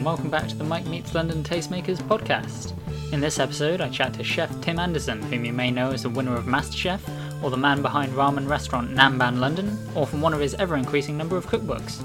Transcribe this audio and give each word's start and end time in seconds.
and 0.00 0.06
welcome 0.06 0.30
back 0.30 0.48
to 0.48 0.56
the 0.56 0.64
Mike 0.64 0.86
Meets 0.86 1.14
London 1.14 1.44
Tastemakers 1.44 1.98
podcast. 1.98 2.72
In 3.12 3.20
this 3.20 3.38
episode, 3.38 3.82
I 3.82 3.90
chat 3.90 4.14
to 4.14 4.24
Chef 4.24 4.50
Tim 4.62 4.78
Anderson, 4.78 5.22
whom 5.24 5.44
you 5.44 5.52
may 5.52 5.70
know 5.70 5.90
as 5.90 6.04
the 6.04 6.08
winner 6.08 6.34
of 6.34 6.46
MasterChef, 6.46 7.00
or 7.42 7.50
the 7.50 7.58
man 7.58 7.82
behind 7.82 8.14
ramen 8.14 8.48
restaurant 8.48 8.94
Nanban 8.94 9.40
London, 9.40 9.76
or 9.94 10.06
from 10.06 10.22
one 10.22 10.32
of 10.32 10.40
his 10.40 10.54
ever 10.54 10.76
increasing 10.76 11.18
number 11.18 11.36
of 11.36 11.44
cookbooks. 11.48 12.02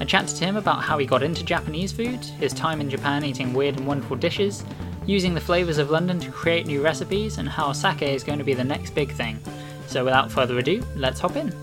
I 0.00 0.04
chat 0.04 0.26
to 0.26 0.34
Tim 0.34 0.56
about 0.56 0.82
how 0.82 0.98
he 0.98 1.06
got 1.06 1.22
into 1.22 1.44
Japanese 1.44 1.92
food, 1.92 2.24
his 2.24 2.52
time 2.52 2.80
in 2.80 2.90
Japan 2.90 3.22
eating 3.22 3.54
weird 3.54 3.76
and 3.76 3.86
wonderful 3.86 4.16
dishes, 4.16 4.64
using 5.06 5.32
the 5.32 5.40
flavours 5.40 5.78
of 5.78 5.90
London 5.90 6.18
to 6.18 6.32
create 6.32 6.66
new 6.66 6.82
recipes, 6.82 7.38
and 7.38 7.48
how 7.48 7.72
sake 7.72 8.02
is 8.02 8.24
going 8.24 8.40
to 8.40 8.44
be 8.44 8.54
the 8.54 8.64
next 8.64 8.92
big 8.92 9.12
thing. 9.12 9.38
So 9.86 10.04
without 10.04 10.32
further 10.32 10.58
ado, 10.58 10.84
let's 10.96 11.20
hop 11.20 11.36
in. 11.36 11.54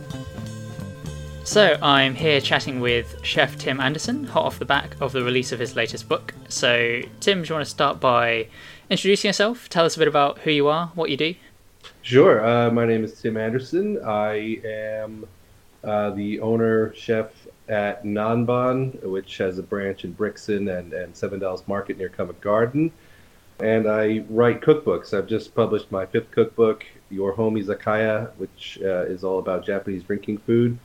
So, 1.46 1.78
I'm 1.82 2.16
here 2.16 2.40
chatting 2.40 2.80
with 2.80 3.18
Chef 3.22 3.58
Tim 3.58 3.82
Anderson, 3.82 4.24
hot 4.24 4.46
off 4.46 4.60
the 4.60 4.66
back 4.66 4.96
of 5.02 5.12
the 5.12 5.24
release 5.24 5.52
of 5.52 5.60
his 5.60 5.76
latest 5.76 6.08
book. 6.08 6.34
So, 6.48 7.02
Tim, 7.20 7.44
do 7.44 7.50
you 7.50 7.54
want 7.54 7.66
to 7.66 7.70
start 7.70 8.00
by 8.00 8.48
introducing 8.90 9.28
yourself? 9.28 9.68
Tell 9.68 9.86
us 9.86 9.98
a 9.98 10.00
bit 10.00 10.08
about 10.08 10.40
who 10.40 10.52
you 10.52 10.68
are, 10.70 10.88
what 10.96 11.10
you 11.10 11.18
do. 11.18 11.36
Sure. 12.02 12.44
Uh, 12.44 12.72
my 12.72 12.86
name 12.86 13.04
is 13.04 13.22
Tim 13.22 13.36
Anderson. 13.36 14.00
I 14.04 14.62
am 14.64 15.28
uh, 15.84 16.12
the 16.12 16.40
owner 16.40 16.96
chef 16.96 17.28
at 17.68 18.06
Nanban, 18.06 19.04
which 19.04 19.38
has 19.38 19.60
a 19.60 19.64
branch 19.64 20.06
in 20.06 20.14
Brixton 20.14 20.70
and, 20.70 20.94
and 20.94 21.16
Seven 21.16 21.40
Dials 21.40 21.68
Market 21.68 21.98
near 21.98 22.10
Covent 22.10 22.40
Garden. 22.40 22.90
And 23.60 23.86
I 23.88 24.24
write 24.30 24.62
cookbooks. 24.62 25.16
I've 25.16 25.28
just 25.28 25.54
published 25.54 25.92
my 25.92 26.06
fifth 26.06 26.32
cookbook, 26.32 26.86
Your 27.10 27.34
Home 27.34 27.56
Izakaya, 27.56 28.32
which 28.38 28.80
uh, 28.82 29.04
is 29.04 29.26
all 29.26 29.40
about 29.40 29.66
Japanese 29.66 30.04
drinking 30.04 30.38
food. 30.40 30.80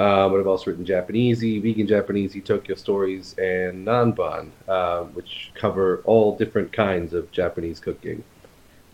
Uh, 0.00 0.30
but 0.30 0.40
I've 0.40 0.46
also 0.46 0.70
written 0.70 0.86
JapanEasy, 0.86 1.60
vegan 1.62 1.86
JapanEasy, 1.86 2.42
Tokyo 2.42 2.74
Stories, 2.74 3.34
and 3.36 3.86
Nanban, 3.86 4.48
uh, 4.66 5.02
which 5.02 5.50
cover 5.54 6.00
all 6.04 6.38
different 6.38 6.72
kinds 6.72 7.12
of 7.12 7.30
Japanese 7.32 7.78
cooking. 7.78 8.24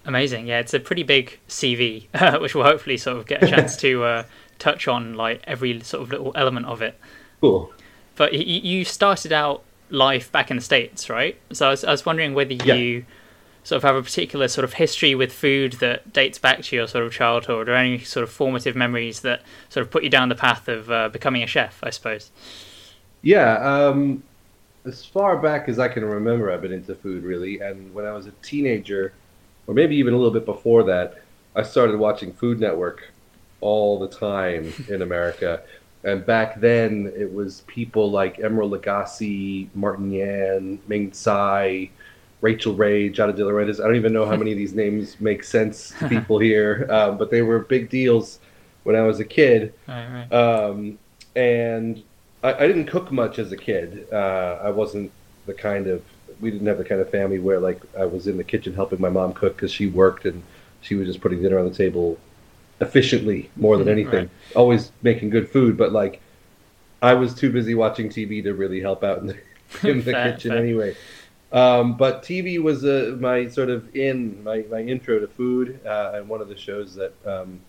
Amazing. 0.04 0.48
Yeah, 0.48 0.58
it's 0.58 0.74
a 0.74 0.80
pretty 0.80 1.04
big 1.04 1.38
CV, 1.48 2.08
which 2.40 2.56
we'll 2.56 2.64
hopefully 2.64 2.96
sort 2.96 3.18
of 3.18 3.26
get 3.26 3.44
a 3.44 3.46
chance 3.46 3.76
to 3.84 4.02
uh, 4.02 4.24
touch 4.58 4.88
on, 4.88 5.14
like 5.14 5.42
every 5.44 5.80
sort 5.82 6.02
of 6.02 6.10
little 6.10 6.32
element 6.34 6.66
of 6.66 6.82
it. 6.82 6.98
Cool. 7.40 7.72
But 8.16 8.32
y- 8.32 8.38
you 8.38 8.84
started 8.84 9.32
out 9.32 9.62
life 9.90 10.32
back 10.32 10.50
in 10.50 10.56
the 10.56 10.62
States, 10.62 11.08
right? 11.08 11.36
So 11.52 11.68
I 11.68 11.70
was, 11.70 11.84
I 11.84 11.92
was 11.92 12.04
wondering 12.04 12.34
whether 12.34 12.54
Yeah. 12.54 13.02
Sort 13.66 13.78
of 13.78 13.82
have 13.82 13.96
a 13.96 14.02
particular 14.02 14.46
sort 14.46 14.64
of 14.64 14.74
history 14.74 15.16
with 15.16 15.32
food 15.32 15.72
that 15.80 16.12
dates 16.12 16.38
back 16.38 16.62
to 16.62 16.76
your 16.76 16.86
sort 16.86 17.02
of 17.02 17.12
childhood 17.12 17.68
or 17.68 17.74
any 17.74 17.98
sort 17.98 18.22
of 18.22 18.30
formative 18.30 18.76
memories 18.76 19.22
that 19.22 19.42
sort 19.70 19.84
of 19.84 19.90
put 19.90 20.04
you 20.04 20.08
down 20.08 20.28
the 20.28 20.36
path 20.36 20.68
of 20.68 20.88
uh, 20.88 21.08
becoming 21.08 21.42
a 21.42 21.48
chef, 21.48 21.80
I 21.82 21.90
suppose. 21.90 22.30
Yeah, 23.22 23.56
um, 23.56 24.22
as 24.84 25.04
far 25.04 25.36
back 25.36 25.68
as 25.68 25.80
I 25.80 25.88
can 25.88 26.04
remember, 26.04 26.52
I've 26.52 26.62
been 26.62 26.72
into 26.72 26.94
food 26.94 27.24
really. 27.24 27.58
And 27.58 27.92
when 27.92 28.04
I 28.04 28.12
was 28.12 28.28
a 28.28 28.32
teenager, 28.40 29.12
or 29.66 29.74
maybe 29.74 29.96
even 29.96 30.14
a 30.14 30.16
little 30.16 30.32
bit 30.32 30.46
before 30.46 30.84
that, 30.84 31.24
I 31.56 31.64
started 31.64 31.98
watching 31.98 32.32
Food 32.32 32.60
Network 32.60 33.10
all 33.60 33.98
the 33.98 34.06
time 34.06 34.72
in 34.88 35.02
America. 35.02 35.62
And 36.04 36.24
back 36.24 36.60
then, 36.60 37.12
it 37.16 37.34
was 37.34 37.62
people 37.62 38.12
like 38.12 38.36
Emeril 38.36 38.78
Lagasse, 38.78 39.66
Martin 39.74 40.12
Yan, 40.12 40.78
Ming 40.86 41.10
Tsai, 41.10 41.90
Rachael 42.40 42.74
Ray, 42.74 43.10
Giada 43.10 43.34
De 43.34 43.42
Laurentiis. 43.42 43.80
I 43.80 43.84
don't 43.86 43.96
even 43.96 44.12
know 44.12 44.26
how 44.26 44.36
many 44.36 44.52
of 44.52 44.58
these 44.58 44.74
names 44.74 45.20
make 45.20 45.42
sense 45.42 45.90
to 45.98 46.08
people 46.08 46.38
here, 46.38 46.86
um, 46.90 47.16
but 47.18 47.30
they 47.30 47.42
were 47.42 47.60
big 47.60 47.88
deals 47.88 48.38
when 48.84 48.94
I 48.96 49.02
was 49.02 49.20
a 49.20 49.24
kid. 49.24 49.72
Right, 49.88 50.06
right. 50.30 50.32
Um, 50.32 50.98
and 51.34 52.02
I, 52.42 52.54
I 52.54 52.66
didn't 52.66 52.86
cook 52.86 53.10
much 53.10 53.38
as 53.38 53.52
a 53.52 53.56
kid. 53.56 54.06
Uh, 54.12 54.58
I 54.62 54.70
wasn't 54.70 55.10
the 55.46 55.54
kind 55.54 55.86
of 55.86 56.02
we 56.40 56.50
didn't 56.50 56.66
have 56.66 56.76
the 56.78 56.84
kind 56.84 57.00
of 57.00 57.08
family 57.10 57.38
where 57.38 57.58
like 57.58 57.80
I 57.98 58.04
was 58.04 58.26
in 58.26 58.36
the 58.36 58.44
kitchen 58.44 58.74
helping 58.74 59.00
my 59.00 59.08
mom 59.08 59.32
cook 59.32 59.56
because 59.56 59.72
she 59.72 59.86
worked 59.86 60.26
and 60.26 60.42
she 60.82 60.94
was 60.94 61.06
just 61.08 61.20
putting 61.22 61.40
dinner 61.42 61.58
on 61.58 61.64
the 61.66 61.74
table 61.74 62.18
efficiently 62.80 63.50
more 63.56 63.78
than 63.78 63.86
Mhm, 63.86 63.92
anything. 63.92 64.12
right. 64.20 64.30
Always 64.54 64.92
making 65.02 65.30
good 65.30 65.48
food, 65.48 65.76
but 65.78 65.92
like 65.92 66.20
I 67.00 67.14
was 67.14 67.34
too 67.34 67.50
busy 67.50 67.74
watching 67.74 68.08
TV 68.10 68.42
to 68.42 68.52
really 68.52 68.80
help 68.80 69.02
out 69.02 69.18
in 69.18 69.26
the, 69.28 69.34
in 69.90 69.98
the 70.04 70.12
Fair, 70.12 70.32
kitchen 70.32 70.52
fair. 70.52 70.58
anyway. 70.60 70.94
Um, 71.52 71.96
but 71.96 72.22
TV 72.22 72.60
was 72.60 72.84
uh, 72.84 73.16
my 73.20 73.48
sort 73.48 73.70
of 73.70 73.94
in 73.94 74.42
my, 74.42 74.64
my 74.70 74.80
intro 74.80 75.18
to 75.20 75.28
food, 75.28 75.80
uh, 75.86 76.12
and 76.14 76.28
one 76.28 76.40
of 76.40 76.48
the 76.48 76.56
shows 76.56 76.94
that 76.96 77.14
um, 77.24 77.60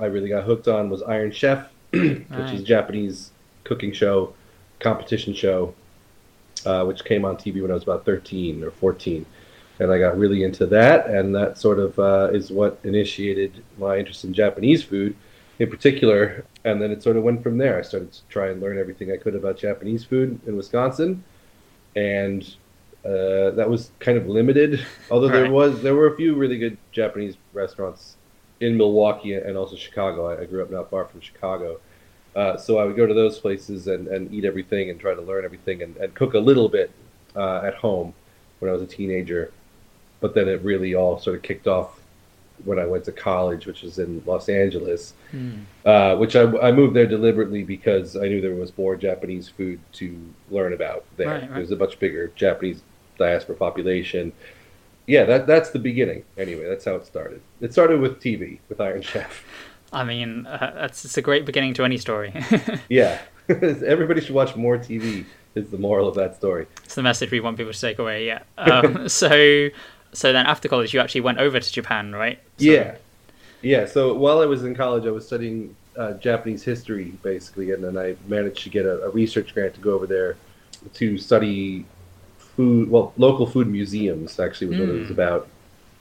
I 0.00 0.06
really 0.06 0.28
got 0.28 0.44
hooked 0.44 0.68
on 0.68 0.90
was 0.90 1.02
Iron 1.02 1.32
Chef, 1.32 1.68
which 1.90 2.50
is 2.52 2.60
a 2.60 2.64
Japanese 2.64 3.32
cooking 3.64 3.92
show, 3.92 4.34
competition 4.78 5.34
show, 5.34 5.74
uh, 6.64 6.84
which 6.84 7.04
came 7.04 7.24
on 7.24 7.36
TV 7.36 7.60
when 7.60 7.70
I 7.70 7.74
was 7.74 7.82
about 7.82 8.04
13 8.04 8.62
or 8.62 8.70
14. 8.70 9.26
And 9.80 9.90
I 9.90 9.98
got 9.98 10.18
really 10.18 10.44
into 10.44 10.66
that, 10.66 11.06
and 11.06 11.34
that 11.34 11.56
sort 11.58 11.78
of 11.78 11.98
uh, 11.98 12.28
is 12.32 12.50
what 12.50 12.78
initiated 12.84 13.64
my 13.78 13.96
interest 13.98 14.24
in 14.24 14.34
Japanese 14.34 14.82
food 14.82 15.16
in 15.58 15.70
particular. 15.70 16.44
And 16.64 16.80
then 16.82 16.90
it 16.90 17.02
sort 17.02 17.16
of 17.16 17.22
went 17.22 17.42
from 17.42 17.58
there. 17.58 17.78
I 17.78 17.82
started 17.82 18.12
to 18.12 18.22
try 18.28 18.48
and 18.48 18.60
learn 18.60 18.78
everything 18.78 19.10
I 19.10 19.16
could 19.16 19.34
about 19.34 19.56
Japanese 19.56 20.04
food 20.04 20.38
in 20.46 20.56
Wisconsin. 20.56 21.24
And 21.96 22.54
uh, 23.04 23.50
that 23.50 23.68
was 23.68 23.90
kind 24.00 24.18
of 24.18 24.26
limited, 24.28 24.84
although 25.10 25.28
Right. 25.28 25.42
there 25.42 25.50
was 25.52 25.82
there 25.82 25.94
were 25.94 26.08
a 26.12 26.16
few 26.16 26.34
really 26.34 26.58
good 26.58 26.76
Japanese 26.92 27.36
restaurants 27.52 28.16
in 28.60 28.76
Milwaukee 28.76 29.34
and 29.34 29.56
also 29.56 29.76
Chicago. 29.76 30.26
I, 30.28 30.42
I 30.42 30.44
grew 30.44 30.62
up 30.62 30.70
not 30.70 30.90
far 30.90 31.06
from 31.06 31.20
Chicago. 31.20 31.80
Uh, 32.36 32.56
so 32.56 32.78
I 32.78 32.84
would 32.84 32.94
go 32.96 33.06
to 33.06 33.14
those 33.14 33.38
places 33.40 33.88
and, 33.88 34.06
and 34.06 34.32
eat 34.32 34.44
everything 34.44 34.90
and 34.90 35.00
try 35.00 35.14
to 35.14 35.20
learn 35.22 35.44
everything 35.44 35.82
and, 35.82 35.96
and 35.96 36.14
cook 36.14 36.34
a 36.34 36.38
little 36.38 36.68
bit 36.68 36.90
uh, 37.34 37.62
at 37.64 37.74
home 37.74 38.14
when 38.60 38.68
I 38.70 38.72
was 38.72 38.82
a 38.82 38.86
teenager. 38.86 39.50
But 40.20 40.34
then 40.34 40.46
it 40.48 40.62
really 40.62 40.94
all 40.94 41.18
sort 41.18 41.36
of 41.36 41.42
kicked 41.42 41.66
off 41.66 41.98
when 42.64 42.78
I 42.78 42.84
went 42.84 43.04
to 43.06 43.12
college, 43.12 43.66
which 43.66 43.80
was 43.82 43.98
in 43.98 44.22
Los 44.26 44.48
Angeles, 44.50 45.14
uh, 45.86 46.14
which 46.16 46.36
I, 46.36 46.42
I 46.58 46.70
moved 46.70 46.94
there 46.94 47.06
deliberately 47.06 47.64
because 47.64 48.14
I 48.16 48.28
knew 48.28 48.40
there 48.42 48.54
was 48.54 48.76
more 48.76 48.94
Japanese 48.96 49.48
food 49.48 49.80
to 49.94 50.20
learn 50.50 50.74
about 50.74 51.04
there. 51.16 51.28
Right, 51.28 51.42
right. 51.42 51.54
There's 51.54 51.70
a 51.72 51.76
much 51.76 51.98
bigger 51.98 52.30
Japanese 52.36 52.82
diaspora 53.20 53.54
population. 53.54 54.32
Yeah, 55.06 55.24
that 55.24 55.46
that's 55.46 55.70
the 55.70 55.78
beginning. 55.78 56.24
Anyway, 56.36 56.64
that's 56.68 56.84
how 56.84 56.94
it 56.96 57.06
started. 57.06 57.40
It 57.60 57.72
started 57.72 58.00
with 58.00 58.20
TV 58.20 58.58
with 58.68 58.80
Iron 58.80 59.02
Chef. 59.02 59.44
I 59.92 60.04
mean, 60.04 60.46
uh, 60.46 60.72
that's 60.74 61.04
it's 61.04 61.16
a 61.18 61.22
great 61.22 61.44
beginning 61.44 61.74
to 61.74 61.84
any 61.84 61.98
story. 61.98 62.32
Yeah, 62.88 63.18
everybody 63.48 64.20
should 64.20 64.34
watch 64.34 64.56
more 64.56 64.76
TV. 64.78 65.24
Is 65.56 65.68
the 65.70 65.78
moral 65.78 66.06
of 66.06 66.14
that 66.14 66.36
story? 66.36 66.66
it's 66.84 66.94
the 66.94 67.02
message 67.02 67.32
we 67.32 67.40
want 67.40 67.56
people 67.56 67.72
to 67.72 67.80
take 67.80 67.98
away. 67.98 68.24
Yeah. 68.24 68.42
Um, 68.56 69.08
so, 69.08 69.68
so 70.12 70.32
then 70.32 70.46
after 70.46 70.68
college, 70.68 70.94
you 70.94 71.00
actually 71.00 71.22
went 71.22 71.38
over 71.38 71.58
to 71.58 71.72
Japan, 71.72 72.12
right? 72.12 72.38
So- 72.58 72.64
Yeah, 72.70 72.96
yeah. 73.60 73.84
So 73.86 74.14
while 74.14 74.38
I 74.40 74.46
was 74.46 74.62
in 74.62 74.76
college, 74.76 75.06
I 75.06 75.10
was 75.10 75.26
studying 75.26 75.74
uh, 75.96 76.12
Japanese 76.28 76.62
history 76.62 77.06
basically, 77.30 77.72
and 77.72 77.82
then 77.82 77.98
I 77.98 78.14
managed 78.28 78.62
to 78.62 78.70
get 78.70 78.86
a, 78.86 79.02
a 79.06 79.10
research 79.10 79.52
grant 79.52 79.74
to 79.74 79.80
go 79.80 79.92
over 79.92 80.06
there 80.06 80.36
to 80.94 81.18
study 81.18 81.84
food. 82.56 82.90
Well, 82.90 83.12
local 83.16 83.46
food 83.46 83.68
museums 83.68 84.38
actually 84.40 84.68
was 84.68 84.78
what 84.78 84.88
it 84.88 84.98
was 84.98 85.08
Mm. 85.08 85.12
about, 85.12 85.48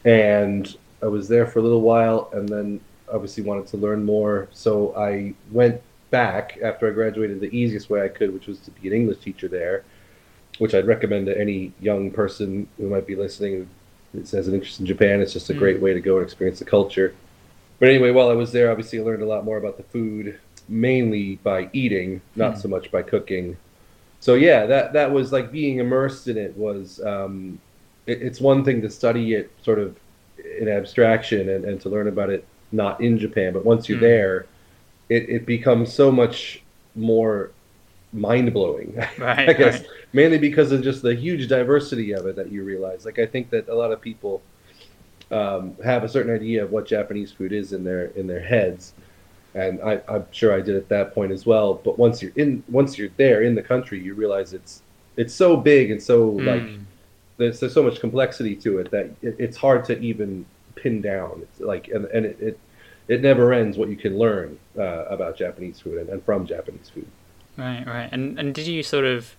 and 0.06 0.76
I 1.02 1.08
was 1.08 1.28
there 1.28 1.46
for 1.48 1.60
a 1.60 1.62
little 1.62 1.82
while, 1.82 2.30
and 2.34 2.48
then 2.48 2.80
obviously 3.12 3.44
wanted 3.44 3.68
to 3.68 3.78
learn 3.78 4.04
more. 4.06 4.48
So 4.52 4.94
I 4.96 5.34
went 5.52 5.82
back 6.12 6.58
after 6.62 6.88
I 6.88 6.92
graduated 6.92 7.40
the 7.40 7.56
easiest 7.56 7.90
way 7.90 8.02
I 8.04 8.08
could, 8.08 8.34
which 8.34 8.48
was 8.48 8.60
to 8.60 8.72
be 8.72 8.88
an 8.88 8.94
English 8.94 9.20
teacher 9.20 9.48
there, 9.48 9.84
which 10.58 10.74
I'd 10.74 10.88
recommend 10.88 11.26
to 11.28 11.40
any 11.40 11.72
young 11.80 12.12
person 12.12 12.68
who 12.78 12.90
might 12.90 13.08
be 13.08 13.16
listening 13.16 13.68
who 14.12 14.20
has 14.22 14.48
an 14.48 14.56
interest 14.56 14.80
in 14.80 14.88
Japan. 14.88 15.22
It's 15.22 15.34
just 15.34 15.50
a 15.52 15.54
Mm. 15.54 15.60
great 15.60 15.80
way 15.82 15.94
to 15.94 16.02
go 16.02 16.18
and 16.18 16.26
experience 16.26 16.58
the 16.60 16.66
culture. 16.66 17.14
But 17.80 17.90
anyway, 17.90 18.12
while 18.12 18.30
I 18.30 18.34
was 18.34 18.52
there, 18.52 18.72
obviously 18.72 19.00
I 19.00 19.04
learned 19.04 19.22
a 19.22 19.28
lot 19.28 19.46
more 19.46 19.58
about 19.58 19.78
the 19.78 19.84
food, 19.84 20.40
mainly 20.68 21.38
by 21.44 21.70
eating, 21.74 22.22
not 22.36 22.54
Hmm. 22.56 22.60
so 22.62 22.68
much 22.70 22.92
by 22.92 23.04
cooking. 23.04 23.58
So 24.20 24.34
yeah, 24.36 24.66
that 24.66 24.94
that 24.94 25.12
was 25.12 25.32
like 25.32 25.52
being 25.52 25.80
immersed 25.80 26.28
in 26.28 26.38
it 26.38 26.56
was. 26.58 27.00
Um, 27.02 27.60
it, 28.06 28.22
it's 28.22 28.42
one 28.42 28.64
thing 28.64 28.82
to 28.82 28.90
study 28.90 29.34
it 29.34 29.52
sort 29.64 29.80
of 29.80 29.98
in 30.60 30.68
abstraction 30.68 31.50
and, 31.50 31.66
and 31.66 31.82
to 31.82 31.90
learn 31.90 32.08
about 32.08 32.30
it 32.30 32.48
not 32.72 33.02
in 33.02 33.18
Japan, 33.18 33.54
but 33.54 33.66
once 33.66 33.90
you're 33.90 33.98
Hmm. 33.98 34.04
there, 34.04 34.48
it, 35.10 35.30
it 35.30 35.46
becomes 35.46 35.94
so 35.94 36.12
much 36.12 36.64
more 36.96 37.52
mind 38.14 38.54
blowing. 38.54 38.98
Right, 39.18 39.48
I 39.48 39.54
guess 39.54 39.82
right. 39.82 39.88
mainly 40.14 40.38
because 40.38 40.72
of 40.72 40.84
just 40.84 41.02
the 41.02 41.16
huge 41.16 41.48
diversity 41.48 42.14
of 42.14 42.28
it 42.28 42.36
that 42.38 42.52
you 42.52 42.64
realize. 42.64 43.06
Like 43.06 43.20
I 43.20 43.26
think 43.26 43.50
that 43.52 43.68
a 43.70 43.76
lot 43.76 43.92
of 43.92 44.02
people 44.02 44.42
um, 45.32 45.76
have 45.84 46.04
a 46.04 46.10
certain 46.10 46.34
idea 46.34 46.64
of 46.64 46.72
what 46.72 46.88
Japanese 46.88 47.32
food 47.32 47.54
is 47.54 47.74
in 47.74 47.84
their 47.84 48.08
in 48.08 48.28
their 48.28 48.42
heads, 48.42 48.94
and 49.54 49.82
I, 49.82 50.02
I'm 50.08 50.26
sure 50.32 50.54
I 50.54 50.62
did 50.62 50.76
at 50.76 50.90
that 50.90 51.14
point 51.14 51.32
as 51.32 51.46
well. 51.46 51.76
But 51.76 51.98
once 52.00 52.22
you're 52.22 52.32
in, 52.36 52.64
once 52.70 52.98
you're 52.98 53.10
there 53.18 53.44
in 53.44 53.56
the 53.56 53.64
country, 53.64 54.00
you 54.00 54.14
realize 54.14 54.54
it's 54.54 54.84
it's 55.18 55.34
so 55.34 55.58
big 55.58 55.92
and 55.92 56.02
so 56.02 56.30
like 56.32 56.70
Mm. 56.70 56.86
there's, 57.38 57.60
there's 57.60 57.74
so 57.74 57.84
much 57.84 58.00
complexity 58.00 58.56
to 58.58 58.80
it 58.80 58.92
that 58.92 59.06
it, 59.22 59.36
it's 59.40 59.58
hard 59.58 59.86
to 59.86 60.00
even 60.00 60.46
pin 60.76 61.02
down. 61.02 61.42
It's 61.44 61.60
like 61.62 61.88
and, 61.90 62.06
and 62.06 62.26
it, 62.26 62.40
it 62.42 62.60
it 63.08 63.22
never 63.22 63.54
ends 63.54 63.78
what 63.78 63.90
you 63.90 63.98
can 63.98 64.18
learn 64.18 64.60
uh, 64.78 65.06
about 65.06 65.38
Japanese 65.38 65.80
food 65.80 65.98
and, 66.00 66.10
and 66.10 66.24
from 66.24 66.46
Japanese 66.46 66.90
food. 66.90 67.08
Right, 67.58 67.86
right. 67.86 68.10
And 68.12 68.40
and 68.40 68.54
did 68.56 68.68
you 68.68 68.84
sort 68.84 69.06
of, 69.06 69.36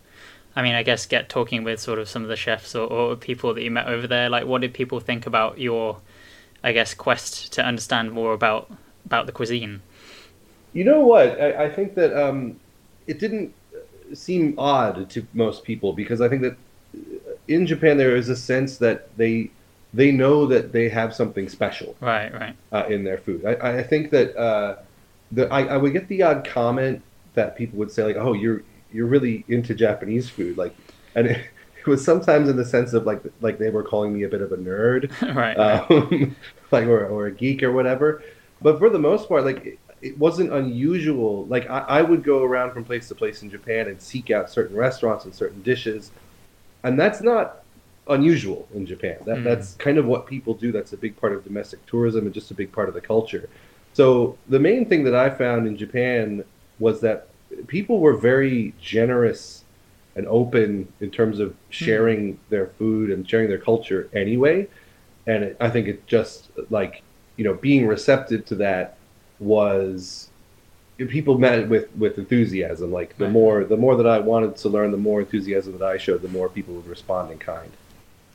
I 0.57 0.63
mean, 0.63 0.75
I 0.75 0.83
guess 0.83 1.07
get 1.07 1.29
talking 1.29 1.65
with 1.65 1.81
sort 1.81 1.99
of 1.99 2.09
some 2.09 2.23
of 2.23 2.29
the 2.29 2.37
chefs 2.37 2.75
or, 2.75 2.87
or 2.89 3.17
people 3.17 3.55
that 3.55 3.63
you 3.63 3.71
met 3.71 3.87
over 3.89 4.07
there. 4.07 4.29
Like, 4.29 4.47
what 4.47 4.61
did 4.63 4.75
people 4.75 5.01
think 5.01 5.27
about 5.27 5.59
your, 5.59 6.01
I 6.65 6.73
guess, 6.73 6.95
quest 6.95 7.53
to 7.55 7.65
understand 7.65 8.13
more 8.13 8.33
about 8.35 8.71
about 9.07 9.27
the 9.27 9.33
cuisine? 9.33 9.83
You 10.73 10.85
know 10.85 11.01
what? 11.01 11.41
I, 11.41 11.65
I 11.65 11.71
think 11.71 11.95
that 11.95 12.17
um, 12.17 12.59
it 13.07 13.19
didn't 13.19 13.55
seem 14.15 14.55
odd 14.59 15.09
to 15.11 15.27
most 15.35 15.65
people 15.65 15.93
because 15.93 16.21
I 16.21 16.29
think 16.29 16.43
that 16.43 16.57
in 17.49 17.67
Japan 17.67 17.97
there 17.97 18.17
is 18.17 18.29
a 18.29 18.37
sense 18.37 18.79
that 18.79 19.17
they 19.17 19.51
they 19.93 20.13
know 20.13 20.47
that 20.47 20.73
they 20.73 20.89
have 20.89 21.13
something 21.15 21.49
special 21.49 21.97
Right, 22.01 22.33
right. 22.33 22.57
uh, 22.71 22.85
in 22.89 23.03
their 23.03 23.19
food. 23.19 23.45
I, 23.45 23.79
I 23.79 23.83
think 23.83 24.11
that 24.11 24.37
uh, 24.37 24.77
the 25.33 25.53
I, 25.53 25.65
I 25.65 25.77
would 25.77 25.93
get 25.93 26.09
the 26.09 26.23
odd 26.23 26.47
comment 26.49 27.03
that 27.35 27.57
people 27.57 27.79
would 27.81 27.91
say 27.91 28.05
like, 28.05 28.17
"Oh, 28.17 28.33
you're 28.33 28.63
you're 28.93 29.07
really 29.07 29.45
into 29.49 29.75
Japanese 29.75 30.29
food," 30.31 30.57
like, 30.57 30.75
and 31.15 31.27
it, 31.27 31.39
it 31.79 31.87
was 31.87 32.05
sometimes 32.05 32.49
in 32.49 32.57
the 32.57 32.65
sense 32.65 32.93
of 32.93 33.05
like 33.07 33.23
like 33.41 33.59
they 33.59 33.71
were 33.71 33.83
calling 33.83 34.13
me 34.15 34.23
a 34.23 34.29
bit 34.29 34.43
of 34.43 34.53
a 34.53 34.57
nerd, 34.57 35.11
right, 35.35 35.57
right. 35.57 35.91
um, 35.91 36.37
like 36.71 36.87
or, 36.87 37.07
or 37.07 37.27
a 37.27 37.33
geek 37.33 37.63
or 37.65 37.73
whatever. 37.73 38.23
But 38.63 38.79
for 38.79 38.91
the 38.91 38.99
most 38.99 39.29
part, 39.29 39.45
like 39.45 39.80
it, 40.03 40.19
wasn't 40.19 40.53
unusual. 40.53 41.47
Like 41.47 41.69
I, 41.69 41.79
I 41.81 42.03
would 42.03 42.23
go 42.23 42.43
around 42.43 42.73
from 42.73 42.85
place 42.85 43.09
to 43.09 43.15
place 43.15 43.43
in 43.43 43.51
Japan 43.51 43.89
and 43.89 44.01
seek 44.01 44.31
out 44.31 44.51
certain 44.51 44.77
restaurants 44.77 45.25
and 45.25 45.35
certain 45.35 45.63
dishes, 45.63 46.11
and 46.83 46.99
that's 46.99 47.21
not 47.21 47.63
unusual 48.09 48.67
in 48.75 48.87
Japan. 48.87 49.17
That 49.25 49.39
Mm. 49.39 49.45
that's 49.45 49.75
kind 49.75 49.99
of 49.99 50.07
what 50.07 50.27
people 50.27 50.55
do. 50.55 50.73
That's 50.73 50.93
a 50.93 50.97
big 50.97 51.17
part 51.17 51.33
of 51.33 51.45
domestic 51.45 51.85
tourism 51.87 52.25
and 52.25 52.35
just 52.35 52.51
a 52.51 52.55
big 52.55 52.73
part 52.73 52.89
of 52.89 52.95
the 52.95 53.01
culture. 53.01 53.49
So 53.93 54.37
the 54.49 54.59
main 54.59 54.87
thing 54.89 55.05
that 55.05 55.15
I 55.15 55.31
found 55.31 55.67
in 55.67 55.77
Japan 55.77 56.45
was 56.79 57.01
that 57.01 57.29
people 57.67 57.99
were 58.01 58.17
very 58.17 58.73
generous 58.81 59.65
and 60.17 60.27
open 60.27 60.93
in 61.01 61.11
terms 61.11 61.39
of 61.41 61.55
sharing 61.71 62.39
their 62.49 62.67
food 62.67 63.11
and 63.11 63.29
sharing 63.29 63.49
their 63.49 63.59
culture 63.59 64.09
anyway. 64.13 64.69
And 65.27 65.45
it, 65.45 65.57
I 65.61 65.71
think 65.71 65.87
it 65.89 66.07
just 66.07 66.51
like 66.71 67.03
you 67.37 67.45
know 67.45 67.55
being 67.55 67.87
receptive 67.87 68.45
to 68.47 68.55
that 68.57 68.97
was 69.41 70.29
people 71.09 71.39
met 71.39 71.59
it 71.59 71.69
with 71.69 71.95
with 71.97 72.19
enthusiasm. 72.19 72.93
Like 72.93 73.17
the 73.17 73.29
more 73.29 73.65
the 73.65 73.77
more 73.77 73.97
that 73.97 74.07
I 74.07 74.19
wanted 74.19 74.57
to 74.57 74.69
learn, 74.69 74.91
the 74.91 74.97
more 74.97 75.21
enthusiasm 75.21 75.79
that 75.79 75.85
I 75.85 75.97
showed, 75.97 76.23
the 76.23 76.29
more 76.29 76.49
people 76.49 76.75
would 76.75 76.87
respond 76.87 77.31
in 77.33 77.39
kind. 77.39 77.71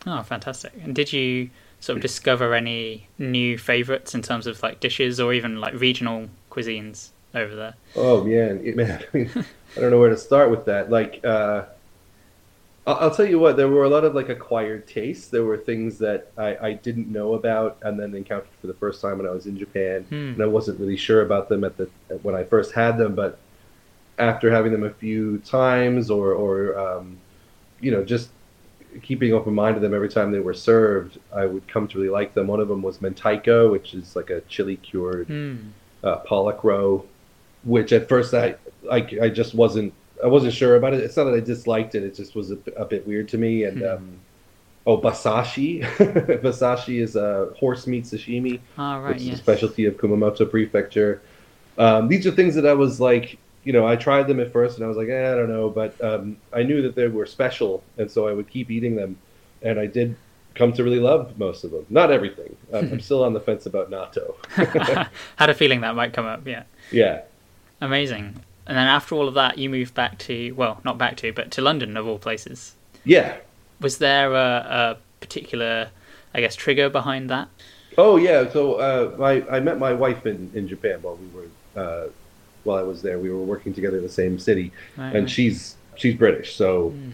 Oh, 0.07 0.21
fantastic! 0.23 0.73
And 0.81 0.95
did 0.95 1.13
you 1.13 1.49
sort 1.79 1.97
of 1.97 2.01
discover 2.01 2.53
any 2.53 3.07
new 3.19 3.57
favorites 3.57 4.15
in 4.15 4.21
terms 4.21 4.47
of 4.47 4.61
like 4.63 4.79
dishes 4.79 5.19
or 5.19 5.33
even 5.33 5.59
like 5.59 5.73
regional 5.73 6.29
cuisines 6.51 7.09
over 7.33 7.55
there? 7.55 7.75
Oh 7.95 8.23
man, 8.23 8.61
it, 8.63 8.75
man, 8.75 9.03
I, 9.13 9.17
mean, 9.17 9.31
I 9.77 9.79
don't 9.79 9.91
know 9.91 9.99
where 9.99 10.09
to 10.09 10.17
start 10.17 10.49
with 10.49 10.65
that. 10.65 10.89
Like, 10.89 11.23
uh, 11.23 11.65
I'll, 12.87 12.95
I'll 12.95 13.11
tell 13.15 13.25
you 13.25 13.39
what, 13.39 13.57
there 13.57 13.67
were 13.67 13.83
a 13.83 13.89
lot 13.89 14.03
of 14.03 14.13
like 14.15 14.29
acquired 14.29 14.87
tastes. 14.87 15.27
There 15.27 15.43
were 15.43 15.57
things 15.57 15.97
that 15.99 16.31
I, 16.37 16.57
I 16.57 16.73
didn't 16.73 17.07
know 17.11 17.33
about 17.33 17.77
and 17.81 17.99
then 17.99 18.13
encountered 18.15 18.49
for 18.61 18.67
the 18.67 18.73
first 18.75 19.01
time 19.01 19.17
when 19.17 19.27
I 19.27 19.31
was 19.31 19.45
in 19.47 19.57
Japan, 19.57 20.03
Hmm. 20.09 20.15
and 20.33 20.41
I 20.41 20.45
wasn't 20.45 20.79
really 20.79 20.97
sure 20.97 21.21
about 21.21 21.49
them 21.49 21.63
at 21.63 21.77
the 21.77 21.89
when 22.21 22.35
I 22.35 22.43
first 22.43 22.73
had 22.73 22.97
them. 22.97 23.15
But 23.15 23.37
after 24.17 24.49
having 24.51 24.71
them 24.71 24.83
a 24.83 24.91
few 24.91 25.39
times, 25.39 26.09
or 26.09 26.33
or 26.33 26.77
um, 26.79 27.17
you 27.81 27.91
know, 27.91 28.03
just 28.03 28.29
keeping 29.03 29.33
open 29.33 29.53
mind 29.53 29.75
to 29.75 29.81
them 29.81 29.93
every 29.93 30.07
time 30.09 30.31
they 30.31 30.39
were 30.39 30.53
served, 30.53 31.19
I 31.35 31.45
would 31.45 31.67
come 31.67 31.87
to 31.89 31.97
really 31.97 32.09
like 32.09 32.33
them. 32.33 32.47
One 32.47 32.61
of 32.61 32.67
them 32.69 32.81
was 32.81 32.99
mentaiko, 32.99 33.69
which 33.71 33.93
is 33.93 34.15
like 34.15 34.29
a 34.29 34.41
chili 34.41 34.77
cured 34.77 35.27
Hmm. 35.27 35.55
uh, 36.03 36.17
pollock 36.17 36.63
roe, 36.63 37.05
which 37.63 37.91
at 37.91 38.07
first 38.07 38.33
I, 38.33 38.55
I 38.91 38.99
I 39.23 39.29
just 39.29 39.55
wasn't 39.55 39.93
I 40.25 40.27
wasn't 40.27 40.53
sure 40.53 40.75
about 40.75 40.95
it. 40.95 41.01
It's 41.01 41.15
not 41.15 41.25
that 41.25 41.35
I 41.35 41.39
disliked 41.39 41.93
it; 41.93 42.03
it 42.03 42.15
just 42.15 42.35
was 42.35 42.49
a, 42.51 42.57
a 42.75 42.83
bit 42.85 43.05
weird 43.05 43.27
to 43.29 43.37
me. 43.37 43.63
And 43.65 43.77
Hmm. 43.81 43.87
um, 43.87 44.19
oh, 44.87 44.97
basashi, 44.97 45.81
basashi 46.41 46.99
is 46.99 47.15
a 47.15 47.53
horse 47.59 47.85
meat 47.85 48.05
sashimi, 48.05 48.59
right. 48.77 49.13
which 49.13 49.21
is 49.21 49.29
a 49.29 49.37
specialty 49.37 49.85
of 49.85 49.97
Kumamoto 49.97 50.49
Prefecture. 50.49 51.21
Um, 51.77 52.07
these 52.07 52.25
are 52.25 52.31
things 52.31 52.55
that 52.55 52.65
I 52.65 52.73
was 52.73 52.99
like, 52.99 53.37
you 53.63 53.73
know, 53.73 53.85
I 53.85 53.95
tried 53.95 54.27
them 54.27 54.39
at 54.39 54.51
first 54.51 54.77
and 54.77 54.85
I 54.85 54.87
was 54.87 54.97
like, 54.97 55.09
eh, 55.09 55.31
I 55.31 55.35
don't 55.35 55.49
know, 55.49 55.69
but 55.69 55.99
um, 56.03 56.37
I 56.53 56.63
knew 56.63 56.81
that 56.83 56.95
they 56.95 57.07
were 57.07 57.27
special, 57.27 57.83
and 57.97 58.09
so 58.09 58.27
I 58.27 58.33
would 58.33 58.49
keep 58.49 58.71
eating 58.71 58.95
them, 58.95 59.17
and 59.61 59.79
I 59.79 59.85
did 59.85 60.15
come 60.55 60.71
to 60.73 60.83
really 60.83 60.99
love 60.99 61.37
most 61.37 61.63
of 61.65 61.71
them. 61.71 61.85
Not 61.89 62.11
everything. 62.11 62.55
I'm, 62.73 62.93
I'm 62.93 62.99
still 63.09 63.23
on 63.23 63.33
the 63.33 63.41
fence 63.41 63.67
about 63.67 63.91
natto. 63.91 64.35
Had 65.35 65.49
a 65.49 65.53
feeling 65.53 65.81
that 65.81 65.95
might 65.95 66.13
come 66.13 66.25
up. 66.25 66.47
Yeah. 66.47 66.63
yeah. 66.91 67.21
Amazing. 67.81 68.41
And 68.67 68.75
then 68.77 68.87
after 68.87 69.15
all 69.15 69.27
of 69.27 69.33
that, 69.35 69.57
you 69.57 69.69
moved 69.69 69.93
back 69.93 70.17
to 70.19 70.51
well, 70.53 70.81
not 70.83 70.97
back 70.97 71.17
to, 71.17 71.31
but 71.33 71.51
to 71.51 71.61
London 71.61 71.95
of 71.97 72.07
all 72.07 72.17
places. 72.17 72.73
Yeah, 73.03 73.37
Was 73.79 73.99
there 73.99 74.33
a, 74.33 74.37
a 74.37 74.97
particular, 75.19 75.89
I 76.33 76.41
guess, 76.41 76.55
trigger 76.55 76.89
behind 76.89 77.29
that? 77.29 77.49
Oh 77.97 78.17
yeah, 78.17 78.49
so 78.49 78.75
uh, 78.75 79.15
my 79.17 79.43
I 79.49 79.59
met 79.59 79.77
my 79.77 79.93
wife 79.93 80.25
in, 80.25 80.51
in 80.53 80.67
Japan 80.67 80.99
while 81.01 81.17
we 81.17 81.27
were 81.39 81.81
uh, 81.81 82.07
while 82.63 82.77
I 82.77 82.83
was 82.83 83.01
there. 83.01 83.19
We 83.19 83.29
were 83.29 83.43
working 83.43 83.73
together 83.73 83.97
in 83.97 84.03
the 84.03 84.09
same 84.09 84.39
city, 84.39 84.71
Right, 84.97 85.15
and 85.15 85.29
she's 85.29 85.75
she's 85.95 86.15
British, 86.15 86.55
so 86.55 86.89
Hmm. 86.89 87.11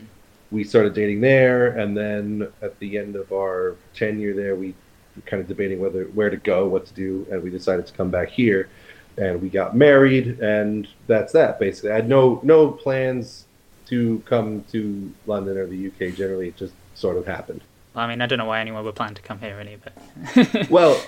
we 0.49 0.63
started 0.63 0.93
dating 0.93 1.21
there. 1.21 1.67
And 1.77 1.95
then 1.95 2.47
at 2.61 2.79
the 2.79 2.97
end 2.97 3.15
of 3.15 3.31
our 3.33 3.75
tenure 3.93 4.33
there, 4.33 4.55
we 4.55 4.73
were 5.15 5.21
kind 5.25 5.41
of 5.41 5.47
debating 5.47 5.79
whether 5.79 6.05
where 6.05 6.29
to 6.29 6.37
go, 6.37 6.67
what 6.67 6.85
to 6.87 6.93
do, 6.93 7.27
and 7.29 7.43
we 7.43 7.49
decided 7.49 7.85
to 7.87 7.93
come 7.93 8.09
back 8.09 8.29
here. 8.29 8.69
And 9.17 9.41
we 9.41 9.49
got 9.49 9.75
married, 9.75 10.39
and 10.39 10.87
that's 11.07 11.33
that. 11.33 11.59
Basically, 11.59 11.91
I 11.91 11.95
had 11.95 12.09
no 12.09 12.39
no 12.43 12.71
plans 12.71 13.45
to 13.87 14.23
come 14.25 14.63
to 14.71 15.13
London 15.25 15.57
or 15.57 15.65
the 15.67 15.87
UK. 15.87 16.15
Generally, 16.15 16.49
it 16.49 16.57
just 16.57 16.73
sort 16.95 17.17
of 17.17 17.25
happened. 17.25 17.61
I 17.95 18.07
mean, 18.07 18.21
I 18.21 18.25
don't 18.25 18.39
know 18.39 18.45
why 18.45 18.61
anyone 18.61 18.83
would 18.85 18.95
plan 18.95 19.15
to 19.15 19.21
come 19.21 19.39
here 19.39 19.57
really, 19.57 19.77
but 19.83 20.69
well, 20.69 21.01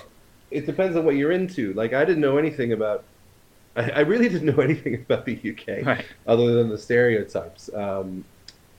it 0.50 0.66
depends 0.66 0.96
on 0.96 1.04
what 1.04 1.16
you're 1.16 1.32
into. 1.32 1.72
Like 1.72 1.92
I 1.92 2.04
didn't 2.04 2.20
know 2.20 2.36
anything 2.36 2.72
about. 2.72 3.04
I, 3.76 3.90
I 3.90 4.00
really 4.00 4.28
didn't 4.28 4.54
know 4.54 4.62
anything 4.68 4.96
about 4.96 5.24
the 5.24 5.34
UK 5.34 5.84
right. 5.84 6.04
other 6.26 6.54
than 6.54 6.68
the 6.68 6.78
stereotypes. 6.78 7.70
Um, 7.74 8.24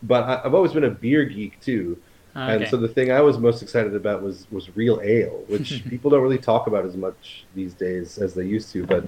but 0.04 0.24
I, 0.24 0.42
I've 0.45 0.54
always 0.54 0.71
been 0.71 0.83
a 0.83 0.89
beer 0.92 1.25
geek 1.25 1.60
too, 1.62 2.00
Ah, 2.35 2.51
okay. 2.51 2.63
and 2.63 2.69
so 2.69 2.77
the 2.77 2.87
thing 2.87 3.11
I 3.11 3.21
was 3.21 3.37
most 3.37 3.61
excited 3.61 3.95
about 3.95 4.21
was 4.21 4.47
was 4.51 4.75
real 4.75 4.99
ale, 5.03 5.43
which 5.47 5.83
people 5.89 6.11
don't 6.11 6.21
really 6.21 6.37
talk 6.37 6.68
about 6.68 6.85
as 6.85 6.95
much 6.95 7.45
these 7.56 7.73
days 7.73 8.18
as 8.18 8.33
they 8.33 8.45
used 8.45 8.71
to. 8.73 8.85
But 8.85 9.07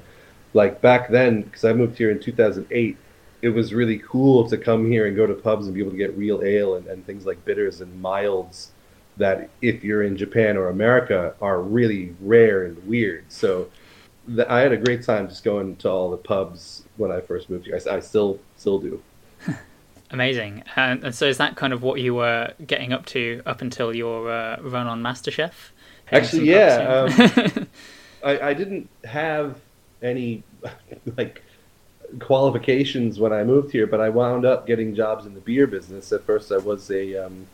like 0.53 0.81
back 0.81 1.09
then, 1.09 1.41
because 1.41 1.65
I 1.65 1.73
moved 1.73 1.97
here 1.97 2.11
in 2.11 2.19
2008, 2.19 2.97
it 3.41 3.49
was 3.49 3.73
really 3.73 3.99
cool 3.99 4.49
to 4.49 4.57
come 4.57 4.89
here 4.89 5.05
and 5.05 5.15
go 5.15 5.27
to 5.27 5.33
pubs 5.33 5.67
and 5.67 5.75
be 5.75 5.81
able 5.81 5.91
to 5.91 5.97
get 5.97 6.17
real 6.17 6.41
ale 6.43 6.75
and, 6.75 6.87
and 6.87 7.05
things 7.05 7.25
like 7.25 7.43
bitters 7.45 7.81
and 7.81 8.01
milds 8.01 8.71
that 9.17 9.49
if 9.61 9.83
you're 9.83 10.03
in 10.03 10.15
Japan 10.15 10.57
or 10.57 10.69
America 10.69 11.33
are 11.41 11.61
really 11.61 12.15
rare 12.21 12.65
and 12.65 12.87
weird. 12.87 13.25
So 13.29 13.69
the, 14.27 14.51
I 14.51 14.59
had 14.59 14.71
a 14.71 14.77
great 14.77 15.03
time 15.03 15.27
just 15.27 15.43
going 15.43 15.75
to 15.77 15.89
all 15.89 16.11
the 16.11 16.17
pubs 16.17 16.83
when 16.97 17.11
I 17.11 17.21
first 17.21 17.49
moved 17.49 17.65
here. 17.65 17.79
I, 17.87 17.95
I 17.95 17.99
still 17.99 18.39
still 18.55 18.79
do. 18.79 19.01
Amazing. 20.09 20.63
And, 20.75 21.03
and 21.03 21.15
so 21.15 21.25
is 21.25 21.37
that 21.37 21.55
kind 21.55 21.73
of 21.73 21.83
what 21.83 21.99
you 21.99 22.15
were 22.15 22.53
getting 22.65 22.93
up 22.93 23.05
to 23.07 23.41
up 23.45 23.61
until 23.61 23.95
your 23.95 24.31
uh, 24.31 24.57
run 24.61 24.87
on 24.87 25.01
MasterChef? 25.01 25.51
Actually, 26.11 26.49
yeah, 26.49 27.05
in? 27.05 27.67
I, 28.23 28.39
I 28.49 28.53
didn't 28.53 28.89
have 29.03 29.59
any 30.01 30.43
like 31.17 31.43
qualifications 32.19 33.19
when 33.19 33.33
I 33.33 33.43
moved 33.43 33.71
here, 33.71 33.87
but 33.87 33.99
I 33.99 34.09
wound 34.09 34.45
up 34.45 34.65
getting 34.65 34.95
jobs 34.95 35.25
in 35.25 35.33
the 35.33 35.41
beer 35.41 35.67
business. 35.67 36.11
At 36.11 36.23
first, 36.23 36.51
I 36.51 36.57
was 36.57 36.89
a 36.89 37.25
um, 37.25 37.47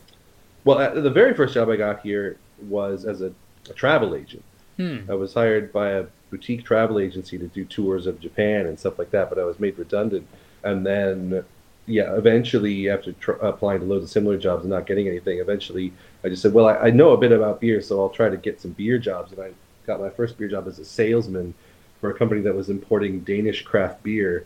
well, 0.64 0.78
uh, 0.78 1.02
the 1.02 1.10
very 1.10 1.34
first 1.34 1.54
job 1.54 1.70
I 1.70 1.76
got 1.76 2.02
here 2.02 2.38
was 2.68 3.06
as 3.06 3.22
a, 3.22 3.34
a 3.70 3.74
travel 3.74 4.16
agent. 4.16 4.44
Hmm. 4.78 5.00
I 5.10 5.16
was 5.16 5.34
hired 5.34 5.74
by 5.74 5.90
a 5.90 6.06
boutique 6.30 6.64
travel 6.64 7.00
agency 7.00 7.38
to 7.38 7.48
do 7.48 7.66
tours 7.66 8.08
of 8.08 8.20
Japan 8.20 8.66
and 8.66 8.80
stuff 8.80 8.98
like 8.98 9.12
that, 9.12 9.30
but 9.30 9.38
I 9.38 9.44
was 9.44 9.60
made 9.60 9.78
redundant. 9.78 10.28
And 10.64 10.86
then, 10.86 11.44
yeah, 11.86 12.16
eventually, 12.16 12.90
after 12.90 13.12
tr- 13.13 13.32
applying 13.34 13.82
to 13.82 13.86
loads 13.86 14.04
of 14.06 14.10
similar 14.10 14.38
jobs 14.38 14.63
and 14.63 14.72
not 14.72 14.86
getting 14.86 15.08
anything, 15.08 15.40
eventually 15.40 15.92
I 16.24 16.30
just 16.30 16.42
said, 16.42 16.54
well, 16.54 16.68
I, 16.68 16.75
I 16.75 16.90
know 16.92 17.12
a 17.12 17.18
bit 17.18 17.32
about 17.32 17.60
beer, 17.60 17.82
so 17.82 18.00
I'll 18.02 18.10
try 18.10 18.30
to 18.30 18.38
get 18.38 18.62
some 18.62 18.72
beer 18.72 18.98
jobs. 18.98 19.32
And 19.34 19.42
I 19.42 19.52
got 19.86 20.00
my 20.00 20.10
first 20.10 20.38
beer 20.38 20.48
job 20.48 20.68
as 20.68 20.80
a 20.80 20.86
salesman 20.86 21.54
for 22.00 22.10
a 22.10 22.13
company 22.13 22.42
that 22.42 22.56
was 22.56 22.70
importing 22.70 23.20
Danish 23.22 23.63
craft 23.63 24.02
beer, 24.04 24.46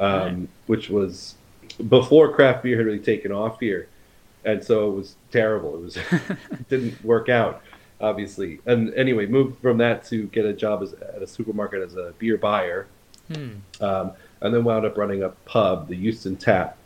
um, 0.00 0.20
Right. 0.22 0.48
which 0.66 0.90
was 0.90 1.36
before 1.88 2.32
craft 2.32 2.62
beer 2.64 2.76
had 2.76 2.86
really 2.86 2.98
taken 2.98 3.30
off 3.32 3.60
here. 3.60 3.88
And 4.44 4.62
so 4.62 4.90
it 4.90 4.94
was 4.96 5.14
terrible. 5.30 5.76
It 5.76 5.80
was 5.82 5.96
it 6.50 6.68
didn't 6.68 7.04
work 7.04 7.28
out 7.28 7.62
obviously. 8.00 8.58
And 8.66 8.92
anyway, 8.94 9.26
moved 9.26 9.60
from 9.62 9.78
that 9.78 10.02
to 10.06 10.26
get 10.26 10.44
a 10.44 10.52
job 10.52 10.82
as, 10.82 10.92
at 10.94 11.22
a 11.22 11.26
supermarket 11.28 11.82
as 11.82 11.94
a 11.94 12.12
beer 12.18 12.36
buyer, 12.36 12.88
Hmm. 13.32 13.50
um, 13.80 14.10
and 14.42 14.52
then 14.54 14.64
wound 14.64 14.84
up 14.84 14.96
running 14.98 15.22
a 15.22 15.30
pub, 15.30 15.88
the 15.88 15.96
Euston 15.96 16.36
Tap, 16.36 16.76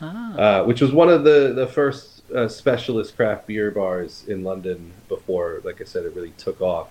Ah. 0.00 0.36
uh, 0.36 0.64
which 0.64 0.80
was 0.80 0.92
one 0.92 1.08
of 1.08 1.24
the 1.24 1.52
the 1.54 1.66
first 1.66 2.22
uh, 2.32 2.46
specialist 2.46 3.16
craft 3.16 3.46
beer 3.46 3.70
bars 3.70 4.24
in 4.28 4.44
London 4.44 4.92
before, 5.08 5.60
like 5.64 5.80
I 5.80 5.84
said, 5.84 6.04
it 6.04 6.14
really 6.14 6.32
took 6.36 6.60
off. 6.60 6.88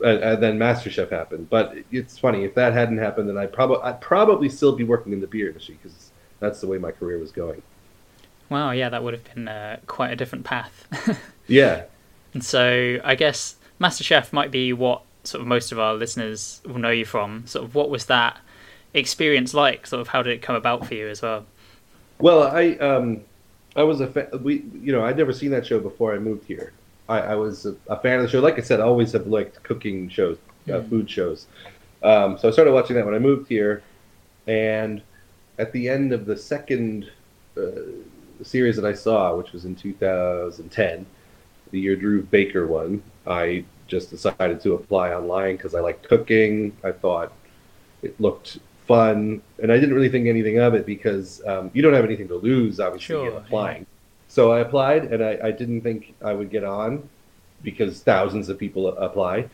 And, 0.00 0.22
and 0.22 0.42
then 0.42 0.58
MasterChef 0.58 1.10
happened, 1.10 1.50
but 1.50 1.76
it's 1.90 2.18
funny 2.18 2.44
if 2.44 2.54
that 2.54 2.72
hadn't 2.72 2.98
happened, 2.98 3.28
then 3.28 3.36
I 3.36 3.46
probably 3.46 3.78
I'd 3.82 4.00
probably 4.00 4.48
still 4.48 4.74
be 4.74 4.84
working 4.84 5.12
in 5.12 5.20
the 5.20 5.26
beer 5.26 5.48
industry 5.48 5.78
because 5.80 6.10
that's 6.40 6.60
the 6.60 6.66
way 6.66 6.78
my 6.78 6.90
career 6.90 7.18
was 7.18 7.32
going. 7.32 7.62
Wow, 8.48 8.70
yeah, 8.70 8.88
that 8.88 9.02
would 9.04 9.12
have 9.14 9.34
been 9.34 9.46
uh, 9.48 9.78
quite 9.86 10.10
a 10.10 10.16
different 10.16 10.44
path. 10.44 10.86
yeah. 11.46 11.84
And 12.32 12.42
so 12.44 12.98
I 13.04 13.14
guess 13.14 13.56
MasterChef 13.80 14.32
might 14.32 14.50
be 14.50 14.72
what 14.72 15.02
sort 15.24 15.42
of 15.42 15.46
most 15.46 15.70
of 15.72 15.78
our 15.78 15.94
listeners 15.94 16.60
will 16.64 16.78
know 16.78 16.90
you 16.90 17.04
from. 17.04 17.46
Sort 17.46 17.64
of 17.64 17.74
what 17.74 17.90
was 17.90 18.06
that 18.06 18.38
experience 18.94 19.54
like? 19.54 19.86
Sort 19.86 20.00
of 20.00 20.08
how 20.08 20.22
did 20.22 20.32
it 20.32 20.42
come 20.42 20.56
about 20.56 20.86
for 20.86 20.94
you 20.94 21.08
as 21.08 21.22
well? 21.22 21.46
Well, 22.18 22.42
I 22.42 22.72
um, 22.74 23.22
I 23.76 23.82
was 23.82 24.00
a 24.00 24.08
fa- 24.08 24.30
we 24.42 24.64
you 24.80 24.92
know 24.92 25.04
I'd 25.04 25.16
never 25.16 25.32
seen 25.32 25.50
that 25.50 25.66
show 25.66 25.80
before 25.80 26.14
I 26.14 26.18
moved 26.18 26.46
here. 26.46 26.72
I, 27.08 27.20
I 27.20 27.34
was 27.36 27.64
a, 27.64 27.74
a, 27.88 27.98
fan 27.98 28.18
of 28.18 28.24
the 28.24 28.28
show. 28.28 28.40
Like 28.40 28.58
I 28.58 28.62
said, 28.62 28.80
I 28.80 28.84
always 28.84 29.12
have 29.12 29.26
liked 29.26 29.62
cooking 29.62 30.10
shows, 30.10 30.36
uh, 30.68 30.72
mm. 30.72 30.90
food 30.90 31.08
shows. 31.08 31.46
Um, 32.02 32.36
so 32.36 32.48
I 32.48 32.50
started 32.50 32.72
watching 32.72 32.96
that 32.96 33.06
when 33.06 33.14
I 33.14 33.18
moved 33.18 33.48
here, 33.48 33.82
and 34.46 35.00
at 35.58 35.72
the 35.72 35.88
end 35.88 36.12
of 36.12 36.26
the 36.26 36.36
second 36.36 37.10
uh, 37.56 37.70
series 38.42 38.76
that 38.76 38.84
I 38.84 38.92
saw, 38.92 39.34
which 39.36 39.52
was 39.52 39.64
in 39.64 39.74
2010, 39.74 41.06
the 41.70 41.80
year 41.80 41.96
Dhruv 41.96 42.30
Baker 42.30 42.66
won, 42.66 43.02
I 43.26 43.64
just 43.86 44.10
decided 44.10 44.60
to 44.62 44.74
apply 44.74 45.12
online 45.12 45.56
because 45.56 45.74
I 45.74 45.80
like 45.80 46.02
cooking. 46.02 46.76
I 46.84 46.92
thought 46.92 47.32
it 48.02 48.20
looked 48.20 48.58
fun, 48.88 49.42
and 49.62 49.70
I 49.70 49.78
didn't 49.78 49.94
really 49.94 50.08
think 50.08 50.26
anything 50.26 50.58
of 50.58 50.74
it 50.74 50.86
because 50.86 51.44
um, 51.46 51.70
you 51.74 51.82
don't 51.82 51.92
have 51.92 52.06
anything 52.06 52.26
to 52.28 52.36
lose, 52.36 52.80
obviously, 52.80 53.14
sure, 53.14 53.30
in 53.30 53.36
applying. 53.36 53.82
Yeah. 53.82 53.88
So 54.28 54.50
I 54.50 54.60
applied, 54.60 55.04
and 55.12 55.22
I, 55.22 55.38
I, 55.44 55.50
didn't 55.52 55.82
think 55.82 56.14
I 56.24 56.32
would 56.32 56.50
get 56.50 56.64
on 56.64 57.08
because 57.62 58.02
thousands 58.02 58.48
of 58.48 58.58
people 58.58 58.88
apply. 58.88 59.48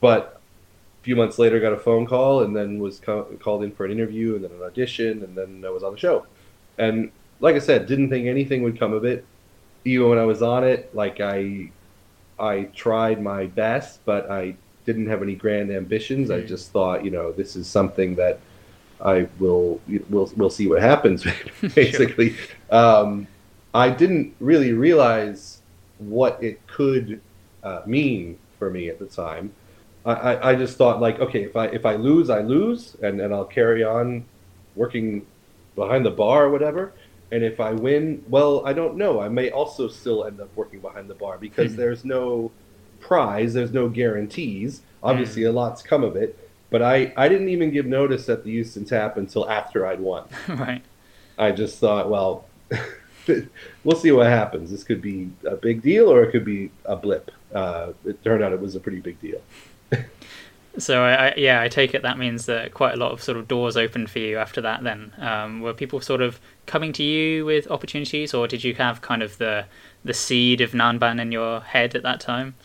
But 0.00 0.40
a 1.00 1.04
few 1.04 1.16
months 1.16 1.38
later, 1.38 1.58
got 1.60 1.72
a 1.72 1.78
phone 1.78 2.04
call, 2.04 2.42
and 2.42 2.54
then 2.54 2.80
was 2.80 2.98
co- 2.98 3.28
called 3.40 3.62
in 3.62 3.70
for 3.72 3.86
an 3.86 3.92
interview, 3.92 4.34
and 4.34 4.44
then 4.44 4.50
an 4.50 4.62
audition, 4.62 5.22
and 5.22 5.36
then 5.36 5.64
I 5.64 5.70
was 5.70 5.84
on 5.84 5.92
the 5.92 5.98
show. 5.98 6.26
And 6.76 7.10
like 7.40 7.54
I 7.54 7.60
said, 7.60 7.86
didn't 7.86 8.10
think 8.10 8.26
anything 8.26 8.62
would 8.64 8.78
come 8.78 8.92
of 8.92 9.04
it. 9.04 9.24
Even 9.84 10.08
when 10.08 10.18
I 10.18 10.24
was 10.24 10.42
on 10.42 10.64
it, 10.64 10.94
like 10.94 11.20
I, 11.20 11.70
I 12.38 12.64
tried 12.74 13.22
my 13.22 13.46
best, 13.46 14.00
but 14.04 14.30
I 14.30 14.56
didn't 14.84 15.06
have 15.06 15.22
any 15.22 15.36
grand 15.36 15.70
ambitions. 15.70 16.30
Mm-hmm. 16.30 16.44
I 16.44 16.48
just 16.48 16.72
thought, 16.72 17.04
you 17.04 17.10
know, 17.10 17.30
this 17.30 17.54
is 17.54 17.66
something 17.68 18.16
that 18.16 18.40
I 19.04 19.28
will 19.38 19.80
we'll 20.08 20.32
we'll 20.36 20.50
see 20.50 20.66
what 20.66 20.80
happens. 20.80 21.24
Basically, 21.74 22.30
sure. 22.30 22.46
um, 22.70 23.26
I 23.74 23.90
didn't 23.90 24.34
really 24.40 24.72
realize 24.72 25.60
what 25.98 26.42
it 26.42 26.66
could 26.66 27.20
uh, 27.62 27.82
mean 27.86 28.38
for 28.58 28.70
me 28.70 28.88
at 28.88 28.98
the 28.98 29.06
time. 29.06 29.52
I, 30.06 30.12
I, 30.12 30.50
I, 30.50 30.54
just 30.54 30.76
thought 30.76 31.00
like, 31.00 31.18
okay, 31.20 31.44
if 31.44 31.56
I 31.56 31.66
if 31.66 31.84
I 31.84 31.96
lose, 31.96 32.30
I 32.30 32.40
lose, 32.40 32.96
and, 33.02 33.20
and 33.20 33.34
I'll 33.34 33.44
carry 33.44 33.84
on 33.84 34.24
working 34.74 35.26
behind 35.74 36.04
the 36.04 36.10
bar 36.10 36.44
or 36.44 36.50
whatever. 36.50 36.92
And 37.32 37.42
if 37.42 37.58
I 37.58 37.72
win, 37.72 38.22
well, 38.28 38.64
I 38.66 38.72
don't 38.72 38.96
know. 38.96 39.20
I 39.20 39.28
may 39.28 39.50
also 39.50 39.88
still 39.88 40.24
end 40.24 40.40
up 40.40 40.54
working 40.54 40.80
behind 40.80 41.08
the 41.08 41.14
bar 41.14 41.38
because 41.38 41.72
mm 41.72 41.76
there's 41.76 42.04
no 42.04 42.52
prize, 43.00 43.54
there's 43.54 43.72
no 43.72 43.88
guarantees. 43.88 44.82
Obviously, 45.02 45.42
mm 45.42 45.48
a 45.48 45.52
lot's 45.52 45.82
come 45.82 46.04
of 46.04 46.16
it. 46.16 46.38
But 46.74 46.82
I, 46.82 47.12
I 47.16 47.28
didn't 47.28 47.50
even 47.50 47.70
give 47.70 47.86
notice 47.86 48.28
at 48.28 48.42
the 48.42 48.50
Euston 48.50 48.84
Tap 48.84 49.16
until 49.16 49.48
after 49.48 49.86
I'd 49.86 50.00
won. 50.00 50.24
right. 50.48 50.82
I 51.38 51.52
just 51.52 51.78
thought, 51.78 52.10
well, 52.10 52.46
we'll 53.84 53.96
see 53.96 54.10
what 54.10 54.26
happens. 54.26 54.72
This 54.72 54.82
could 54.82 55.00
be 55.00 55.30
a 55.46 55.54
big 55.54 55.82
deal 55.82 56.10
or 56.10 56.24
it 56.24 56.32
could 56.32 56.44
be 56.44 56.72
a 56.84 56.96
blip. 56.96 57.30
Uh, 57.54 57.92
it 58.04 58.24
turned 58.24 58.42
out 58.42 58.52
it 58.52 58.60
was 58.60 58.74
a 58.74 58.80
pretty 58.80 58.98
big 58.98 59.20
deal. 59.20 59.40
so 60.78 61.04
I, 61.04 61.28
I, 61.28 61.34
yeah, 61.36 61.62
I 61.62 61.68
take 61.68 61.94
it 61.94 62.02
that 62.02 62.18
means 62.18 62.46
that 62.46 62.74
quite 62.74 62.94
a 62.94 62.96
lot 62.96 63.12
of 63.12 63.22
sort 63.22 63.38
of 63.38 63.46
doors 63.46 63.76
opened 63.76 64.10
for 64.10 64.18
you 64.18 64.38
after 64.38 64.60
that. 64.62 64.82
Then 64.82 65.12
um, 65.18 65.60
were 65.60 65.74
people 65.74 66.00
sort 66.00 66.22
of 66.22 66.40
coming 66.66 66.92
to 66.94 67.04
you 67.04 67.44
with 67.44 67.70
opportunities, 67.70 68.34
or 68.34 68.48
did 68.48 68.64
you 68.64 68.74
have 68.74 69.00
kind 69.00 69.22
of 69.22 69.38
the 69.38 69.66
the 70.04 70.12
seed 70.12 70.60
of 70.60 70.72
Nanban 70.72 71.20
in 71.20 71.30
your 71.30 71.60
head 71.60 71.94
at 71.94 72.02
that 72.02 72.18
time? 72.18 72.56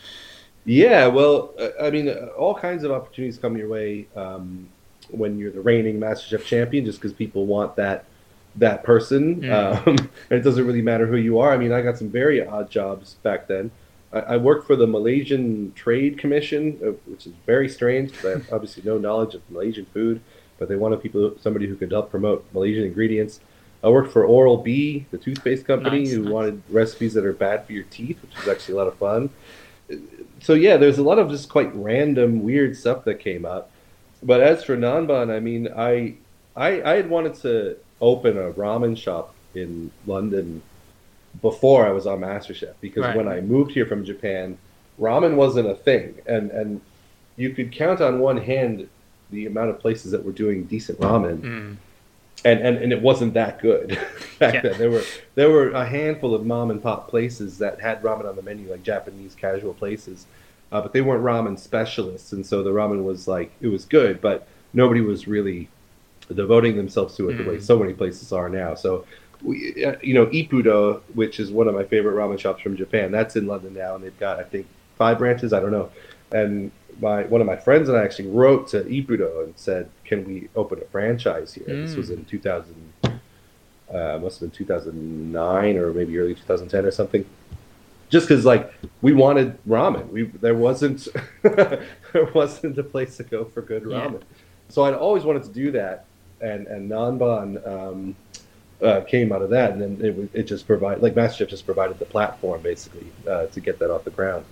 Yeah, 0.64 1.06
well, 1.06 1.54
I 1.80 1.90
mean, 1.90 2.08
all 2.36 2.54
kinds 2.54 2.84
of 2.84 2.90
opportunities 2.90 3.38
come 3.38 3.56
your 3.56 3.68
way 3.68 4.06
um, 4.14 4.68
when 5.08 5.38
you're 5.38 5.50
the 5.50 5.60
reigning 5.60 5.98
MasterChef 5.98 6.44
champion, 6.44 6.84
just 6.84 6.98
because 6.98 7.12
people 7.12 7.46
want 7.46 7.76
that 7.76 8.04
that 8.56 8.82
person. 8.82 9.42
Mm. 9.42 9.86
Um, 9.86 9.96
and 9.96 10.10
it 10.30 10.42
doesn't 10.42 10.66
really 10.66 10.82
matter 10.82 11.06
who 11.06 11.16
you 11.16 11.38
are. 11.38 11.52
I 11.52 11.56
mean, 11.56 11.72
I 11.72 11.82
got 11.82 11.98
some 11.98 12.10
very 12.10 12.44
odd 12.44 12.70
jobs 12.70 13.14
back 13.22 13.46
then. 13.46 13.70
I, 14.12 14.20
I 14.20 14.36
worked 14.36 14.66
for 14.66 14.76
the 14.76 14.86
Malaysian 14.86 15.72
Trade 15.74 16.18
Commission, 16.18 16.78
uh, 16.82 16.90
which 17.06 17.26
is 17.26 17.32
very 17.46 17.68
strange 17.68 18.10
because 18.10 18.24
I 18.24 18.30
have 18.30 18.52
obviously 18.52 18.82
no 18.84 18.98
knowledge 18.98 19.34
of 19.34 19.42
Malaysian 19.50 19.86
food, 19.86 20.20
but 20.58 20.68
they 20.68 20.76
wanted 20.76 21.02
people, 21.02 21.36
somebody 21.40 21.66
who 21.66 21.76
could 21.76 21.90
help 21.90 22.10
promote 22.10 22.44
Malaysian 22.52 22.84
ingredients. 22.84 23.40
I 23.82 23.88
worked 23.88 24.12
for 24.12 24.24
Oral 24.24 24.58
B, 24.58 25.06
the 25.10 25.16
toothpaste 25.16 25.66
company, 25.66 26.00
nice, 26.00 26.12
who 26.12 26.24
nice. 26.24 26.32
wanted 26.32 26.62
recipes 26.68 27.14
that 27.14 27.24
are 27.24 27.32
bad 27.32 27.64
for 27.64 27.72
your 27.72 27.84
teeth, 27.84 28.20
which 28.20 28.36
was 28.36 28.46
actually 28.46 28.74
a 28.74 28.76
lot 28.76 28.88
of 28.88 28.96
fun. 28.96 29.30
So 30.40 30.54
yeah, 30.54 30.76
there's 30.76 30.98
a 30.98 31.02
lot 31.02 31.18
of 31.18 31.30
just 31.30 31.48
quite 31.48 31.74
random, 31.74 32.42
weird 32.42 32.76
stuff 32.76 33.04
that 33.04 33.20
came 33.20 33.44
up. 33.44 33.70
But 34.22 34.40
as 34.40 34.64
for 34.64 34.76
Nanban, 34.76 35.34
I 35.34 35.40
mean, 35.40 35.68
I 35.76 36.14
I 36.56 36.82
I 36.82 36.96
had 36.96 37.10
wanted 37.10 37.34
to 37.36 37.76
open 38.00 38.36
a 38.38 38.52
ramen 38.52 38.96
shop 38.96 39.34
in 39.54 39.90
London 40.06 40.62
before 41.42 41.86
I 41.86 41.90
was 41.90 42.06
on 42.06 42.20
MasterChef 42.20 42.74
because 42.80 43.04
right. 43.04 43.16
when 43.16 43.28
I 43.28 43.40
moved 43.40 43.72
here 43.72 43.86
from 43.86 44.04
Japan, 44.04 44.58
ramen 45.00 45.36
wasn't 45.36 45.68
a 45.68 45.74
thing, 45.74 46.14
and 46.26 46.50
and 46.50 46.80
you 47.36 47.50
could 47.50 47.72
count 47.72 48.00
on 48.00 48.18
one 48.18 48.36
hand 48.36 48.88
the 49.30 49.46
amount 49.46 49.70
of 49.70 49.78
places 49.78 50.12
that 50.12 50.24
were 50.24 50.32
doing 50.32 50.64
decent 50.64 50.98
ramen. 51.00 51.40
Mm. 51.40 51.76
And, 52.42 52.60
and, 52.60 52.78
and 52.78 52.92
it 52.92 53.02
wasn't 53.02 53.34
that 53.34 53.60
good 53.60 53.98
back 54.38 54.54
yeah. 54.54 54.60
then. 54.62 54.78
There 54.78 54.90
were 54.90 55.02
there 55.34 55.50
were 55.50 55.70
a 55.70 55.84
handful 55.84 56.34
of 56.34 56.46
mom 56.46 56.70
and 56.70 56.82
pop 56.82 57.08
places 57.08 57.58
that 57.58 57.80
had 57.80 58.02
ramen 58.02 58.26
on 58.26 58.36
the 58.36 58.42
menu, 58.42 58.70
like 58.70 58.82
Japanese 58.82 59.34
casual 59.34 59.74
places, 59.74 60.26
uh, 60.72 60.80
but 60.80 60.92
they 60.94 61.02
weren't 61.02 61.22
ramen 61.22 61.58
specialists, 61.58 62.32
and 62.32 62.46
so 62.46 62.62
the 62.62 62.70
ramen 62.70 63.04
was 63.04 63.28
like 63.28 63.52
it 63.60 63.68
was 63.68 63.84
good, 63.84 64.22
but 64.22 64.48
nobody 64.72 65.00
was 65.00 65.28
really 65.28 65.68
devoting 66.34 66.76
themselves 66.76 67.16
to 67.16 67.28
it 67.28 67.34
mm. 67.34 67.38
the 67.38 67.50
way 67.50 67.56
mm. 67.56 67.62
so 67.62 67.78
many 67.78 67.92
places 67.92 68.32
are 68.32 68.48
now. 68.48 68.74
So, 68.74 69.04
we, 69.42 69.84
uh, 69.84 69.96
you 70.02 70.14
know, 70.14 70.26
Ippudo, 70.26 71.00
which 71.14 71.40
is 71.40 71.50
one 71.50 71.68
of 71.68 71.74
my 71.74 71.84
favorite 71.84 72.14
ramen 72.14 72.38
shops 72.38 72.62
from 72.62 72.76
Japan, 72.76 73.10
that's 73.10 73.36
in 73.36 73.46
London 73.46 73.74
now, 73.74 73.96
and 73.96 74.04
they've 74.04 74.18
got 74.18 74.38
I 74.38 74.44
think 74.44 74.66
five 74.96 75.18
branches. 75.18 75.52
I 75.52 75.60
don't 75.60 75.72
know. 75.72 75.90
And 76.32 76.70
my 77.00 77.24
one 77.24 77.40
of 77.40 77.46
my 77.46 77.56
friends 77.56 77.88
and 77.88 77.96
I 77.96 78.02
actually 78.02 78.28
wrote 78.28 78.68
to 78.68 78.82
Ippudo 78.84 79.44
and 79.44 79.54
said, 79.56 79.88
"Can 80.04 80.24
we 80.24 80.48
open 80.56 80.80
a 80.80 80.84
franchise 80.86 81.54
here?" 81.54 81.66
Mm. 81.66 81.86
This 81.86 81.96
was 81.96 82.10
in 82.10 82.24
2000. 82.24 82.92
Uh, 83.04 84.20
must 84.22 84.38
have 84.38 84.52
been 84.52 84.56
2009 84.56 85.76
or 85.76 85.92
maybe 85.92 86.16
early 86.16 86.32
2010 86.32 86.84
or 86.84 86.92
something 86.92 87.26
just 88.08 88.28
because 88.28 88.44
like 88.44 88.72
we 89.02 89.12
wanted 89.12 89.58
ramen 89.66 90.08
we 90.10 90.22
there 90.22 90.54
wasn't 90.54 91.08
there 91.42 92.30
wasn't 92.32 92.78
a 92.78 92.84
place 92.84 93.16
to 93.16 93.24
go 93.24 93.44
for 93.44 93.62
good 93.62 93.82
ramen 93.82 94.12
yeah. 94.12 94.38
so 94.68 94.84
i'd 94.84 94.94
always 94.94 95.24
wanted 95.24 95.42
to 95.42 95.48
do 95.48 95.72
that 95.72 96.04
and 96.40 96.66
and 96.66 96.90
Nanban 96.90 97.66
um, 97.66 98.16
uh, 98.82 99.02
came 99.02 99.32
out 99.32 99.42
of 99.42 99.50
that, 99.50 99.72
and 99.72 99.80
then 99.80 99.98
it, 100.04 100.40
it 100.40 100.42
just 100.44 100.66
provided 100.66 101.02
like 101.02 101.14
MasterChef 101.14 101.48
just 101.48 101.66
provided 101.66 101.98
the 101.98 102.06
platform 102.06 102.62
basically 102.62 103.06
uh, 103.28 103.46
to 103.46 103.60
get 103.60 103.78
that 103.78 103.90
off 103.90 104.04
the 104.04 104.10
ground. 104.10 104.44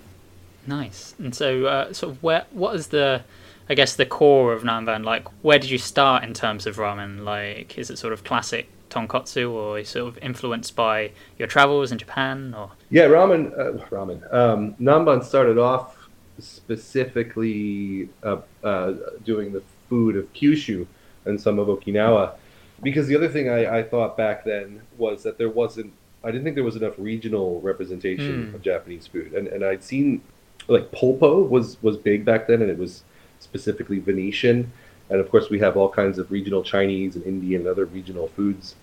Nice. 0.67 1.15
And 1.17 1.33
so, 1.33 1.65
uh, 1.65 1.93
sort 1.93 2.13
of, 2.13 2.23
where 2.23 2.45
what 2.51 2.75
is 2.75 2.87
the, 2.87 3.23
I 3.69 3.73
guess, 3.73 3.95
the 3.95 4.05
core 4.05 4.53
of 4.53 4.63
Nanban? 4.63 5.03
Like, 5.03 5.27
where 5.43 5.59
did 5.59 5.69
you 5.69 5.77
start 5.77 6.23
in 6.23 6.33
terms 6.33 6.67
of 6.67 6.77
ramen? 6.77 7.23
Like, 7.23 7.77
is 7.77 7.89
it 7.89 7.97
sort 7.97 8.13
of 8.13 8.23
classic 8.23 8.67
tonkotsu, 8.89 9.51
or 9.51 9.83
sort 9.83 10.07
of 10.07 10.17
influenced 10.23 10.75
by 10.75 11.11
your 11.37 11.47
travels 11.47 11.91
in 11.91 11.97
Japan, 11.97 12.55
or? 12.57 12.71
Yeah, 12.89 13.05
ramen. 13.05 13.51
Uh, 13.53 13.85
ramen. 13.87 14.33
Um, 14.33 14.73
Nanban 14.75 15.23
started 15.23 15.57
off 15.57 15.95
specifically 16.39 18.09
uh, 18.23 18.37
uh, 18.63 18.93
doing 19.23 19.51
the 19.51 19.61
food 19.89 20.15
of 20.15 20.31
Kyushu 20.33 20.87
and 21.25 21.39
some 21.39 21.59
of 21.59 21.67
Okinawa. 21.67 22.33
Because 22.81 23.07
the 23.07 23.15
other 23.15 23.27
thing 23.27 23.49
I, 23.49 23.79
I 23.79 23.83
thought 23.83 24.15
back 24.15 24.45
then 24.45 24.81
was 24.97 25.21
that 25.23 25.37
there 25.37 25.49
wasn't, 25.49 25.91
I 26.23 26.31
didn't 26.31 26.45
think 26.45 26.55
there 26.55 26.63
was 26.63 26.77
enough 26.77 26.93
regional 26.97 27.59
representation 27.61 28.51
mm. 28.51 28.55
of 28.55 28.61
Japanese 28.61 29.05
food. 29.05 29.33
And, 29.33 29.47
and 29.47 29.65
I'd 29.65 29.83
seen, 29.83 30.21
like, 30.69 30.91
Polpo 30.91 31.47
was, 31.47 31.81
was 31.81 31.97
big 31.97 32.25
back 32.25 32.47
then, 32.47 32.61
and 32.61 32.69
it 32.69 32.77
was 32.77 33.03
specifically 33.39 33.99
Venetian. 33.99 34.71
And 35.09 35.19
of 35.19 35.29
course, 35.31 35.49
we 35.49 35.59
have 35.59 35.75
all 35.75 35.89
kinds 35.89 36.19
of 36.19 36.31
regional 36.31 36.63
Chinese 36.63 37.15
and 37.15 37.25
Indian 37.25 37.61
and 37.61 37.69
other 37.69 37.85
regional 37.85 38.27
foods 38.29 38.75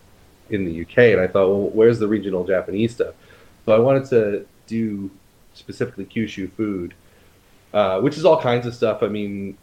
in 0.51 0.65
the 0.65 0.83
UK. 0.83 0.99
And 0.99 1.21
I 1.21 1.27
thought, 1.27 1.49
well, 1.49 1.71
where's 1.71 1.99
the 1.99 2.09
regional 2.09 2.45
Japanese 2.45 2.95
stuff? 2.95 3.15
So 3.65 3.73
I 3.73 3.79
wanted 3.79 4.09
to 4.11 4.47
do 4.67 5.11
specifically 5.55 6.05
Kyushu 6.05 6.53
food, 6.53 6.95
uh, 7.73 8.01
which 8.01 8.17
is 8.17 8.25
all 8.25 8.41
kinds 8.41 8.67
of 8.67 8.75
stuff. 8.75 9.03
I 9.03 9.09
mean, 9.09 9.57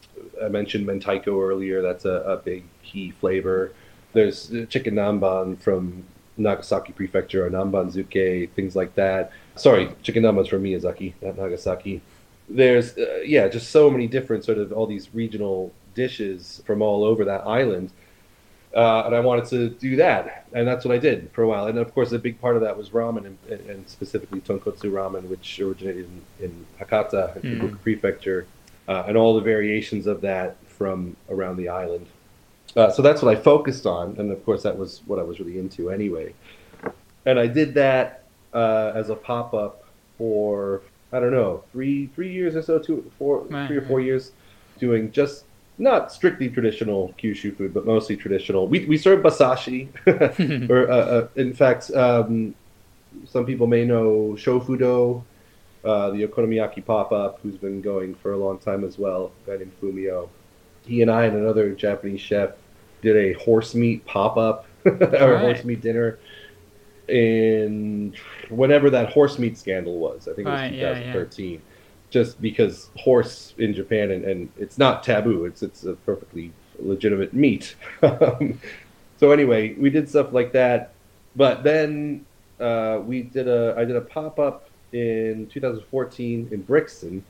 I 0.43 0.47
mentioned 0.47 0.87
mentaiko 0.87 1.41
earlier. 1.41 1.81
That's 1.81 2.05
a, 2.05 2.21
a 2.21 2.37
big 2.37 2.63
key 2.83 3.11
flavor. 3.11 3.71
There's 4.13 4.49
chicken 4.69 4.95
namban 4.95 5.59
from 5.61 6.03
Nagasaki 6.37 6.93
Prefecture 6.93 7.45
or 7.45 7.49
nambanzuke, 7.49 8.51
things 8.51 8.75
like 8.75 8.95
that. 8.95 9.31
Sorry, 9.55 9.89
chicken 10.01 10.23
namban's 10.23 10.47
from 10.47 10.63
Miyazaki, 10.63 11.13
not 11.21 11.37
Nagasaki. 11.37 12.01
There's 12.49 12.97
uh, 12.97 13.21
yeah, 13.25 13.47
just 13.47 13.71
so 13.71 13.89
many 13.89 14.07
different 14.07 14.43
sort 14.45 14.57
of 14.57 14.71
all 14.73 14.85
these 14.85 15.13
regional 15.13 15.73
dishes 15.95 16.61
from 16.65 16.81
all 16.81 17.03
over 17.03 17.25
that 17.25 17.45
island. 17.47 17.91
uh, 18.75 19.03
and 19.05 19.15
I 19.15 19.19
wanted 19.19 19.45
to 19.45 19.69
do 19.69 19.95
that, 19.97 20.47
and 20.53 20.67
that's 20.67 20.83
what 20.83 20.95
I 20.95 20.97
did 20.97 21.29
for 21.31 21.43
a 21.43 21.47
while. 21.47 21.67
And 21.67 21.77
of 21.77 21.93
course, 21.93 22.11
a 22.11 22.19
big 22.19 22.41
part 22.41 22.55
of 22.55 22.63
that 22.63 22.75
was 22.75 22.89
ramen, 22.89 23.25
and, 23.25 23.37
and 23.49 23.87
specifically 23.87 24.41
tonkotsu 24.41 24.91
ramen, 24.91 25.27
which 25.27 25.59
originated 25.59 26.09
in, 26.39 26.45
in 26.45 26.65
Hakata, 26.79 27.43
in 27.43 27.59
Fukuoka 27.59 27.81
Prefecture, 27.81 28.47
uh, 28.87 29.03
and 29.07 29.15
all 29.15 29.35
the 29.35 29.41
variations 29.41 30.07
of 30.07 30.21
that 30.21 30.57
from 30.67 31.15
around 31.29 31.57
the 31.57 31.69
island. 31.69 32.07
Uh, 32.75 32.89
so 32.89 33.03
that's 33.03 33.21
what 33.21 33.35
I 33.35 33.39
focused 33.39 33.85
on, 33.85 34.15
and 34.17 34.31
of 34.31 34.43
course, 34.43 34.63
that 34.63 34.75
was 34.75 35.01
what 35.05 35.19
I 35.19 35.23
was 35.23 35.39
really 35.39 35.59
into 35.59 35.91
anyway. 35.91 36.33
And 37.25 37.39
I 37.39 37.45
did 37.45 37.75
that 37.75 38.23
uh, 38.53 38.91
as 38.95 39.09
a 39.11 39.15
pop 39.15 39.53
up 39.53 39.83
for 40.17 40.81
I 41.13 41.19
don't 41.19 41.31
know 41.31 41.63
three 41.71 42.07
three 42.07 42.31
years 42.33 42.55
or 42.55 42.61
so, 42.63 42.79
two 42.79 43.11
four 43.19 43.43
Right, 43.49 43.67
three 43.67 43.77
or 43.77 43.81
four 43.83 43.97
right. 43.99 44.05
years, 44.07 44.31
doing 44.79 45.11
just 45.11 45.45
not 45.77 46.11
strictly 46.11 46.49
traditional 46.49 47.13
Kyushu 47.21 47.55
food, 47.57 47.73
but 47.73 47.85
mostly 47.85 48.17
traditional. 48.17 48.67
We 48.67 48.85
we 48.85 48.97
serve 48.97 49.23
basashi, 49.23 49.89
or 50.69 50.89
uh, 50.91 50.95
uh, 50.95 51.27
in 51.35 51.53
fact, 51.53 51.91
um, 51.91 52.55
some 53.25 53.45
people 53.45 53.67
may 53.67 53.85
know 53.85 54.35
Shofudo, 54.37 55.23
uh, 55.83 56.11
the 56.11 56.27
okonomiyaki 56.27 56.85
pop 56.85 57.11
up, 57.11 57.39
who's 57.41 57.57
been 57.57 57.81
going 57.81 58.15
for 58.15 58.33
a 58.33 58.37
long 58.37 58.57
time 58.59 58.83
as 58.83 58.97
well. 58.97 59.31
A 59.47 59.51
guy 59.51 59.57
named 59.57 59.73
Fumio. 59.81 60.29
He 60.85 61.01
and 61.01 61.11
I 61.11 61.25
and 61.25 61.37
another 61.37 61.73
Japanese 61.73 62.21
chef 62.21 62.51
did 63.01 63.15
a 63.15 63.33
horse 63.39 63.75
meat 63.75 64.05
pop 64.05 64.37
up 64.37 64.65
or 64.85 65.37
Alright. 65.37 65.39
horse 65.39 65.63
meat 65.63 65.81
dinner 65.81 66.19
in 67.07 68.13
whenever 68.49 68.89
that 68.89 69.11
horse 69.11 69.39
meat 69.39 69.57
scandal 69.57 69.97
was. 69.99 70.27
I 70.27 70.33
think 70.33 70.47
it 70.47 70.51
was 70.51 70.61
Right, 70.61 70.73
yeah, 70.73 70.91
yeah. 70.91 71.13
2013. 71.13 71.61
Just 72.09 72.39
because 72.41 72.89
horse 72.95 73.55
in 73.57 73.73
Japan 73.73 74.11
and, 74.11 74.23
and 74.23 74.49
it's 74.57 74.77
not 74.77 75.03
taboo. 75.03 75.45
It's 75.45 75.63
it's 75.63 75.83
a 75.83 75.93
perfectly 75.93 76.51
legitimate 76.79 77.33
meat. 77.33 77.75
Um, 78.03 78.59
so 79.17 79.31
anyway, 79.31 79.73
we 79.75 79.89
did 79.89 80.09
stuff 80.09 80.33
like 80.33 80.51
that, 80.51 80.91
but 81.35 81.63
then 81.63 82.25
uh, 82.59 82.99
we 83.05 83.21
did 83.21 83.47
a 83.47 83.73
I 83.77 83.85
did 83.85 83.95
a 83.95 84.01
pop 84.01 84.37
up 84.37 84.69
in 84.91 85.47
2014 85.47 86.49
in 86.51 86.61
Brixton, 86.61 87.23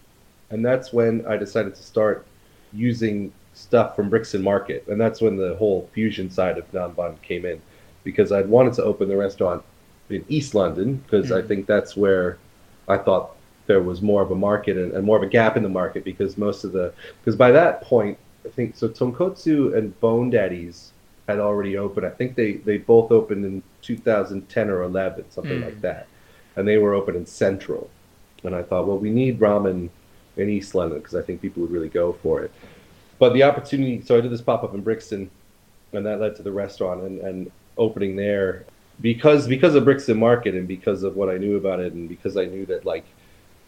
and 0.50 0.66
that's 0.66 0.92
when 0.92 1.26
I 1.28 1.38
decided 1.38 1.76
to 1.76 1.84
start 1.84 2.26
using 2.74 3.32
stuff 3.54 3.96
from 3.96 4.10
Brixton 4.10 4.42
Market, 4.42 4.88
and 4.88 5.00
that's 5.00 5.22
when 5.22 5.38
the 5.38 5.56
whole 5.56 5.88
fusion 5.94 6.32
side 6.32 6.58
of 6.58 6.70
Nanban 6.72 7.22
came 7.22 7.46
in, 7.46 7.62
because 8.04 8.32
I'd 8.32 8.50
wanted 8.50 8.74
to 8.76 8.84
open 8.84 9.08
the 9.10 9.18
restaurant 9.18 9.64
in 10.10 10.26
East 10.30 10.54
London 10.56 10.96
because 11.06 11.32
I 11.32 11.42
Mm. 11.42 11.48
think 11.48 11.68
that's 11.68 11.96
where 11.96 12.38
I 12.88 12.98
thought 12.98 13.32
there 13.68 13.82
was 13.82 14.02
more 14.02 14.22
of 14.22 14.32
a 14.32 14.36
market 14.36 14.78
and, 14.78 14.92
and 14.92 15.06
more 15.06 15.18
of 15.18 15.24
a 15.24 15.28
gap 15.28 15.56
in 15.56 15.64
the 15.64 15.70
market 15.70 16.04
because 16.04 16.38
most 16.38 16.64
of 16.66 16.74
the 16.74 16.94
because 17.22 17.36
by 17.36 17.52
that 17.52 17.82
point 17.82 18.18
I 18.46 18.50
think 18.50 18.76
so 18.76 18.90
Tonkotsu 18.90 19.76
and 19.78 19.98
Bone 20.02 20.30
Daddies 20.30 20.92
had 21.28 21.40
already 21.40 21.78
opened. 21.78 22.06
I 22.06 22.10
think 22.10 22.36
they 22.36 22.54
they 22.54 22.78
both 22.78 23.12
opened 23.12 23.46
in 23.46 23.64
2010 23.82 24.70
or 24.70 24.84
11, 24.84 25.32
something 25.32 25.60
Mm. 25.60 25.64
like 25.66 25.80
that, 25.82 26.08
and 26.58 26.68
they 26.68 26.78
were 26.78 26.94
open 26.94 27.16
in 27.16 27.26
Central. 27.26 27.90
And 28.44 28.54
I 28.54 28.62
thought, 28.62 28.86
well, 28.88 28.98
we 28.98 29.10
need 29.10 29.40
ramen 29.40 29.90
in 30.36 30.50
East 30.50 30.76
London 30.76 30.98
because 31.00 31.16
I 31.16 31.22
think 31.22 31.42
people 31.42 31.62
would 31.62 31.72
really 31.72 31.88
go 31.88 32.12
for 32.22 32.42
it. 32.42 32.52
But 33.20 33.34
the 33.34 33.44
opportunity, 33.44 34.02
so 34.02 34.18
I 34.18 34.22
did 34.22 34.32
this 34.32 34.42
pop 34.42 34.64
up 34.66 34.74
in 34.74 34.82
Brixton, 34.82 35.30
and 35.94 36.06
that 36.06 36.20
led 36.20 36.36
to 36.36 36.44
the 36.44 36.52
restaurant 36.52 37.04
and, 37.04 37.20
and 37.22 37.52
opening 37.78 38.16
there 38.16 38.66
because 39.02 39.48
because 39.48 39.76
of 39.76 39.84
Brixton 39.86 40.18
Market 40.18 40.54
and 40.56 40.68
because 40.68 41.04
of 41.04 41.16
what 41.16 41.30
I 41.30 41.38
knew 41.38 41.58
about 41.58 41.80
it 41.80 41.94
and 41.94 42.08
because 42.08 42.38
I 42.38 42.46
knew 42.46 42.66
that 42.68 42.86
like 42.86 43.06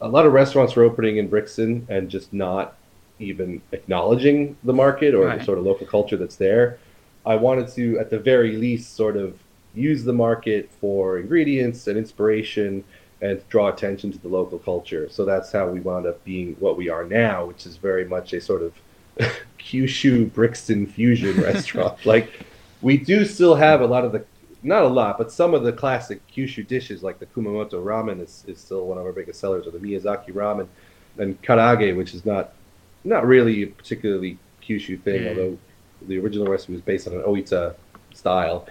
a 0.02 0.08
lot 0.08 0.26
of 0.26 0.34
restaurants 0.34 0.76
were 0.76 0.84
opening 0.84 1.18
in 1.18 1.28
Brixton 1.28 1.86
and 1.90 2.10
just 2.10 2.32
not 2.34 2.76
even 3.20 3.62
acknowledging 3.72 4.58
the 4.64 4.74
market 4.74 5.14
or 5.16 5.26
Right. 5.26 5.40
the 5.40 5.46
sort 5.46 5.58
of 5.58 5.64
local 5.66 5.88
culture 5.88 6.18
that's 6.18 6.36
there. 6.36 6.78
I 7.26 7.36
wanted 7.38 7.70
to, 7.70 7.98
at 7.98 8.10
the 8.10 8.20
very 8.20 8.56
least, 8.58 8.96
sort 8.96 9.16
of 9.18 9.40
use 9.74 10.04
the 10.04 10.14
market 10.14 10.70
for 10.80 11.18
ingredients 11.18 11.88
and 11.88 11.98
inspiration 11.98 12.84
and 13.22 13.42
draw 13.50 13.70
attention 13.70 14.12
to 14.12 14.18
the 14.20 14.28
local 14.28 14.60
culture. 14.60 15.08
So 15.10 15.26
that's 15.26 15.52
how 15.52 15.68
we 15.70 15.80
wound 15.80 16.06
up 16.06 16.24
being 16.26 16.56
what 16.60 16.78
we 16.78 16.90
are 16.90 17.06
now, 17.06 17.46
which 17.46 17.66
is 17.66 17.78
very 17.78 18.06
much 18.06 18.34
a 18.34 18.42
sort 18.42 18.62
of 18.62 18.74
Kyushu 19.60 20.32
Brixton 20.34 20.86
fusion 20.86 21.42
restaurant. 21.42 22.06
Like 22.06 22.46
we 22.82 22.98
do 22.98 23.26
still 23.26 23.56
have 23.56 23.82
a 23.82 23.86
lot 23.88 24.06
of 24.06 24.12
the 24.12 24.26
not 24.64 24.82
a 24.84 24.88
lot, 24.88 25.20
but 25.20 25.32
some 25.32 25.54
of 25.54 25.64
the 25.64 25.72
classic 25.72 26.20
Kyushu 26.28 26.68
dishes 26.68 27.04
like 27.04 27.20
the 27.20 27.28
Kumamoto 27.28 27.84
ramen 27.84 28.20
is, 28.20 28.44
is 28.48 28.60
still 28.60 28.88
one 28.88 28.98
of 28.98 29.06
our 29.06 29.12
biggest 29.12 29.40
sellers, 29.40 29.68
or 29.68 29.72
the 29.72 29.78
Miyazaki 29.78 30.32
ramen, 30.32 30.68
and 31.20 31.40
karaage, 31.44 31.96
which 31.96 32.14
is 32.16 32.26
not 32.26 32.54
not 33.04 33.26
really 33.28 33.64
a 33.64 33.68
particularly 33.68 34.40
Kyushu 34.68 35.00
thing, 35.02 35.22
Mm. 35.22 35.30
although 35.30 35.58
the 36.08 36.18
original 36.18 36.48
recipe 36.48 36.74
was 36.74 36.82
based 36.82 37.08
on 37.08 37.14
an 37.14 37.22
Oita 37.22 37.76
style, 38.14 38.68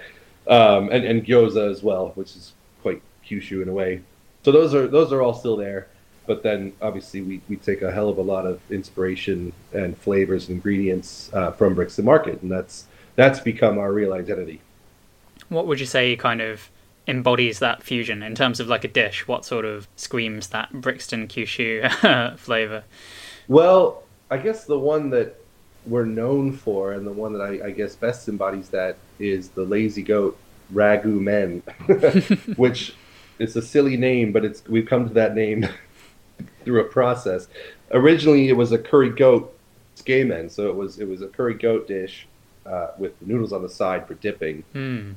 um, 0.49 0.88
and 0.90 1.05
and 1.05 1.25
gyoza 1.25 1.71
as 1.71 1.83
well, 1.83 2.12
which 2.17 2.35
is 2.35 2.53
quite 2.83 3.01
Kyushu 3.27 3.62
in 3.62 3.69
a 3.69 3.73
way. 3.73 4.01
So 4.45 4.51
those 4.53 4.75
are 4.75 4.87
those 4.88 5.12
are 5.12 5.23
all 5.23 5.35
still 5.35 5.57
there, 5.57 5.87
but 6.27 6.43
then 6.43 6.73
obviously 6.83 7.23
we, 7.23 7.40
we 7.49 7.57
take 7.57 7.83
a 7.83 7.90
hell 7.93 8.09
of 8.09 8.19
a 8.19 8.23
lot 8.23 8.47
of 8.47 8.61
inspiration 8.71 9.53
and 9.73 9.97
flavors 9.97 10.49
and 10.49 10.57
ingredients 10.57 11.31
uh, 11.33 11.53
from 11.53 11.75
Brixton 11.75 12.05
Market, 12.05 12.43
and 12.43 12.51
that's 12.51 12.87
that's 13.16 13.40
become 13.40 13.79
our 13.79 13.92
real 13.92 14.12
identity. 14.12 14.61
What 15.48 15.66
would 15.66 15.81
you 15.81 15.87
say 15.87 16.16
kind 16.16 16.40
of 16.40 16.70
embodies 17.07 17.59
that 17.59 17.83
fusion 17.83 18.22
in 18.22 18.35
terms 18.35 18.61
of 18.61 18.68
like 18.68 18.85
a 18.85 18.88
dish? 18.88 19.29
What 19.29 19.44
sort 19.44 19.64
of 19.64 19.88
screams 19.96 20.48
that 20.48 20.72
Brixton 20.72 21.29
Kyushu 21.29 22.38
flavor? 22.38 22.85
Well, 23.48 24.03
I 24.31 24.38
guess 24.38 24.64
the 24.64 24.79
one 24.79 25.11
that 25.11 25.37
we're 25.87 26.07
known 26.07 26.53
for, 26.53 26.92
and 26.92 27.07
the 27.07 27.12
one 27.12 27.35
that 27.35 27.42
I, 27.42 27.66
I 27.66 27.70
guess 27.70 27.94
best 27.94 28.29
embodies 28.29 28.70
that, 28.70 28.96
is 29.18 29.50
the 29.50 29.64
Lazy 29.64 30.03
Goat 30.03 30.38
Ragu 30.72 31.20
Men, 31.20 31.62
which 32.57 32.94
is 33.38 33.55
a 33.57 33.62
silly 33.62 33.96
name, 33.96 34.33
but 34.33 34.44
it's 34.44 34.66
we've 34.66 34.87
come 34.87 35.07
to 35.07 35.14
that 35.14 35.35
name 35.35 35.68
through 36.64 36.81
a 36.81 36.85
process. 36.85 37.48
Originally, 37.90 38.48
it 38.48 38.57
was 38.57 38.72
a 38.72 38.79
curry 38.79 39.11
goat 39.11 39.50
men, 40.09 40.48
so 40.48 40.68
it 40.68 40.74
was 40.74 40.98
it 40.98 41.07
was 41.07 41.22
a 41.22 41.29
curry 41.29 41.55
goat 41.55 41.87
dish 41.87 42.27
uh, 42.66 42.88
with 42.98 43.18
the 43.20 43.27
noodles 43.27 43.53
on 43.53 43.62
the 43.62 43.68
side 43.68 44.07
for 44.07 44.14
dipping. 44.14 44.62
Hmm. 44.72 45.12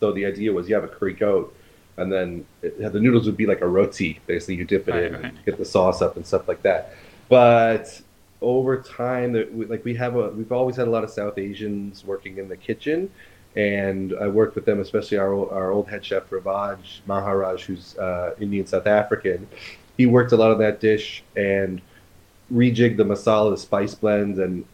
So 0.00 0.12
the 0.12 0.26
idea 0.26 0.52
was 0.52 0.68
you 0.68 0.74
have 0.74 0.84
a 0.84 0.88
curry 0.88 1.12
goat, 1.14 1.54
and 1.96 2.12
then 2.12 2.44
it, 2.62 2.92
the 2.92 3.00
noodles 3.00 3.26
would 3.26 3.36
be 3.36 3.46
like 3.46 3.60
a 3.60 3.68
roti. 3.68 4.20
Basically, 4.26 4.56
you 4.56 4.64
dip 4.64 4.88
it 4.88 4.92
Right, 4.92 5.04
in, 5.04 5.12
right. 5.14 5.24
and 5.26 5.44
get 5.44 5.58
the 5.58 5.64
sauce 5.64 6.02
up 6.02 6.16
and 6.16 6.26
stuff 6.26 6.48
like 6.48 6.62
that. 6.62 6.94
But 7.28 8.00
over 8.40 8.82
time, 8.82 9.34
like 9.68 9.84
we 9.84 9.94
have 9.94 10.16
a, 10.16 10.30
we've 10.30 10.50
always 10.52 10.76
had 10.76 10.88
a 10.88 10.90
lot 10.90 11.04
of 11.04 11.10
South 11.10 11.38
Asians 11.38 12.04
working 12.04 12.38
in 12.38 12.48
the 12.48 12.56
kitchen, 12.56 13.10
and 13.54 14.14
I 14.20 14.26
worked 14.28 14.54
with 14.56 14.64
them, 14.64 14.80
especially 14.80 15.18
our 15.18 15.32
old, 15.32 15.50
our 15.52 15.70
old 15.70 15.88
head 15.88 16.04
chef 16.04 16.28
Ravaj 16.30 16.78
Maharaj, 17.06 17.64
who's 17.64 17.96
uh, 17.98 18.34
Indian 18.40 18.66
South 18.66 18.86
African. 18.86 19.46
He 19.96 20.06
worked 20.06 20.32
a 20.32 20.36
lot 20.36 20.50
of 20.50 20.58
that 20.58 20.80
dish 20.80 21.22
and 21.36 21.80
rejigged 22.52 22.96
the 22.96 23.04
masala, 23.04 23.50
the 23.52 23.56
spice 23.58 23.94
blends, 23.94 24.38
and 24.38 24.64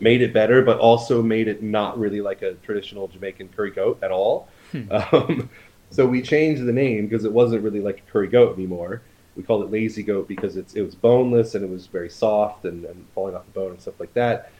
made 0.00 0.20
it 0.22 0.32
better, 0.32 0.62
but 0.62 0.78
also 0.78 1.22
made 1.22 1.48
it 1.48 1.62
not 1.62 1.98
really 1.98 2.20
like 2.20 2.42
a 2.42 2.54
traditional 2.54 3.08
Jamaican 3.08 3.48
curry 3.56 3.70
goat 3.70 3.98
at 4.02 4.10
all. 4.10 4.48
Um, 4.90 5.48
so 5.90 6.04
we 6.06 6.20
changed 6.20 6.64
the 6.66 6.72
name 6.72 7.06
because 7.06 7.24
it 7.24 7.32
wasn't 7.32 7.62
really 7.62 7.80
like 7.80 7.98
a 8.06 8.10
curry 8.10 8.26
goat 8.28 8.56
anymore. 8.58 9.00
We 9.36 9.42
called 9.42 9.62
it 9.64 9.70
lazy 9.70 10.02
goat 10.02 10.26
because 10.28 10.56
it's 10.56 10.74
it 10.74 10.82
was 10.82 10.94
boneless 10.94 11.54
and 11.54 11.64
it 11.64 11.70
was 11.70 11.86
very 11.86 12.10
soft 12.10 12.64
and, 12.64 12.84
and 12.84 13.06
falling 13.14 13.34
off 13.36 13.44
the 13.46 13.52
bone 13.52 13.70
and 13.70 13.80
stuff 13.80 13.98
like 14.00 14.12
that. 14.14 14.50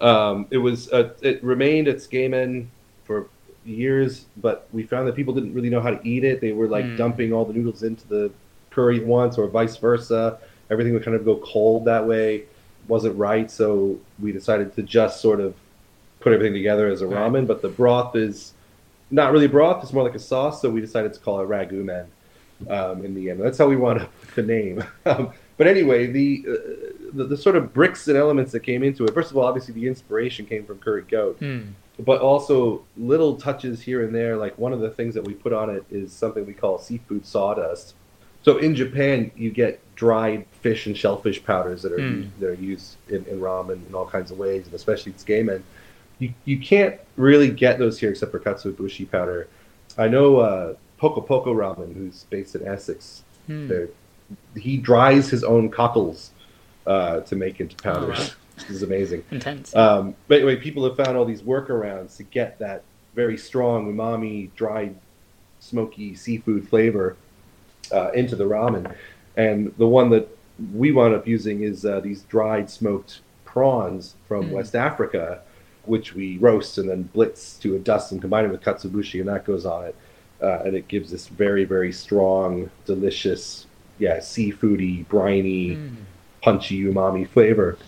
Um, 0.00 0.46
it 0.50 0.58
was 0.58 0.90
uh, 0.92 1.12
it 1.22 1.42
remained 1.42 1.88
at 1.88 1.96
tsukemen 1.96 2.68
for 3.04 3.26
years, 3.64 4.26
but 4.36 4.68
we 4.72 4.84
found 4.84 5.08
that 5.08 5.16
people 5.16 5.34
didn't 5.34 5.52
really 5.54 5.70
know 5.70 5.80
how 5.80 5.90
to 5.90 6.00
eat 6.08 6.22
it. 6.24 6.40
They 6.40 6.52
were 6.52 6.68
like 6.68 6.84
Mm. 6.86 6.96
dumping 6.96 7.32
all 7.32 7.44
the 7.44 7.52
noodles 7.52 7.82
into 7.82 8.06
the 8.08 8.30
curry 8.70 9.00
at 9.00 9.06
once, 9.06 9.36
or 9.38 9.48
vice 9.48 9.76
versa. 9.76 10.38
Everything 10.70 10.92
would 10.94 11.04
kind 11.04 11.16
of 11.16 11.24
go 11.24 11.36
cold 11.38 11.84
that 11.86 12.06
way. 12.06 12.44
Wasn't 12.88 13.16
right, 13.16 13.50
so 13.50 13.98
we 14.20 14.32
decided 14.32 14.74
to 14.76 14.82
just 14.82 15.20
sort 15.20 15.40
of 15.40 15.54
put 16.20 16.32
everything 16.32 16.54
together 16.54 16.88
as 16.88 17.02
a 17.02 17.06
Right. 17.06 17.30
ramen. 17.30 17.46
But 17.46 17.62
the 17.62 17.68
broth 17.68 18.14
is 18.16 18.52
not 19.10 19.32
really 19.32 19.48
broth; 19.48 19.82
it's 19.82 19.92
more 19.92 20.04
like 20.04 20.14
a 20.14 20.18
sauce. 20.20 20.60
So 20.62 20.70
we 20.70 20.80
decided 20.80 21.12
to 21.14 21.20
call 21.20 21.40
it 21.40 21.48
ragu 21.48 21.84
man 21.84 22.06
um, 22.68 23.04
in 23.04 23.14
the 23.14 23.30
end. 23.30 23.40
That's 23.40 23.58
how 23.58 23.66
we 23.68 23.76
wound 23.76 24.00
up 24.00 24.10
with 24.20 24.34
the 24.34 24.42
name. 24.42 24.84
Um, 25.06 25.30
but 25.58 25.66
anyway, 25.66 26.06
the, 26.06 26.44
uh, 26.46 26.52
the 27.14 27.24
the 27.24 27.36
sort 27.36 27.56
of 27.56 27.72
Brixton 27.72 28.14
elements 28.16 28.52
that 28.52 28.60
came 28.60 28.82
into 28.82 29.04
it. 29.04 29.14
First 29.14 29.30
of 29.30 29.36
all, 29.38 29.44
obviously 29.46 29.72
the 29.72 29.86
inspiration 29.88 30.44
came 30.44 30.64
from 30.66 30.78
curry 30.80 31.02
goat, 31.08 31.36
Hmm. 31.38 31.60
but 31.98 32.20
also 32.20 32.82
little 32.98 33.36
touches 33.36 33.80
here 33.80 34.04
and 34.04 34.14
there. 34.14 34.36
Like 34.36 34.58
one 34.58 34.72
of 34.74 34.80
the 34.80 34.90
things 34.90 35.14
that 35.14 35.24
we 35.24 35.32
put 35.32 35.52
on 35.54 35.70
it 35.70 35.84
is 35.90 36.12
something 36.12 36.44
we 36.44 36.52
call 36.52 36.78
seafood 36.78 37.24
sawdust. 37.24 37.94
So 38.46 38.58
in 38.58 38.76
Japan, 38.76 39.32
you 39.36 39.50
get 39.50 39.80
dried 39.96 40.46
fish 40.60 40.86
and 40.86 40.96
shellfish 40.96 41.42
powders 41.42 41.82
that 41.82 41.90
are 41.92 41.98
Mm. 41.98 42.16
used, 42.18 42.38
that 42.40 42.48
are 42.50 42.54
used 42.54 42.96
in, 43.08 43.24
in 43.24 43.40
ramen 43.40 43.84
in 43.88 43.92
all 43.92 44.06
kinds 44.06 44.30
of 44.30 44.38
ways, 44.38 44.66
and 44.66 44.72
especially 44.74 45.12
tsukemen. 45.14 45.62
You 46.20 46.32
you 46.44 46.60
can't 46.60 46.94
really 47.16 47.50
get 47.50 47.80
those 47.80 47.98
here 47.98 48.10
except 48.10 48.30
for 48.30 48.38
katsuobushi 48.38 49.10
powder. 49.10 49.48
I 49.98 50.06
know 50.06 50.36
uh, 50.36 50.74
Poco 50.96 51.20
Poco 51.22 51.52
Ramen, 51.52 51.92
who's 51.92 52.22
based 52.30 52.54
in 52.54 52.64
Essex. 52.68 53.22
They're- 53.48 53.90
He 54.56 54.76
dries 54.76 55.28
his 55.28 55.42
own 55.42 55.68
cockles 55.68 56.30
uh, 56.86 57.20
to 57.22 57.34
make 57.34 57.60
into 57.60 57.74
powders. 57.82 58.18
wow. 58.18 58.26
This 58.68 58.70
is 58.70 58.82
amazing. 58.84 59.22
Intense. 59.32 59.74
Um, 59.74 60.14
but 60.28 60.36
anyway, 60.38 60.54
people 60.56 60.82
have 60.84 60.96
found 60.96 61.16
all 61.16 61.24
these 61.26 61.42
workarounds 61.42 62.16
to 62.18 62.22
get 62.22 62.58
that 62.60 62.84
very 63.14 63.36
strong 63.36 63.92
umami, 63.92 64.50
dried, 64.54 64.94
smoky 65.58 66.14
seafood 66.14 66.66
flavor 66.68 67.16
uh, 67.92 68.10
into 68.12 68.36
the 68.36 68.44
ramen. 68.44 68.94
And 69.36 69.72
the 69.78 69.86
one 69.86 70.10
that 70.10 70.28
we 70.74 70.92
wound 70.92 71.14
up 71.14 71.26
using 71.26 71.62
is 71.62 71.84
uh, 71.84 72.00
these 72.00 72.22
dried 72.22 72.70
smoked 72.70 73.20
prawns 73.44 74.14
from 74.28 74.46
Mm. 74.46 74.52
West 74.52 74.74
Africa, 74.74 75.40
which 75.84 76.14
we 76.14 76.38
roast 76.38 76.78
and 76.78 76.88
then 76.88 77.02
blitz 77.04 77.58
to 77.58 77.76
a 77.76 77.78
dust 77.78 78.12
and 78.12 78.20
combine 78.20 78.44
it 78.44 78.50
with 78.50 78.62
katsuobushi, 78.62 79.20
and 79.20 79.28
that 79.28 79.44
goes 79.44 79.66
on 79.66 79.84
it. 79.84 79.94
Uh, 80.42 80.60
and 80.64 80.74
it 80.74 80.88
gives 80.88 81.10
this 81.10 81.28
very, 81.28 81.64
very 81.64 81.92
strong, 81.92 82.70
delicious, 82.84 83.66
yeah, 83.98 84.18
seafoody, 84.18 85.06
briny, 85.08 85.76
Mm. 85.76 85.94
punchy 86.42 86.82
umami 86.84 87.26
flavor. 87.26 87.78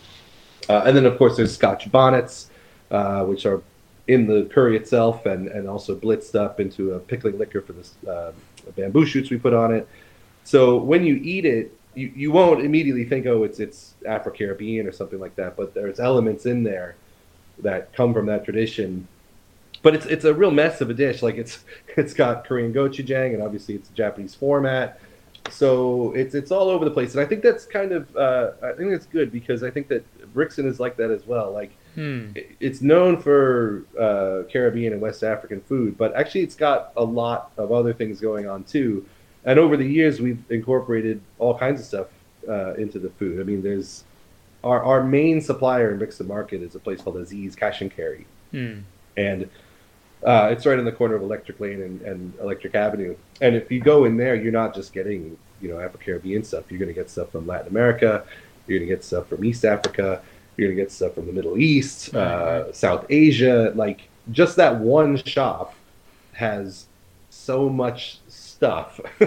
Uh, 0.69 0.83
and 0.87 0.97
then, 0.97 1.07
of 1.07 1.17
course, 1.19 1.37
there's 1.37 1.55
Scotch 1.55 1.91
bonnets, 1.91 2.51
uh, 2.91 3.25
which 3.25 3.47
are 3.47 3.63
in 4.07 4.27
the 4.27 4.45
curry 4.55 4.77
itself 4.77 5.27
and, 5.27 5.49
and 5.49 5.69
also 5.69 5.95
blitzed 5.95 6.35
up 6.35 6.61
into 6.61 6.93
a 6.93 6.99
pickling 6.99 7.39
liquor 7.39 7.61
for 7.61 7.75
the 7.75 8.11
uh, 8.11 8.33
bamboo 8.77 9.07
shoots 9.07 9.31
we 9.31 9.39
put 9.39 9.55
on 9.55 9.75
it. 9.75 9.89
So 10.45 10.77
when 10.77 11.05
you 11.05 11.17
eat 11.17 11.45
it, 11.45 11.75
you, 11.95 12.13
you 12.15 12.33
won't 12.33 12.65
immediately 12.65 13.05
think, 13.05 13.27
oh, 13.27 13.43
it's 13.43 13.61
it's 13.61 13.95
Afro 14.07 14.33
Caribbean 14.33 14.87
or 14.87 14.93
something 14.93 15.19
like 15.19 15.37
that. 15.37 15.57
But 15.57 15.75
there's 15.75 16.01
elements 16.01 16.47
in 16.47 16.63
there 16.63 16.97
that 17.59 17.93
come 17.93 18.15
from 18.15 18.27
that 18.27 18.45
tradition. 18.45 19.09
But 19.83 19.95
it's 19.95 20.07
it's 20.07 20.25
a 20.25 20.35
real 20.35 20.51
mess 20.51 20.81
of 20.81 20.91
a 20.91 20.95
dish. 20.95 21.23
Like 21.23 21.37
it's 21.37 21.65
it's 21.97 22.15
got 22.15 22.47
Korean 22.47 22.73
gochujang 22.73 23.35
and 23.35 23.43
obviously 23.43 23.75
it's 23.75 23.91
a 23.91 23.93
Japanese 23.93 24.35
format. 24.35 25.01
So 25.51 26.13
it's 26.13 26.35
it's 26.35 26.51
all 26.51 26.69
over 26.69 26.85
the 26.85 26.91
place, 26.91 27.13
and 27.15 27.21
I 27.21 27.25
think 27.25 27.43
that's 27.43 27.65
kind 27.65 27.93
of 27.93 28.15
uh, 28.17 28.53
I 28.63 28.73
think 28.73 28.91
that's 28.91 29.07
good 29.07 29.33
because 29.33 29.63
I 29.63 29.71
think 29.71 29.89
that 29.89 30.05
Brixton 30.35 30.67
is 30.67 30.79
like 30.79 30.97
that 30.97 31.11
as 31.11 31.27
well. 31.27 31.53
Like 31.53 31.73
Hmm. 31.95 32.31
it's 32.61 32.81
known 32.81 33.21
for 33.21 33.83
uh, 33.99 34.43
Caribbean 34.51 34.93
and 34.93 35.03
West 35.03 35.25
African 35.25 35.61
food, 35.63 35.99
but 35.99 36.15
actually 36.15 36.43
it's 36.43 36.55
got 36.55 36.93
a 36.97 37.03
lot 37.05 37.51
of 37.57 37.73
other 37.73 37.93
things 37.93 38.21
going 38.21 38.49
on 38.49 38.65
too. 38.65 39.05
And 39.45 39.59
over 39.59 39.77
the 39.77 39.87
years, 39.87 40.21
we've 40.21 40.43
incorporated 40.51 41.21
all 41.39 41.57
kinds 41.59 41.81
of 41.81 41.87
stuff 41.87 42.07
uh, 42.49 42.75
into 42.75 42.99
the 42.99 43.11
food. 43.11 43.41
I 43.41 43.45
mean, 43.45 43.63
there's 43.63 44.05
our 44.65 44.83
our 44.83 45.03
main 45.03 45.41
supplier 45.41 45.91
in 45.93 45.99
Brixton 45.99 46.27
Market 46.29 46.63
is 46.63 46.75
a 46.75 46.79
place 46.79 47.01
called 47.01 47.17
Aziz 47.17 47.55
Cash 47.57 47.81
and 47.81 47.91
Carry, 47.95 48.27
Hmm. 48.53 48.81
and 49.17 49.49
uh, 50.25 50.49
it's 50.51 50.67
right 50.67 50.79
in 50.79 50.85
the 50.85 50.93
corner 50.93 51.15
of 51.15 51.23
Electric 51.23 51.61
Lane 51.61 51.81
and, 51.81 52.01
and 52.03 52.33
Electric 52.41 52.75
Avenue. 52.75 53.15
And 53.41 53.55
if 53.55 53.71
you 53.71 53.81
go 53.81 54.05
in 54.05 54.17
there, 54.17 54.35
you're 54.35 54.53
not 54.53 54.75
just 54.75 54.93
getting 54.93 55.39
you 55.61 55.69
know 55.71 55.81
Afro 55.81 56.01
Caribbean 56.05 56.45
stuff. 56.45 56.65
You're 56.71 56.79
going 56.79 56.89
to 56.89 56.95
get 56.95 57.09
stuff 57.11 57.31
from 57.33 57.47
Latin 57.47 57.69
America. 57.69 58.25
You're 58.67 58.79
going 58.81 58.89
to 58.89 58.95
get 58.95 59.05
stuff 59.05 59.29
from 59.29 59.45
East 59.45 59.65
Africa. 59.65 60.21
You're 60.59 60.71
to 60.71 60.75
get 60.75 60.91
stuff 60.91 61.15
from 61.15 61.27
the 61.27 61.33
Middle 61.33 61.57
East, 61.57 62.15
uh, 62.15 62.73
South 62.73 63.07
Asia. 63.09 63.73
Like 63.77 64.09
just 64.33 64.57
that 64.57 64.79
one 64.81 65.17
shop 65.17 65.75
has 66.33 66.87
so 67.31 67.69
much 67.69 68.19
stuff. 68.29 69.01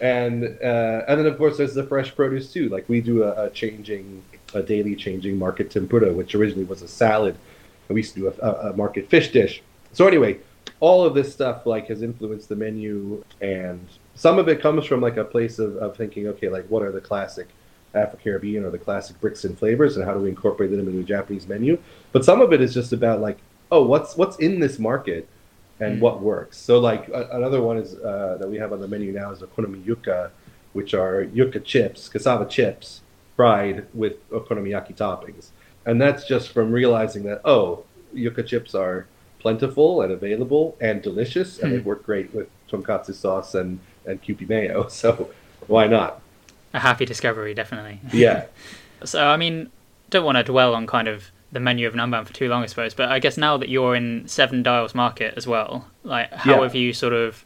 and 0.00 0.44
uh, 0.44 1.04
and 1.06 1.20
then 1.20 1.26
of 1.26 1.36
course 1.36 1.58
there's 1.58 1.74
the 1.74 1.84
fresh 1.84 2.16
produce 2.16 2.50
too. 2.50 2.70
Like 2.70 2.88
we 2.88 3.02
do 3.02 3.24
a, 3.24 3.44
a 3.44 3.50
changing, 3.50 4.22
a 4.54 4.62
daily 4.62 4.96
changing 4.96 5.38
market 5.38 5.70
tempura, 5.70 6.14
which 6.14 6.34
originally 6.34 6.64
was 6.64 6.80
a 6.80 6.88
salad. 6.88 7.36
And 7.88 7.94
we 7.94 8.00
used 8.00 8.14
to 8.14 8.20
do 8.20 8.28
a, 8.28 8.46
a, 8.46 8.70
a 8.70 8.76
market 8.76 9.10
fish 9.10 9.30
dish. 9.30 9.62
So 9.92 10.08
anyway, 10.08 10.38
all 10.80 11.04
of 11.04 11.12
this 11.12 11.30
stuff 11.30 11.66
like 11.66 11.88
has 11.88 12.00
influenced 12.00 12.48
the 12.48 12.56
menu, 12.56 13.22
and 13.42 13.86
some 14.14 14.38
of 14.38 14.48
it 14.48 14.62
comes 14.62 14.86
from 14.86 15.02
like 15.02 15.18
a 15.18 15.24
place 15.24 15.58
of, 15.58 15.76
of 15.76 15.94
thinking, 15.94 16.26
okay, 16.28 16.48
like 16.48 16.66
what 16.68 16.82
are 16.82 16.92
the 16.92 17.00
classic 17.02 17.48
Afro 17.94 18.18
Caribbean 18.22 18.64
or 18.64 18.70
the 18.70 18.78
classic 18.78 19.20
Brixton 19.20 19.56
flavors, 19.56 19.96
and 19.96 20.04
how 20.04 20.14
do 20.14 20.20
we 20.20 20.28
incorporate 20.28 20.70
them 20.70 20.80
into 20.80 21.00
a 21.00 21.04
Japanese 21.04 21.46
menu? 21.48 21.78
But 22.12 22.24
some 22.24 22.40
of 22.40 22.52
it 22.52 22.60
is 22.60 22.74
just 22.74 22.92
about 22.92 23.20
like, 23.20 23.38
oh, 23.70 23.84
what's 23.86 24.16
what's 24.16 24.36
in 24.38 24.60
this 24.60 24.78
market, 24.78 25.28
and 25.80 25.98
Mm. 25.98 26.00
what 26.00 26.20
works. 26.20 26.56
So 26.58 26.78
like 26.80 27.08
a, 27.08 27.28
another 27.32 27.62
one 27.62 27.78
is 27.78 27.94
uh, 27.96 28.36
that 28.40 28.48
we 28.48 28.58
have 28.58 28.72
on 28.72 28.80
the 28.80 28.88
menu 28.88 29.12
now 29.12 29.30
is 29.30 29.40
okonomi 29.40 29.82
yuka, 29.84 30.30
which 30.72 30.92
are 30.94 31.24
yuca 31.26 31.62
chips, 31.64 32.08
cassava 32.08 32.46
chips, 32.46 33.00
fried 33.36 33.86
with 33.94 34.28
okonomiyaki 34.30 34.94
toppings, 34.96 35.50
and 35.86 36.00
that's 36.00 36.26
just 36.26 36.50
from 36.50 36.72
realizing 36.72 37.22
that 37.24 37.40
oh, 37.44 37.84
yuca 38.14 38.46
chips 38.46 38.74
are 38.74 39.06
plentiful 39.38 40.02
and 40.02 40.12
available 40.12 40.76
and 40.80 41.00
delicious, 41.00 41.58
and 41.60 41.72
they 41.72 41.78
Hmm. 41.78 41.88
work 41.88 42.04
great 42.04 42.34
with 42.34 42.48
tonkatsu 42.70 43.14
sauce 43.14 43.54
and 43.54 43.78
and 44.04 44.22
Kewpie 44.22 44.48
mayo. 44.48 44.88
So 44.88 45.30
why 45.68 45.86
not? 45.86 46.20
A 46.74 46.78
happy 46.80 47.04
discovery, 47.04 47.54
definitely. 47.54 48.00
Yeah. 48.12 48.46
So, 49.04 49.24
I 49.24 49.36
mean, 49.36 49.70
don't 50.10 50.24
want 50.24 50.38
to 50.38 50.42
dwell 50.42 50.74
on 50.74 50.88
kind 50.88 51.06
of 51.06 51.30
the 51.52 51.60
menu 51.60 51.86
of 51.86 51.94
Nanban 51.94 52.26
for 52.26 52.32
too 52.32 52.48
long, 52.48 52.64
I 52.64 52.66
suppose. 52.66 52.94
But 52.94 53.10
I 53.10 53.20
guess 53.20 53.36
now 53.36 53.56
that 53.56 53.68
you're 53.68 53.94
in 53.94 54.26
Seven 54.26 54.60
Dials 54.64 54.92
Market 54.92 55.34
as 55.36 55.46
well, 55.46 55.86
like, 56.02 56.32
how 56.32 56.56
Yeah. 56.56 56.62
have 56.64 56.74
you 56.74 56.92
sort 56.92 57.12
of, 57.12 57.44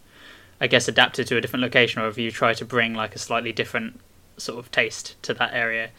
I 0.62 0.66
guess, 0.66 0.88
adapted 0.88 1.26
to 1.26 1.36
a 1.36 1.42
different 1.42 1.62
location, 1.62 2.00
or 2.00 2.06
have 2.06 2.16
you 2.18 2.30
tried 2.30 2.56
to 2.56 2.64
bring 2.64 2.94
like 2.94 3.14
a 3.14 3.18
slightly 3.18 3.52
different 3.52 4.00
sort 4.38 4.58
of 4.60 4.70
taste 4.70 5.14
to 5.24 5.34
that 5.34 5.52
area? 5.52 5.90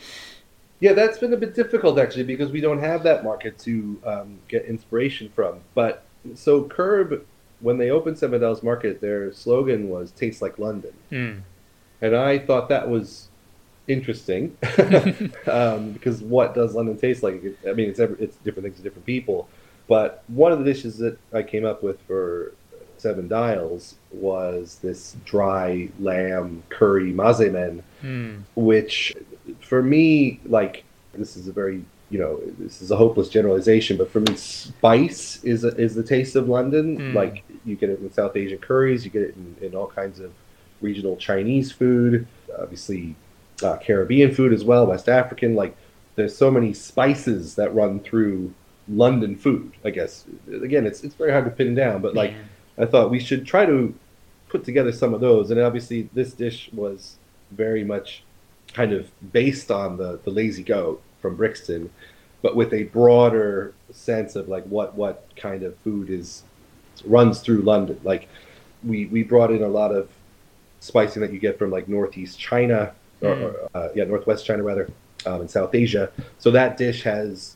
Yeah, 0.80 0.94
that's 0.94 1.20
been 1.20 1.34
a 1.34 1.38
bit 1.38 1.54
difficult 1.54 2.00
actually 2.00 2.24
because 2.24 2.52
we 2.52 2.60
don't 2.60 2.80
have 2.80 3.04
that 3.04 3.24
market 3.24 3.60
to 3.60 4.02
um, 4.08 4.40
get 4.48 4.66
inspiration 4.66 5.30
from. 5.36 5.60
But 5.76 6.04
so 6.34 6.64
KERB, 6.64 7.22
when 7.60 7.78
they 7.78 7.92
opened 7.92 8.18
Seven 8.18 8.42
Dials 8.42 8.64
Market, 8.64 9.02
their 9.02 9.32
slogan 9.34 9.88
was 9.88 10.10
"Tastes 10.10 10.42
like 10.42 10.58
London," 10.58 10.94
Hmm. 11.12 11.34
And 12.04 12.16
I 12.16 12.38
thought 12.38 12.70
that 12.70 12.88
was 12.90 13.30
interesting 13.88 14.56
um, 15.48 15.92
because 15.92 16.22
what 16.22 16.54
does 16.56 16.74
London 16.76 16.98
taste 16.98 17.24
like? 17.24 17.42
I 17.68 17.74
mean, 17.74 17.90
it's 17.90 18.00
every, 18.00 18.18
it's 18.20 18.36
different 18.38 18.66
things 18.66 18.78
to 18.78 18.84
different 18.84 19.06
people. 19.06 19.48
But 19.88 20.24
one 20.28 20.52
of 20.52 20.60
the 20.60 20.66
dishes 20.66 20.98
that 21.00 21.18
I 21.34 21.44
came 21.44 21.66
up 21.66 21.84
with 21.84 22.00
for 22.08 22.54
Seven 22.98 23.28
Dials 23.28 23.96
was 24.12 24.80
this 24.82 25.16
dry 25.26 25.90
lamb 26.00 26.64
curry 26.70 27.12
mazemen 27.14 27.82
Hmm. 28.02 28.40
which 28.56 29.14
for 29.62 29.82
me 29.82 30.40
like 30.46 30.84
this 31.14 31.38
is 31.38 31.48
a 31.48 31.54
very 31.54 31.86
you 32.10 32.20
know 32.20 32.42
this 32.60 32.82
is 32.82 32.92
a 32.92 32.98
hopeless 32.98 33.30
generalization 33.30 33.96
but 33.98 34.12
for 34.12 34.20
me 34.20 34.36
spice 34.36 35.42
is 35.44 35.64
a, 35.64 35.70
is 35.78 35.96
the 35.96 36.04
taste 36.04 36.36
of 36.36 36.50
london 36.50 36.98
Mm. 36.98 37.14
like 37.14 37.44
you 37.66 37.76
get 37.78 37.90
it 37.90 38.00
in 38.02 38.12
south 38.12 38.36
asian 38.36 38.58
curries 38.58 39.06
you 39.06 39.12
get 39.12 39.22
it 39.22 39.36
in, 39.38 39.68
in 39.68 39.76
all 39.76 39.88
kinds 39.88 40.20
of 40.20 40.32
regional 40.84 41.16
chinese 41.18 41.72
food 41.72 42.28
obviously 42.60 43.16
uh, 43.64 43.78
caribbean 43.78 44.34
food 44.34 44.54
as 44.54 44.64
well 44.64 44.86
west 44.86 45.10
african 45.10 45.56
like 45.56 45.76
there's 46.16 46.36
so 46.38 46.52
many 46.52 46.74
spices 46.74 47.56
that 47.56 47.74
run 47.74 48.00
through 48.00 48.54
london 48.88 49.36
food 49.36 49.72
i 49.86 49.90
guess 49.90 50.26
again 50.62 50.86
it's 50.86 51.04
it's 51.04 51.16
very 51.16 51.32
hard 51.32 51.46
to 51.46 51.52
pin 51.52 51.74
down 51.74 52.02
but 52.02 52.14
like. 52.14 52.34
I 52.78 52.86
thought 52.86 53.12
we 53.12 53.20
should 53.20 53.46
try 53.46 53.66
to 53.66 53.94
put 54.50 54.64
together 54.64 54.92
some 54.92 55.14
of 55.14 55.22
those. 55.22 55.52
And 55.52 55.60
obviously, 55.60 56.10
this 56.14 56.34
dish 56.34 56.70
was 56.74 57.18
very 57.52 57.84
much 57.84 58.24
kind 58.74 58.94
of 58.94 59.12
based 59.32 59.70
on 59.70 59.98
the, 59.98 60.20
the 60.24 60.32
Lazy 60.32 60.64
Goat 60.64 61.02
from 61.22 61.36
Brixton, 61.36 61.92
but 62.42 62.56
with 62.56 62.74
a 62.74 62.84
broader 62.84 63.74
sense 63.92 64.36
of 64.36 64.50
like 64.50 64.64
what, 64.66 64.96
what 64.96 65.28
kind 65.36 65.64
of 65.64 65.78
food 65.80 66.10
is 66.10 66.44
runs 67.06 67.40
through 67.42 67.62
London. 67.62 68.00
Like 68.04 68.28
we, 68.84 69.06
we 69.06 69.24
brought 69.24 69.52
in 69.52 69.64
a 69.64 69.68
lot 69.68 69.92
of 69.92 70.10
spicing 70.84 71.22
that 71.22 71.32
you 71.32 71.40
get 71.40 71.58
from 71.58 71.72
like 71.72 71.88
Northeast 71.88 72.40
China, 72.40 72.94
or, 73.22 73.36
Mm. 73.36 73.56
uh, 73.74 73.88
yeah, 73.96 74.04
Northwest 74.04 74.46
China 74.46 74.64
rather, 74.64 74.90
um, 75.26 75.42
in 75.42 75.48
South 75.48 75.74
Asia. 75.74 76.10
So 76.40 76.52
that 76.52 76.76
dish 76.78 77.04
has, 77.04 77.56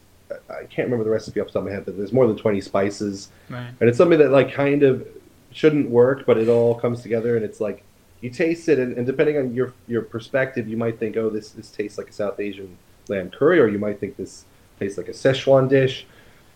I 0.50 0.64
can't 0.70 0.88
remember 0.88 1.04
the 1.04 1.10
recipe 1.10 1.40
off 1.42 1.48
the 1.48 1.54
top 1.54 1.62
of 1.64 1.66
my 1.66 1.72
head, 1.72 1.86
but 1.86 1.98
there's 1.98 2.14
more 2.14 2.26
than 2.28 2.38
20 2.38 2.62
spices 2.62 3.30
Right. 3.50 3.70
and 3.80 3.90
it's 3.90 3.98
something 3.98 4.20
that 4.20 4.32
like 4.32 4.52
kind 4.54 4.84
of 4.84 5.06
shouldn't 5.52 5.90
work 5.90 6.26
but 6.26 6.38
it 6.38 6.48
all 6.50 6.76
comes 6.76 7.02
together 7.02 7.36
and 7.38 7.44
it's 7.46 7.60
like 7.62 7.84
you 8.22 8.30
taste 8.30 8.68
it 8.70 8.78
and, 8.80 8.98
and 8.98 9.06
depending 9.08 9.38
on 9.38 9.54
your 9.54 9.74
your 9.88 10.02
perspective 10.02 10.68
you 10.68 10.76
might 10.78 11.00
think 11.00 11.16
oh 11.18 11.30
this 11.30 11.52
this 11.52 11.70
tastes 11.72 11.98
like 11.98 12.10
a 12.10 12.14
south 12.14 12.40
asian 12.40 12.78
lamb 13.08 13.30
curry 13.30 13.58
or 13.60 13.68
you 13.68 13.80
might 13.80 13.98
think 14.00 14.18
this 14.18 14.44
tastes 14.80 14.98
like 14.98 15.08
a 15.08 15.12
szechuan 15.12 15.68
dish 15.70 16.06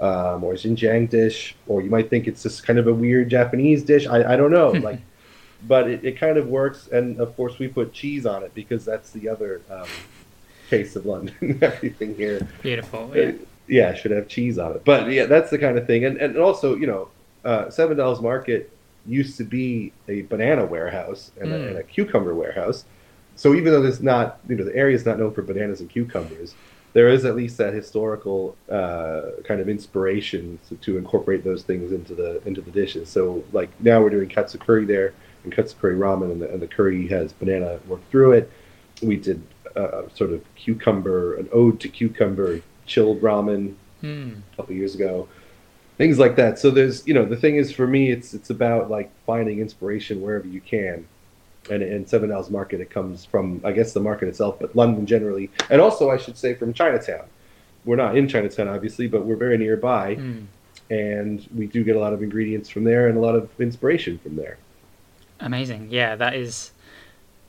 um, 0.01 0.43
or 0.43 0.53
a 0.53 0.55
xinjiang 0.57 1.09
dish 1.09 1.55
or 1.67 1.81
you 1.81 1.89
might 1.89 2.09
think 2.09 2.27
it's 2.27 2.43
just 2.43 2.65
kind 2.67 2.77
of 2.79 2.87
a 2.87 2.93
weird 2.93 3.29
japanese 3.29 3.81
dish 3.83 4.05
i, 4.07 4.33
I 4.33 4.35
don't 4.35 4.51
know 4.51 4.69
like 4.89 4.99
but 5.67 5.89
it, 5.89 6.03
it 6.03 6.17
kind 6.19 6.37
of 6.37 6.47
works 6.47 6.87
and 6.91 7.19
of 7.19 7.35
course 7.35 7.59
we 7.59 7.67
put 7.67 7.93
cheese 7.93 8.25
on 8.25 8.43
it 8.43 8.53
because 8.55 8.83
that's 8.85 9.11
the 9.11 9.29
other 9.29 9.61
um, 9.69 9.87
taste 10.69 10.95
of 10.95 11.05
london 11.05 11.59
everything 11.61 12.15
here 12.15 12.47
Beautiful. 12.61 13.11
uh, 13.11 13.15
Yeah. 13.15 13.31
yeah, 13.67 13.93
should 13.93 14.11
have 14.11 14.27
cheese 14.27 14.57
on 14.57 14.71
it. 14.75 14.83
But 14.83 15.11
yeah, 15.11 15.25
that's 15.27 15.49
the 15.51 15.57
kind 15.57 15.77
of 15.77 15.85
thing. 15.87 16.03
And 16.05 16.17
and 16.17 16.37
also, 16.37 16.75
you 16.75 16.87
know, 16.87 17.09
uh, 17.45 17.69
Seven 17.69 17.95
Dials 17.97 18.21
Market 18.21 18.69
used 19.07 19.37
to 19.37 19.43
be 19.43 19.91
a 20.07 20.21
banana 20.23 20.65
warehouse 20.65 21.31
and, 21.39 21.49
Mm. 21.51 21.53
a, 21.55 21.67
and 21.69 21.77
a 21.77 21.83
cucumber 21.83 22.33
warehouse. 22.35 22.85
So 23.35 23.53
even 23.55 23.71
though 23.73 23.81
there's 23.81 24.01
not, 24.01 24.39
you 24.49 24.55
know, 24.55 24.63
the 24.65 24.75
area 24.75 24.95
is 24.95 25.05
not 25.05 25.17
known 25.19 25.33
for 25.33 25.41
bananas 25.41 25.79
and 25.79 25.89
cucumbers, 25.89 26.53
there 26.93 27.07
is 27.09 27.23
at 27.23 27.35
least 27.35 27.57
that 27.57 27.73
historical 27.73 28.55
uh, 28.69 29.21
kind 29.45 29.61
of 29.61 29.69
inspiration 29.69 30.59
to, 30.67 30.75
to 30.77 30.97
incorporate 30.97 31.43
those 31.43 31.63
things 31.63 31.91
into 31.91 32.13
the 32.13 32.41
into 32.45 32.61
the 32.61 32.71
dishes. 32.71 33.07
So 33.09 33.43
like 33.53 33.69
now 33.79 34.01
we're 34.01 34.09
doing 34.09 34.27
katsu 34.29 34.57
curry 34.57 34.85
there 34.85 35.13
and 35.43 35.53
katsu 35.53 35.75
curry 35.79 35.95
ramen, 35.95 36.31
and 36.31 36.41
the, 36.41 36.49
and 36.51 36.61
the 36.61 36.67
curry 36.67 37.07
has 37.07 37.33
banana 37.33 37.79
worked 37.87 38.09
through 38.11 38.33
it. 38.33 38.51
We 39.01 39.17
did 39.17 39.41
uh, 39.75 40.03
sort 40.13 40.31
of 40.31 40.43
cucumber, 40.55 41.35
an 41.35 41.49
ode 41.51 41.79
to 41.81 41.87
cucumber 41.89 42.61
chilled 42.85 43.21
ramen 43.21 43.75
Hmm. 44.01 44.31
a 44.53 44.55
couple 44.57 44.75
years 44.75 44.95
ago. 44.95 45.27
things 45.97 46.17
like 46.17 46.35
that. 46.35 46.57
So 46.57 46.71
there's, 46.71 47.05
you 47.05 47.13
know, 47.13 47.25
the 47.25 47.35
thing 47.35 47.57
is 47.57 47.71
for 47.71 47.85
me, 47.85 48.09
it's 48.11 48.33
it's 48.33 48.49
about 48.49 48.89
like 48.89 49.11
finding 49.27 49.59
inspiration 49.59 50.19
wherever 50.21 50.47
you 50.47 50.59
can. 50.59 51.05
And 51.69 51.83
in 51.83 52.07
Seven 52.07 52.29
Dials 52.29 52.49
Market, 52.49 52.81
it 52.81 52.89
comes 52.89 53.23
from, 53.23 53.61
I 53.63 53.71
guess, 53.71 53.93
the 53.93 53.99
market 53.99 54.27
itself, 54.27 54.57
but 54.59 54.75
London 54.75 55.05
generally, 55.05 55.51
and 55.69 55.79
also 55.79 56.09
I 56.09 56.17
should 56.17 56.35
say 56.37 56.55
from 56.55 56.73
Chinatown. 56.73 57.25
We're 57.85 57.97
not 57.97 58.17
in 58.17 58.27
Chinatown, 58.27 58.67
obviously, 58.67 59.07
but 59.07 59.25
we're 59.27 59.35
very 59.35 59.59
nearby, 59.59 60.15
Mm. 60.15 60.45
and 60.89 61.47
we 61.55 61.67
do 61.67 61.83
get 61.83 61.95
a 61.95 61.99
lot 61.99 62.13
of 62.13 62.23
ingredients 62.23 62.67
from 62.67 62.83
there 62.83 63.07
and 63.07 63.15
a 63.17 63.21
lot 63.21 63.35
of 63.35 63.49
inspiration 63.59 64.17
from 64.17 64.35
there. 64.35 64.57
Amazing. 65.41 65.87
Yeah, 65.91 66.15
that 66.15 66.35
is. 66.35 66.71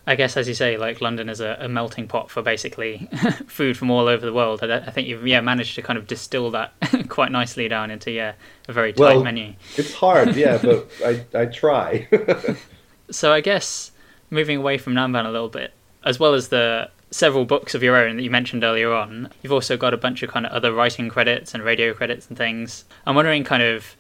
I 0.05 0.17
guess, 0.17 0.37
as 0.37 0.49
you 0.49 0.55
say, 0.55 0.77
like 0.77 1.01
London 1.01 1.29
is 1.29 1.39
a, 1.41 1.57
a 1.61 1.69
melting 1.69 2.09
pot 2.09 2.29
for 2.29 2.43
basically 2.43 3.09
food 3.47 3.77
from 3.77 3.89
all 3.89 4.09
over 4.09 4.27
the 4.27 4.33
world. 4.33 4.61
I, 4.65 4.79
I 4.79 4.91
think 4.91 5.07
you've 5.07 5.25
yeah 5.27 5.41
managed 5.41 5.77
to 5.77 5.83
kind 5.83 5.97
of 5.97 6.09
distill 6.09 6.51
that 6.51 6.73
quite 7.09 7.31
nicely 7.31 7.69
down 7.69 7.93
into 7.93 8.11
yeah 8.11 8.33
a 8.69 8.73
very 8.73 8.93
tight 8.93 8.99
Well- 9.15 9.23
menu. 9.25 9.55
It's 9.77 9.95
hard, 9.95 10.35
yeah, 10.35 10.59
but 10.63 10.91
I 11.05 11.25
I 11.35 11.47
try. 11.47 12.09
So 13.11 13.33
I 13.33 13.41
guess 13.41 13.93
moving 14.31 14.57
away 14.57 14.79
from 14.79 14.95
Nanban 14.95 15.25
a 15.27 15.31
little 15.31 15.49
bit, 15.49 15.73
as 16.05 16.19
well 16.19 16.35
as 16.35 16.49
the 16.49 16.91
several 17.11 17.45
books 17.45 17.75
of 17.75 17.83
your 17.83 17.95
own 17.97 18.17
that 18.17 18.23
you 18.23 18.31
mentioned 18.31 18.65
earlier 18.65 18.93
on, 18.93 19.29
you've 19.43 19.53
also 19.53 19.77
got 19.77 19.93
a 19.93 19.99
bunch 19.99 20.23
of 20.23 20.31
kind 20.31 20.47
of 20.47 20.53
other 20.53 20.73
writing 20.73 21.11
credits 21.11 21.53
and 21.55 21.63
radio 21.63 21.93
credits 21.93 22.27
and 22.29 22.39
things. 22.39 22.87
I'm 23.07 23.15
wondering, 23.15 23.45
kind 23.45 23.63
of, 23.63 23.95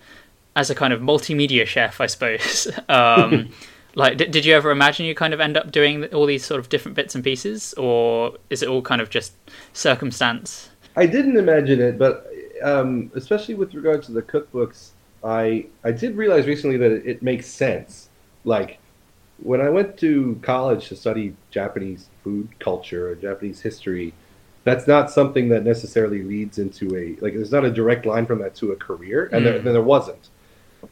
as 0.57 0.70
a 0.70 0.74
kind 0.74 0.92
of 0.94 1.00
multimedia 1.02 1.66
chef, 1.66 2.00
I 2.00 2.07
suppose, 2.07 2.68
um, 2.88 3.50
like, 3.94 4.16
did, 4.16 4.31
did 4.31 4.44
you 4.44 4.55
ever 4.55 4.70
imagine 4.70 5.07
you 5.07 5.14
kind 5.14 5.35
of 5.35 5.40
end 5.40 5.57
up 5.57 5.70
doing 5.72 6.05
all 6.07 6.26
these 6.26 6.44
sort 6.44 6.61
of 6.61 6.68
different 6.68 6.94
bits 6.96 7.14
and 7.14 7.22
pieces, 7.22 7.74
or 7.74 8.37
is 8.50 8.62
it 8.62 8.68
all 8.68 8.83
kind 8.83 9.00
of 9.00 9.11
just 9.11 9.33
circumstance? 9.72 10.70
I 10.96 11.07
didn't 11.07 11.37
imagine 11.37 11.81
it, 11.81 11.98
but 11.98 12.31
um, 12.62 13.11
especially 13.14 13.55
with 13.55 13.74
regard 13.74 14.02
to 14.05 14.12
the 14.12 14.22
cookbooks, 14.22 14.90
I 15.24 15.66
I 15.85 15.92
did 15.92 16.16
realize 16.16 16.46
recently 16.46 16.76
that 16.78 16.92
it, 16.92 17.07
it 17.07 17.22
makes 17.22 17.46
sense. 17.46 18.09
Like 18.44 18.78
when 19.42 19.61
I 19.61 19.68
went 19.68 19.96
to 19.98 20.38
college 20.42 20.88
to 20.88 20.96
study 20.96 21.35
Japanese 21.50 22.09
food 22.22 22.48
culture 22.59 23.09
or 23.11 23.14
Japanese 23.14 23.61
history, 23.61 24.12
that's 24.64 24.87
not 24.87 25.11
something 25.11 25.48
that 25.48 25.64
necessarily 25.64 26.22
leads 26.22 26.59
into 26.59 26.96
a 26.96 27.16
like. 27.22 27.35
There's 27.35 27.52
not 27.52 27.64
a 27.64 27.70
direct 27.70 28.05
line 28.07 28.26
from 28.26 28.40
that 28.40 28.55
to 28.57 28.72
a 28.72 28.76
career, 28.76 29.28
and 29.33 29.44
there, 29.46 29.59
Mm. 29.61 29.64
there 29.64 29.83
wasn't. 29.83 30.28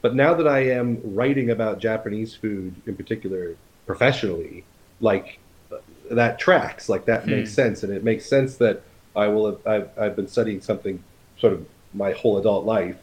But 0.03 0.15
now 0.15 0.35
that 0.35 0.47
I 0.47 0.61
am 0.71 1.01
writing 1.05 1.51
about 1.51 1.79
Japanese 1.81 2.35
food 2.35 2.75
in 2.87 2.97
particular 2.97 3.57
professionally, 3.87 4.65
like 5.01 5.39
that 6.11 6.39
tracks, 6.39 6.89
like 6.89 7.05
that 7.07 7.25
Hmm. 7.25 7.31
makes 7.31 7.53
sense, 7.53 7.83
and 7.83 7.93
it 7.93 8.05
makes 8.05 8.27
sense 8.27 8.57
that 8.57 8.83
I 9.17 9.29
will 9.29 9.47
have 9.47 9.67
I've, 9.67 9.99
I've 9.99 10.17
been 10.17 10.29
studying 10.29 10.61
something 10.61 11.03
sort 11.39 11.53
of 11.53 11.67
my 11.95 12.13
whole 12.13 12.39
adult 12.39 12.65
life, 12.65 12.97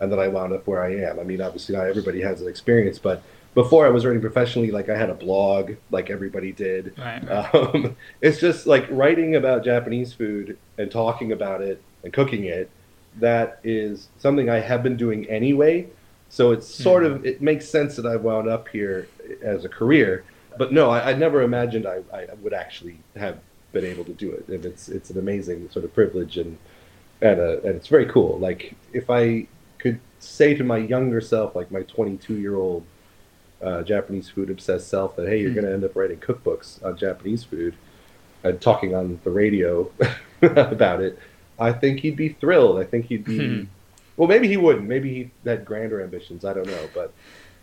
and 0.00 0.12
that 0.12 0.18
I 0.18 0.28
wound 0.28 0.52
up 0.52 0.66
where 0.66 0.82
I 0.82 0.96
am. 0.96 1.18
I 1.18 1.22
mean, 1.22 1.40
obviously 1.40 1.74
not 1.76 1.86
everybody 1.86 2.20
has 2.20 2.40
an 2.42 2.48
experience, 2.48 2.98
but 2.98 3.22
before 3.54 3.86
I 3.86 3.90
was 3.90 4.04
writing 4.04 4.20
professionally, 4.20 4.70
like 4.72 4.88
I 4.88 4.96
had 4.96 5.10
a 5.10 5.14
blog, 5.14 5.72
like 5.90 6.10
everybody 6.10 6.50
did. 6.52 6.92
Right. 6.98 7.26
right. 7.28 7.54
Um, 7.54 7.96
it's 8.20 8.40
just 8.40 8.66
like 8.66 8.86
writing 8.90 9.36
about 9.36 9.64
Japanese 9.64 10.12
food 10.12 10.58
and 10.76 10.90
talking 10.90 11.30
about 11.32 11.62
it 11.62 11.80
and 12.02 12.12
cooking 12.12 12.44
it. 12.44 12.68
That 13.20 13.60
is 13.62 14.08
something 14.18 14.50
I 14.50 14.58
have 14.58 14.82
been 14.82 14.96
doing 14.96 15.24
anyway. 15.30 15.86
So 16.28 16.52
it's 16.52 16.66
sort 16.68 17.04
of 17.04 17.24
it 17.24 17.40
makes 17.40 17.68
sense 17.68 17.96
that 17.96 18.06
I 18.06 18.16
wound 18.16 18.48
up 18.48 18.68
here 18.68 19.08
as 19.42 19.64
a 19.64 19.68
career. 19.68 20.24
But 20.58 20.72
no, 20.72 20.90
I, 20.90 21.10
I 21.10 21.14
never 21.14 21.42
imagined 21.42 21.86
I, 21.86 22.00
I 22.12 22.26
would 22.42 22.52
actually 22.54 22.98
have 23.16 23.38
been 23.72 23.84
able 23.84 24.04
to 24.04 24.12
do 24.12 24.32
it, 24.32 24.48
and 24.48 24.64
it's 24.64 24.88
it's 24.88 25.10
an 25.10 25.18
amazing 25.18 25.68
sort 25.70 25.84
of 25.84 25.94
privilege 25.94 26.36
and 26.38 26.58
and 27.22 27.40
uh, 27.40 27.58
and 27.62 27.76
it's 27.76 27.88
very 27.88 28.06
cool. 28.06 28.38
Like 28.38 28.74
if 28.92 29.10
I 29.10 29.46
could 29.78 30.00
say 30.20 30.54
to 30.54 30.64
my 30.64 30.78
younger 30.78 31.20
self, 31.20 31.54
like 31.56 31.70
my 31.70 31.82
22 31.82 32.34
year 32.36 32.56
old 32.56 32.84
uh, 33.62 33.82
Japanese 33.82 34.28
food 34.28 34.50
obsessed 34.50 34.88
self 34.88 35.16
that 35.16 35.28
hey, 35.28 35.40
you're 35.40 35.50
Hmm. 35.50 35.54
going 35.56 35.66
to 35.66 35.72
end 35.72 35.84
up 35.84 35.96
writing 35.96 36.18
cookbooks 36.18 36.84
on 36.84 36.96
Japanese 36.96 37.44
food 37.44 37.74
and 38.44 38.60
talking 38.60 38.94
on 38.94 39.20
the 39.24 39.30
radio 39.30 39.90
about 40.42 41.00
it, 41.02 41.18
I 41.58 41.72
think 41.72 42.00
he'd 42.00 42.16
be 42.16 42.30
thrilled. 42.30 42.78
I 42.78 42.84
think 42.84 43.06
he'd 43.06 43.24
be 43.24 43.38
Hmm. 43.38 43.62
Well, 44.16 44.28
maybe 44.28 44.48
he 44.48 44.56
wouldn't. 44.56 44.86
Maybe 44.88 45.12
he 45.14 45.30
had 45.48 45.64
grander 45.64 46.02
ambitions. 46.02 46.44
I 46.44 46.52
don't 46.54 46.66
know, 46.66 46.88
but 46.94 47.12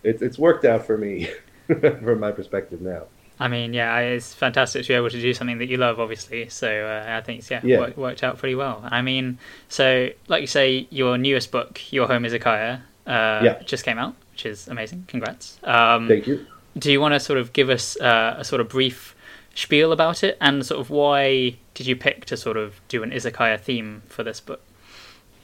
it's 0.03 0.21
it's 0.21 0.37
worked 0.37 0.65
out 0.65 0.85
for 0.85 0.97
me 0.97 1.29
from 1.67 2.19
my 2.19 2.31
perspective 2.31 2.81
now. 2.81 3.03
I 3.39 3.47
mean, 3.47 3.73
yeah, 3.73 3.97
it's 3.99 4.35
fantastic 4.35 4.83
to 4.83 4.87
be 4.89 4.93
able 4.93 5.09
to 5.09 5.19
do 5.19 5.33
something 5.33 5.57
that 5.57 5.65
you 5.67 5.77
love, 5.77 5.99
obviously. 5.99 6.47
So 6.49 6.67
uh, 6.85 7.17
I 7.17 7.21
think 7.21 7.39
it's 7.39 7.49
yeah, 7.49 7.61
Yeah. 7.63 7.79
Worked, 7.79 7.97
worked 7.97 8.23
out 8.23 8.37
pretty 8.37 8.53
well. 8.53 8.83
I 8.83 9.01
mean, 9.01 9.39
so 9.67 10.09
like 10.27 10.41
you 10.41 10.47
say, 10.47 10.87
your 10.91 11.17
newest 11.17 11.49
book, 11.51 11.81
Your 11.91 12.05
Home 12.07 12.21
Izakaya, 12.23 12.81
uh, 13.07 13.41
Yeah. 13.43 13.59
just 13.65 13.83
came 13.83 13.97
out, 13.97 14.13
which 14.33 14.45
is 14.45 14.67
amazing. 14.67 15.05
Congrats. 15.07 15.57
Um, 15.63 16.07
Thank 16.07 16.27
you. 16.27 16.45
do 16.77 16.91
you 16.91 17.01
want 17.01 17.15
to 17.15 17.19
sort 17.19 17.39
of 17.39 17.51
give 17.51 17.71
us 17.71 17.99
uh, 17.99 18.35
a 18.37 18.43
sort 18.43 18.61
of 18.61 18.69
brief 18.69 19.15
spiel 19.55 19.91
about 19.91 20.23
it, 20.23 20.37
and 20.39 20.63
sort 20.63 20.79
of 20.79 20.91
why 20.91 21.55
did 21.73 21.87
you 21.87 21.95
pick 21.95 22.25
to 22.25 22.37
sort 22.37 22.57
of 22.57 22.79
do 22.89 23.01
an 23.01 23.09
izakaya 23.09 23.59
theme 23.59 24.03
for 24.07 24.23
this 24.23 24.39
book? 24.39 24.61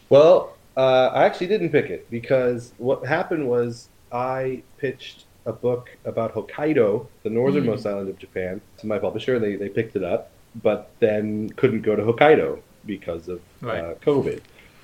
Well, 0.10 0.56
uh, 0.78 1.12
I 1.13 1.26
actually 1.26 1.48
didn't 1.48 1.72
pick 1.78 1.88
it 1.90 2.10
because 2.12 2.72
what 2.78 3.06
happened 3.06 3.48
was 3.50 3.90
I 4.12 4.62
pitched 4.78 5.26
a 5.46 5.52
book 5.54 5.90
about 6.06 6.36
Hokkaido, 6.36 7.08
the 7.24 7.30
northernmost 7.30 7.86
island 7.92 8.10
of 8.10 8.18
Japan, 8.20 8.62
to 8.80 8.88
my 8.88 9.00
publisher. 9.00 9.40
They 9.40 9.56
they 9.56 9.70
picked 9.70 9.96
it 9.96 10.04
up, 10.04 10.30
but 10.62 10.92
then 11.00 11.50
couldn't 11.60 11.82
go 11.82 11.96
to 11.96 12.04
Hokkaido 12.04 12.62
because 12.86 13.28
of 13.28 13.40
uh, 13.82 13.96
COVID, 14.02 14.40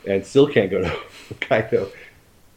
and 0.08 0.26
still 0.26 0.48
can't 0.48 0.72
go 0.72 0.80
to 0.82 0.90
Hokkaido. 1.30 1.92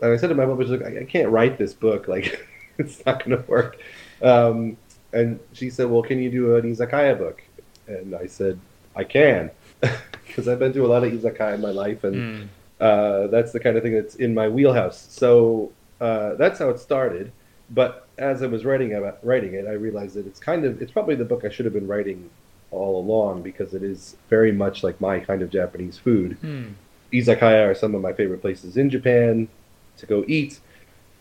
And 0.00 0.12
I 0.12 0.16
said 0.16 0.28
to 0.28 0.34
my 0.34 0.46
publisher, 0.46 0.76
I, 0.86 1.02
I 1.02 1.04
can't 1.04 1.30
write 1.30 1.58
this 1.58 1.74
book. 1.74 2.06
Like, 2.14 2.46
it's 2.78 3.04
not 3.06 3.24
going 3.24 3.36
to 3.42 3.48
work." 3.48 3.78
Um, 4.22 4.76
and 5.12 5.40
she 5.52 5.68
said, 5.70 5.86
"Well, 5.90 6.02
can 6.02 6.18
you 6.18 6.30
do 6.30 6.56
an 6.56 6.62
izakaya 6.74 7.16
book?" 7.18 7.42
And 7.86 8.14
I 8.14 8.26
said, 8.26 8.58
"I 8.94 9.04
can." 9.04 9.50
Because 10.26 10.48
I've 10.48 10.58
been 10.58 10.74
to 10.74 10.84
a 10.84 10.90
lot 10.94 11.02
of 11.02 11.10
izakaya 11.12 11.54
in 11.54 11.62
my 11.62 11.70
life, 11.70 12.04
and 12.04 12.16
Mm. 12.16 12.48
Uh, 12.80 13.26
that's 13.28 13.52
the 13.52 13.60
kind 13.60 13.76
of 13.76 13.82
thing 13.82 13.94
that's 13.94 14.16
in 14.16 14.34
my 14.34 14.48
wheelhouse. 14.48 15.06
So 15.10 15.72
uh, 16.00 16.34
that's 16.34 16.58
how 16.58 16.68
it 16.70 16.78
started. 16.78 17.32
But 17.70 18.06
as 18.18 18.42
I 18.42 18.46
was 18.46 18.64
writing 18.64 18.94
about 18.94 19.18
writing 19.24 19.54
it, 19.54 19.66
I 19.66 19.72
realized 19.72 20.14
that 20.14 20.26
it's 20.26 20.38
kind 20.38 20.64
of 20.64 20.80
it's 20.80 20.92
probably 20.92 21.14
the 21.14 21.24
book 21.24 21.44
I 21.44 21.48
should 21.48 21.64
have 21.64 21.74
been 21.74 21.86
writing 21.86 22.30
all 22.70 23.00
along 23.00 23.42
because 23.42 23.74
it 23.74 23.82
is 23.82 24.16
very 24.28 24.52
much 24.52 24.82
like 24.82 25.00
my 25.00 25.20
kind 25.20 25.42
of 25.42 25.50
Japanese 25.50 25.98
food. 25.98 26.38
Mm. 26.42 26.74
Izakaya 27.12 27.70
are 27.70 27.74
some 27.74 27.94
of 27.94 28.02
my 28.02 28.12
favorite 28.12 28.40
places 28.40 28.76
in 28.76 28.90
Japan 28.90 29.48
to 29.98 30.06
go 30.06 30.24
eat. 30.26 30.60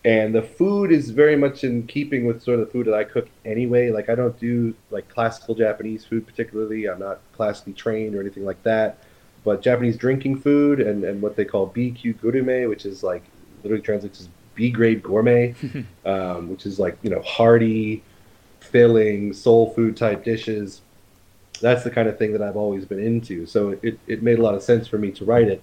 And 0.04 0.32
the 0.32 0.42
food 0.42 0.92
is 0.92 1.10
very 1.10 1.34
much 1.34 1.64
in 1.64 1.84
keeping 1.86 2.26
with 2.26 2.42
sort 2.42 2.60
of 2.60 2.66
the 2.66 2.72
food 2.72 2.86
that 2.86 2.94
I 2.94 3.02
cook 3.02 3.28
anyway. 3.44 3.90
Like 3.90 4.08
I 4.08 4.14
don't 4.14 4.38
do 4.38 4.74
like 4.90 5.08
classical 5.08 5.54
Japanese 5.54 6.04
food 6.04 6.26
particularly. 6.26 6.88
I'm 6.88 7.00
not 7.00 7.20
classically 7.32 7.72
trained 7.72 8.14
or 8.14 8.20
anything 8.20 8.44
like 8.44 8.62
that. 8.62 8.98
But 9.46 9.62
Japanese 9.62 9.96
drinking 9.96 10.40
food 10.40 10.80
and, 10.80 11.04
and 11.04 11.22
what 11.22 11.36
they 11.36 11.44
call 11.44 11.66
B-kyu 11.66 12.12
gourmet, 12.14 12.66
which 12.66 12.84
is 12.84 13.02
like 13.02 13.22
literally 13.62 13.82
translates 13.82 14.20
as 14.20 14.28
B 14.54 14.70
grade 14.70 15.02
gourmet, 15.02 15.54
um, 16.04 16.50
which 16.50 16.66
is 16.66 16.78
like 16.78 16.98
you 17.02 17.10
know 17.10 17.22
hearty, 17.22 18.02
filling 18.60 19.32
soul 19.32 19.72
food 19.72 19.96
type 19.96 20.24
dishes. 20.24 20.82
That's 21.62 21.84
the 21.84 21.90
kind 21.90 22.08
of 22.08 22.18
thing 22.18 22.32
that 22.32 22.42
I've 22.42 22.56
always 22.56 22.84
been 22.84 22.98
into. 22.98 23.46
So 23.46 23.78
it, 23.82 23.98
it 24.06 24.22
made 24.22 24.38
a 24.38 24.42
lot 24.42 24.54
of 24.54 24.62
sense 24.62 24.86
for 24.86 24.98
me 24.98 25.10
to 25.12 25.24
write 25.24 25.48
it 25.48 25.62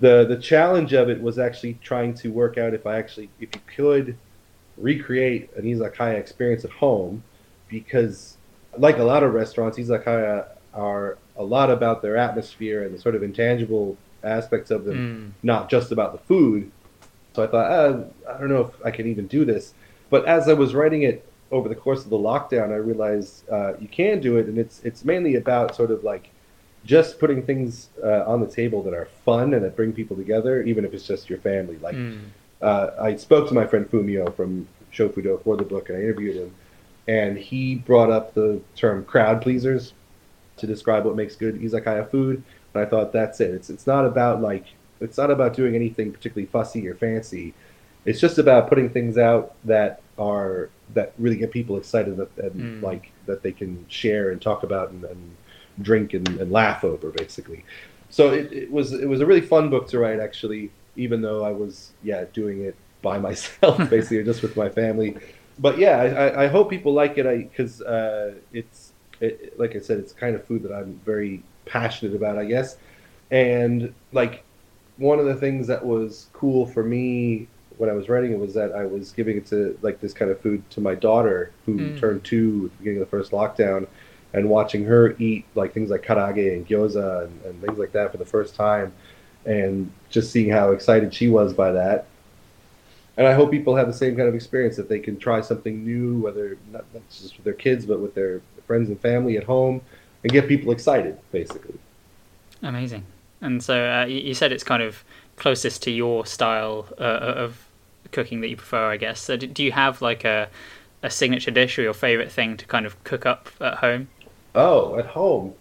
the 0.00 0.24
the 0.24 0.36
challenge 0.36 0.92
of 0.92 1.08
it 1.08 1.20
was 1.22 1.38
actually 1.38 1.78
trying 1.82 2.14
to 2.14 2.28
work 2.28 2.58
out 2.58 2.74
if 2.74 2.86
I 2.86 2.98
actually 2.98 3.30
if 3.40 3.54
you 3.54 3.60
could 3.66 4.16
recreate 4.76 5.50
an 5.56 5.64
izakaya 5.64 6.18
experience 6.18 6.64
at 6.64 6.70
home 6.70 7.22
because 7.68 8.36
like 8.76 8.98
a 8.98 9.04
lot 9.04 9.22
of 9.22 9.32
restaurants 9.32 9.78
izakaya 9.78 10.46
are 10.72 11.16
a 11.36 11.42
lot 11.42 11.70
about 11.70 12.02
their 12.02 12.16
atmosphere 12.16 12.82
and 12.84 12.94
the 12.94 12.98
sort 13.00 13.14
of 13.14 13.22
intangible 13.22 13.96
aspects 14.22 14.70
of 14.70 14.84
them 14.84 14.96
Mm. 14.96 15.32
not 15.42 15.68
just 15.68 15.92
about 15.92 16.12
the 16.12 16.18
food 16.18 16.70
so 17.34 17.42
I 17.42 17.46
thought 17.46 17.70
uh, 17.70 18.04
I 18.32 18.38
don't 18.38 18.48
know 18.48 18.60
if 18.62 18.86
I 18.86 18.90
can 18.90 19.06
even 19.06 19.26
do 19.26 19.44
this 19.44 19.74
but 20.10 20.24
as 20.26 20.48
I 20.48 20.52
was 20.54 20.74
writing 20.74 21.02
it 21.02 21.28
over 21.50 21.68
the 21.68 21.74
course 21.74 22.04
of 22.04 22.10
the 22.10 22.18
lockdown 22.18 22.70
I 22.72 22.76
realized 22.76 23.48
uh, 23.50 23.74
you 23.78 23.88
can 23.88 24.20
do 24.20 24.36
it 24.38 24.46
and 24.46 24.58
it's 24.58 24.80
it's 24.84 25.04
mainly 25.04 25.34
about 25.34 25.74
sort 25.76 25.90
of 25.90 26.04
like 26.04 26.30
just 26.84 27.18
putting 27.18 27.42
things 27.42 27.88
uh, 28.02 28.24
on 28.26 28.40
the 28.40 28.46
table 28.46 28.82
that 28.82 28.94
are 28.94 29.06
fun 29.24 29.54
and 29.54 29.64
that 29.64 29.74
bring 29.74 29.90
people 29.92 30.14
together, 30.16 30.62
even 30.64 30.84
if 30.84 30.92
it's 30.92 31.06
just 31.06 31.30
your 31.30 31.38
family. 31.38 31.78
Like, 31.78 31.96
Mm. 31.96 32.18
uh, 32.60 32.90
I 33.00 33.16
spoke 33.16 33.48
to 33.48 33.54
my 33.54 33.66
friend 33.66 33.90
Fumio 33.90 34.34
from 34.36 34.68
Shofudo 34.92 35.42
for 35.42 35.56
the 35.56 35.62
book, 35.64 35.88
and 35.88 35.96
I 35.96 36.02
interviewed 36.02 36.36
him, 36.36 36.54
and 37.08 37.38
he 37.38 37.76
brought 37.76 38.10
up 38.10 38.34
the 38.34 38.60
term 38.76 39.02
crowd 39.06 39.40
pleasers 39.40 39.94
to 40.58 40.66
describe 40.66 41.04
what 41.04 41.16
makes 41.16 41.36
good 41.36 41.56
izakaya 41.60 42.10
food. 42.10 42.44
And 42.74 42.82
I 42.82 42.86
thought 42.88 43.12
that's 43.12 43.40
it. 43.40 43.54
It's 43.54 43.70
it's 43.70 43.86
not 43.86 44.06
about 44.06 44.40
like 44.42 44.66
it's 45.00 45.18
not 45.18 45.30
about 45.30 45.54
doing 45.54 45.74
anything 45.74 46.12
particularly 46.12 46.46
fussy 46.46 46.88
or 46.88 46.94
fancy. 46.96 47.54
It's 48.04 48.20
just 48.20 48.38
about 48.38 48.68
putting 48.68 48.90
things 48.90 49.16
out 49.18 49.54
that 49.64 50.02
are 50.18 50.72
that 50.90 51.14
really 51.18 51.36
get 51.36 51.50
people 51.52 51.76
excited 51.78 52.16
that, 52.18 52.36
and 52.38 52.68
Mm. 52.82 52.82
like 52.82 53.12
that 53.26 53.42
they 53.42 53.52
can 53.52 53.86
share 53.88 54.30
and 54.30 54.40
talk 54.42 54.62
about 54.62 54.90
and, 54.90 55.04
and 55.04 55.38
drink 55.80 56.14
and, 56.14 56.38
and 56.38 56.50
laugh 56.52 56.84
over 56.84 57.10
basically. 57.10 57.64
So 58.10 58.32
it, 58.32 58.52
it 58.52 58.70
was 58.72 58.92
it 58.92 59.06
was 59.08 59.20
a 59.20 59.26
really 59.26 59.40
fun 59.40 59.70
book 59.70 59.88
to 59.88 59.98
write 59.98 60.20
actually. 60.20 60.72
even 60.96 61.20
though 61.22 61.44
I 61.44 61.50
was 61.52 61.94
yeah 62.02 62.24
doing 62.32 62.62
it 62.62 62.78
by 63.02 63.18
myself 63.28 63.88
basically, 63.90 64.18
or 64.18 64.24
just 64.24 64.42
with 64.42 64.56
my 64.56 64.68
family. 64.68 65.18
But 65.58 65.78
yeah, 65.78 65.98
I, 65.98 66.44
I 66.44 66.48
hope 66.48 66.70
people 66.70 66.92
like 66.94 67.18
it. 67.18 67.26
I 67.26 67.38
because 67.44 67.80
uh, 67.82 68.36
it's 68.52 68.93
it, 69.24 69.58
like 69.58 69.74
I 69.76 69.80
said, 69.80 69.98
it's 69.98 70.12
kind 70.12 70.34
of 70.34 70.44
food 70.44 70.62
that 70.64 70.72
I'm 70.72 71.00
very 71.04 71.42
passionate 71.66 72.14
about, 72.14 72.38
I 72.38 72.44
guess. 72.44 72.76
And 73.30 73.94
like 74.12 74.44
one 74.96 75.18
of 75.18 75.26
the 75.26 75.34
things 75.34 75.66
that 75.66 75.84
was 75.84 76.28
cool 76.32 76.66
for 76.66 76.82
me 76.82 77.48
when 77.76 77.90
I 77.90 77.92
was 77.92 78.08
writing 78.08 78.32
it 78.32 78.38
was 78.38 78.54
that 78.54 78.72
I 78.72 78.84
was 78.84 79.10
giving 79.10 79.36
it 79.36 79.46
to 79.46 79.76
like 79.82 80.00
this 80.00 80.12
kind 80.12 80.30
of 80.30 80.40
food 80.40 80.62
to 80.70 80.80
my 80.80 80.94
daughter 80.94 81.50
who 81.66 81.76
mm. 81.76 82.00
turned 82.00 82.24
two 82.24 82.64
at 82.66 82.70
the 82.70 82.78
beginning 82.78 83.02
of 83.02 83.10
the 83.10 83.10
first 83.10 83.32
lockdown, 83.32 83.88
and 84.32 84.48
watching 84.48 84.84
her 84.84 85.16
eat 85.18 85.44
like 85.54 85.72
things 85.72 85.90
like 85.90 86.04
karaage 86.04 86.54
and 86.54 86.66
gyoza 86.68 87.24
and, 87.24 87.42
and 87.44 87.60
things 87.60 87.78
like 87.78 87.92
that 87.92 88.12
for 88.12 88.18
the 88.18 88.24
first 88.24 88.54
time, 88.54 88.92
and 89.44 89.90
just 90.10 90.30
seeing 90.30 90.50
how 90.50 90.70
excited 90.70 91.12
she 91.12 91.28
was 91.28 91.52
by 91.52 91.72
that. 91.72 92.06
And 93.16 93.26
I 93.26 93.32
hope 93.32 93.50
people 93.50 93.76
have 93.76 93.86
the 93.86 93.92
same 93.92 94.16
kind 94.16 94.28
of 94.28 94.34
experience 94.34 94.76
that 94.76 94.88
they 94.88 94.98
can 94.98 95.18
try 95.18 95.40
something 95.40 95.84
new, 95.84 96.18
whether 96.18 96.56
not, 96.72 96.84
not 96.92 97.02
just 97.10 97.36
with 97.36 97.44
their 97.44 97.54
kids 97.54 97.86
but 97.86 98.00
with 98.00 98.14
their 98.14 98.40
friends 98.66 98.88
and 98.88 99.00
family 99.00 99.36
at 99.36 99.44
home, 99.44 99.80
and 100.22 100.32
get 100.32 100.48
people 100.48 100.72
excited, 100.72 101.18
basically. 101.32 101.78
Amazing. 102.62 103.04
And 103.40 103.62
so 103.62 103.84
uh, 103.84 104.06
you 104.06 104.34
said 104.34 104.52
it's 104.52 104.64
kind 104.64 104.82
of 104.82 105.04
closest 105.36 105.82
to 105.82 105.90
your 105.90 106.24
style 106.24 106.88
uh, 106.98 107.02
of 107.02 107.68
cooking 108.12 108.40
that 108.40 108.48
you 108.48 108.56
prefer, 108.56 108.90
I 108.90 108.96
guess. 108.96 109.20
So 109.20 109.36
do 109.36 109.62
you 109.62 109.72
have 109.72 110.00
like 110.00 110.24
a 110.24 110.48
a 111.04 111.10
signature 111.10 111.50
dish 111.50 111.78
or 111.78 111.82
your 111.82 111.92
favorite 111.92 112.32
thing 112.32 112.56
to 112.56 112.64
kind 112.64 112.86
of 112.86 113.02
cook 113.04 113.26
up 113.26 113.50
at 113.60 113.74
home? 113.74 114.08
Oh, 114.54 114.98
at 114.98 115.04
home. 115.04 115.54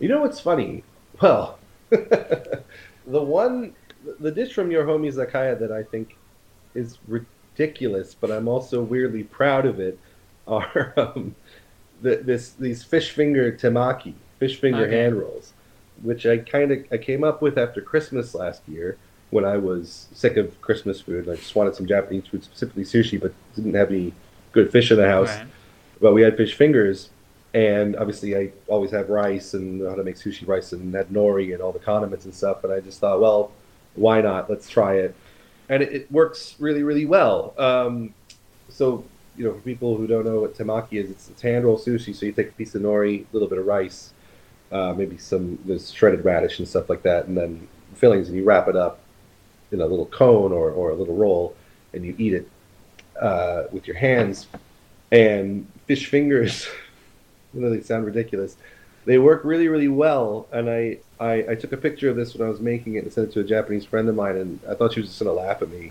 You 0.00 0.08
know 0.08 0.22
what's 0.22 0.40
funny? 0.40 0.82
Well, 1.20 1.58
the 1.90 2.62
one, 3.06 3.74
the 4.18 4.30
dish 4.30 4.54
from 4.54 4.70
your 4.70 4.86
Home 4.86 5.02
Izakaya 5.02 5.58
that 5.58 5.70
I 5.70 5.82
think 5.82 6.16
is 6.74 6.98
ridiculous, 7.06 8.16
but 8.18 8.30
I'm 8.30 8.48
also 8.48 8.82
weirdly 8.82 9.24
proud 9.24 9.66
of 9.66 9.78
it, 9.78 9.98
are 10.48 10.94
um, 10.96 11.34
the, 12.02 12.16
this 12.16 12.50
these 12.50 12.84
fish 12.84 13.10
finger 13.10 13.50
temaki, 13.52 14.14
fish 14.38 14.60
finger 14.60 14.86
okay. 14.86 14.98
hand 14.98 15.18
rolls 15.18 15.52
which 16.02 16.26
I 16.26 16.38
kind 16.38 16.72
of 16.72 16.84
I 16.90 16.98
came 16.98 17.24
up 17.24 17.40
with 17.40 17.56
after 17.56 17.80
Christmas 17.80 18.34
last 18.34 18.62
year 18.68 18.98
when 19.30 19.44
I 19.44 19.56
was 19.56 20.08
sick 20.12 20.36
of 20.36 20.60
Christmas 20.60 21.00
food. 21.00 21.28
I 21.28 21.36
just 21.36 21.54
wanted 21.54 21.74
some 21.74 21.86
Japanese 21.86 22.26
food, 22.26 22.44
specifically 22.44 22.84
sushi, 22.84 23.20
but 23.20 23.32
didn't 23.54 23.74
have 23.74 23.90
any 23.90 24.12
good 24.52 24.70
fish 24.70 24.90
in 24.90 24.98
the 24.98 25.08
house. 25.08 25.28
Right. 25.28 25.46
But 26.00 26.12
we 26.12 26.22
had 26.22 26.36
fish 26.36 26.54
fingers, 26.54 27.10
and 27.54 27.96
obviously 27.96 28.36
I 28.36 28.52
always 28.66 28.90
have 28.90 29.08
rice 29.08 29.54
and 29.54 29.78
know 29.78 29.90
how 29.90 29.94
to 29.94 30.04
make 30.04 30.16
sushi 30.16 30.46
rice 30.46 30.72
and 30.72 30.92
had 30.94 31.08
nori 31.08 31.54
and 31.54 31.62
all 31.62 31.72
the 31.72 31.78
condiments 31.78 32.24
and 32.24 32.34
stuff. 32.34 32.64
And 32.64 32.72
I 32.72 32.80
just 32.80 33.00
thought, 33.00 33.20
well, 33.20 33.52
why 33.94 34.20
not? 34.20 34.50
Let's 34.50 34.68
try 34.68 34.96
it, 34.96 35.14
and 35.68 35.82
it, 35.82 35.92
it 35.92 36.12
works 36.12 36.56
really 36.58 36.82
really 36.82 37.06
well. 37.06 37.54
Um, 37.58 38.14
so 38.68 39.04
you 39.36 39.44
know, 39.44 39.54
for 39.54 39.60
people 39.60 39.96
who 39.96 40.06
don't 40.06 40.24
know 40.24 40.40
what 40.40 40.56
temaki 40.56 41.02
is, 41.02 41.10
it's, 41.10 41.28
it's 41.30 41.42
hand 41.42 41.64
roll 41.64 41.78
sushi. 41.78 42.14
So 42.14 42.26
you 42.26 42.32
take 42.32 42.48
a 42.48 42.52
piece 42.52 42.74
of 42.74 42.82
nori, 42.82 43.22
a 43.22 43.26
little 43.32 43.48
bit 43.48 43.58
of 43.58 43.66
rice, 43.66 44.12
uh, 44.70 44.94
maybe 44.94 45.18
some 45.18 45.58
there's 45.64 45.90
shredded 45.92 46.24
radish 46.24 46.58
and 46.58 46.68
stuff 46.68 46.88
like 46.88 47.02
that, 47.02 47.26
and 47.26 47.36
then 47.36 47.68
fillings, 47.94 48.28
and 48.28 48.36
you 48.36 48.44
wrap 48.44 48.68
it 48.68 48.76
up 48.76 49.00
in 49.70 49.80
a 49.80 49.86
little 49.86 50.06
cone 50.06 50.52
or, 50.52 50.70
or 50.70 50.90
a 50.90 50.94
little 50.94 51.16
roll, 51.16 51.54
and 51.92 52.04
you 52.04 52.14
eat 52.18 52.34
it 52.34 52.48
uh, 53.20 53.64
with 53.72 53.86
your 53.86 53.96
hands. 53.96 54.46
And 55.10 55.66
fish 55.86 56.06
fingers, 56.08 56.68
you 57.52 57.60
know, 57.60 57.70
they 57.70 57.82
sound 57.82 58.06
ridiculous, 58.06 58.56
they 59.04 59.18
work 59.18 59.44
really, 59.44 59.68
really 59.68 59.88
well. 59.88 60.46
And 60.52 60.70
I, 60.70 60.98
I, 61.20 61.44
I 61.50 61.54
took 61.54 61.72
a 61.72 61.76
picture 61.76 62.08
of 62.08 62.16
this 62.16 62.34
when 62.34 62.46
I 62.46 62.50
was 62.50 62.60
making 62.60 62.94
it 62.94 63.04
and 63.04 63.12
sent 63.12 63.28
it 63.28 63.32
to 63.34 63.40
a 63.40 63.44
Japanese 63.44 63.84
friend 63.84 64.08
of 64.08 64.14
mine, 64.14 64.36
and 64.36 64.60
I 64.68 64.74
thought 64.74 64.94
she 64.94 65.00
was 65.00 65.10
just 65.10 65.20
gonna 65.20 65.32
laugh 65.32 65.60
at 65.62 65.70
me. 65.70 65.90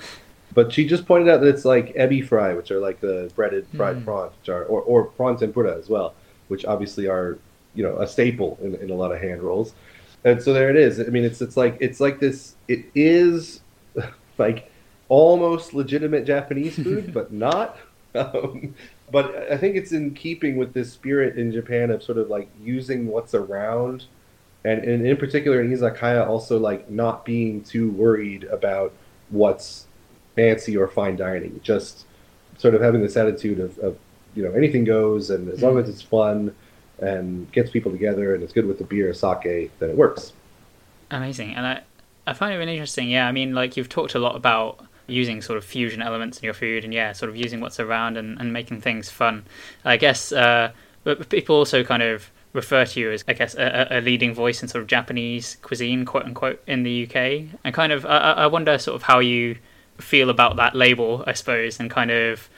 But 0.54 0.74
she 0.74 0.86
just 0.86 1.06
pointed 1.06 1.30
out 1.30 1.42
that 1.42 1.48
it's 1.48 1.66
like 1.66 1.96
ebi 1.96 2.26
fry, 2.26 2.54
which 2.54 2.72
are 2.72 2.80
like 2.80 3.00
the 3.00 3.32
breaded 3.36 3.68
fried 3.76 3.98
mm. 3.98 4.06
prawns, 4.06 4.34
which 4.40 4.50
are 4.50 4.64
or, 4.66 4.82
or 4.82 5.06
prawn 5.06 5.38
tempura 5.38 5.78
as 5.78 5.90
well, 5.90 6.14
which 6.50 6.66
obviously 6.66 7.08
are 7.08 7.38
you 7.74 7.84
know 7.84 7.98
a 7.98 8.08
staple 8.08 8.58
in, 8.62 8.76
in 8.76 8.90
a 8.90 8.96
lot 8.96 9.12
of 9.12 9.22
hand 9.22 9.42
rolls. 9.42 9.74
And 10.24 10.42
so 10.42 10.54
there 10.54 10.70
it 10.70 10.76
is. 10.76 11.00
I 11.00 11.04
mean 11.06 11.24
it's 11.24 11.42
it's 11.42 11.58
like 11.58 11.78
it's 11.80 12.00
like 12.00 12.20
this 12.20 12.56
it 12.68 12.86
is 12.94 13.62
like 14.38 14.72
almost 15.08 15.74
legitimate 15.74 16.26
japanese 16.26 16.76
food 16.76 17.14
but 17.14 17.32
not. 17.32 17.78
Um, 18.14 18.76
but 19.10 19.50
i 19.50 19.56
think 19.56 19.78
it's 19.78 19.94
in 19.94 20.14
keeping 20.14 20.58
with 20.58 20.74
this 20.74 20.92
spirit 20.92 21.38
in 21.38 21.50
japan 21.50 21.92
of 21.92 22.04
sort 22.04 22.18
of 22.18 22.30
like 22.30 22.50
using 22.62 23.08
what's 23.08 23.34
around. 23.34 24.06
And, 24.66 24.84
and 24.84 25.08
in 25.08 25.18
particular 25.18 25.62
in 25.62 25.72
izakaya 25.72 26.28
also 26.28 26.60
like 26.60 26.90
not 26.90 27.26
being 27.26 27.64
too 27.64 27.90
worried 27.92 28.44
about 28.44 28.92
what's 29.30 29.88
fancy 30.36 30.78
or 30.78 30.88
fine 30.88 31.16
dining 31.16 31.60
just 31.64 32.06
sort 32.58 32.76
of 32.76 32.82
having 32.82 33.02
this 33.02 33.18
attitude 33.18 33.60
of, 33.60 33.78
of 33.80 33.98
you 34.36 34.44
know 34.44 34.52
anything 34.52 34.84
goes 34.84 35.30
and 35.30 35.50
as 35.50 35.62
long 35.62 35.78
as 35.78 35.90
it's 35.90 36.02
fun 36.02 36.54
and 37.02 37.52
gets 37.52 37.72
people 37.72 37.92
together 37.92 38.34
and 38.34 38.44
it's 38.44 38.54
good 38.54 38.66
with 38.66 38.78
the 38.78 38.84
beer 38.84 39.14
sake, 39.14 39.72
then 39.80 39.90
it 39.90 39.98
works. 39.98 40.34
Amazing. 41.10 41.56
And 41.56 41.66
I, 41.66 41.82
I 42.28 42.34
find 42.34 42.54
it 42.54 42.58
really 42.58 42.74
interesting. 42.74 43.10
Yeah, 43.10 43.28
I 43.28 43.32
mean, 43.32 43.54
like 43.54 43.76
you've 43.76 43.90
talked 43.90 44.16
a 44.16 44.20
lot 44.20 44.36
about 44.36 44.86
using 45.08 45.42
sort 45.42 45.58
of 45.58 45.66
fusion 45.66 46.02
elements 46.02 46.38
in 46.38 46.46
your 46.46 46.54
food 46.54 46.86
and 46.86 46.94
yeah, 46.94 47.12
sort 47.12 47.30
of 47.30 47.36
using 47.36 47.60
what's 47.60 47.80
around 47.80 48.18
and, 48.18 48.40
and 48.40 48.54
making 48.54 48.82
things 48.82 49.10
fun. 49.10 49.44
I 49.84 49.98
guess, 49.98 50.32
uh, 50.32 50.72
but 51.04 51.28
people 51.30 51.56
also 51.56 51.84
kind 51.84 52.04
of 52.04 52.32
refer 52.54 52.86
to 52.86 53.00
you 53.00 53.12
as, 53.12 53.26
I 53.28 53.34
guess, 53.34 53.56
a, 53.56 53.88
a, 53.90 54.02
leading 54.02 54.34
voice 54.34 54.62
in 54.62 54.68
sort 54.68 54.82
of 54.84 54.88
Japanese 54.88 55.58
cuisine, 55.62 56.06
quote 56.06 56.26
unquote, 56.26 56.62
in 56.68 56.84
the 56.84 57.06
UK. 57.06 57.58
And 57.64 57.74
kind 57.74 57.92
of, 57.92 58.06
I, 58.06 58.18
I 58.18 58.48
wonder 58.48 58.78
sort 58.78 58.96
of 58.96 59.04
how 59.04 59.20
you 59.20 59.58
feel 60.02 60.30
about 60.30 60.56
that 60.58 60.76
label, 60.76 61.24
I 61.28 61.34
suppose, 61.34 61.80
and 61.80 61.90
kind 61.90 62.12
of 62.12 62.50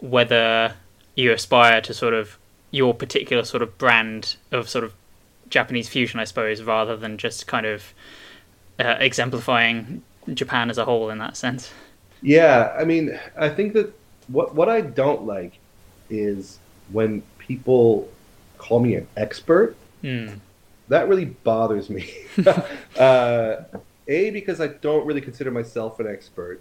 whether 0.00 0.74
you 1.14 1.32
aspire 1.32 1.80
to 1.82 1.94
sort 1.94 2.14
of 2.14 2.38
your 2.70 2.94
particular 2.94 3.44
sort 3.44 3.62
of 3.62 3.78
brand 3.78 4.36
of 4.52 4.68
sort 4.68 4.84
of 4.84 4.92
Japanese 5.48 5.88
fusion, 5.88 6.20
I 6.20 6.24
suppose, 6.24 6.62
rather 6.62 6.96
than 6.96 7.18
just 7.18 7.46
kind 7.46 7.66
of 7.66 7.94
uh, 8.78 8.96
exemplifying 9.00 10.02
Japan 10.34 10.70
as 10.70 10.78
a 10.78 10.84
whole 10.84 11.10
in 11.10 11.18
that 11.18 11.36
sense. 11.36 11.72
Yeah, 12.22 12.74
I 12.78 12.84
mean, 12.84 13.18
I 13.36 13.48
think 13.48 13.72
that 13.74 13.92
what 14.28 14.54
what 14.54 14.68
I 14.68 14.80
don't 14.80 15.24
like 15.24 15.58
is 16.10 16.58
when 16.92 17.22
people 17.38 18.08
call 18.58 18.80
me 18.80 18.96
an 18.96 19.06
expert. 19.16 19.76
Mm. 20.02 20.40
That 20.88 21.08
really 21.08 21.24
bothers 21.24 21.90
me. 21.90 22.12
uh, 22.98 23.56
a 24.08 24.30
because 24.30 24.60
I 24.60 24.68
don't 24.68 25.06
really 25.06 25.20
consider 25.20 25.50
myself 25.50 26.00
an 26.00 26.06
expert. 26.06 26.60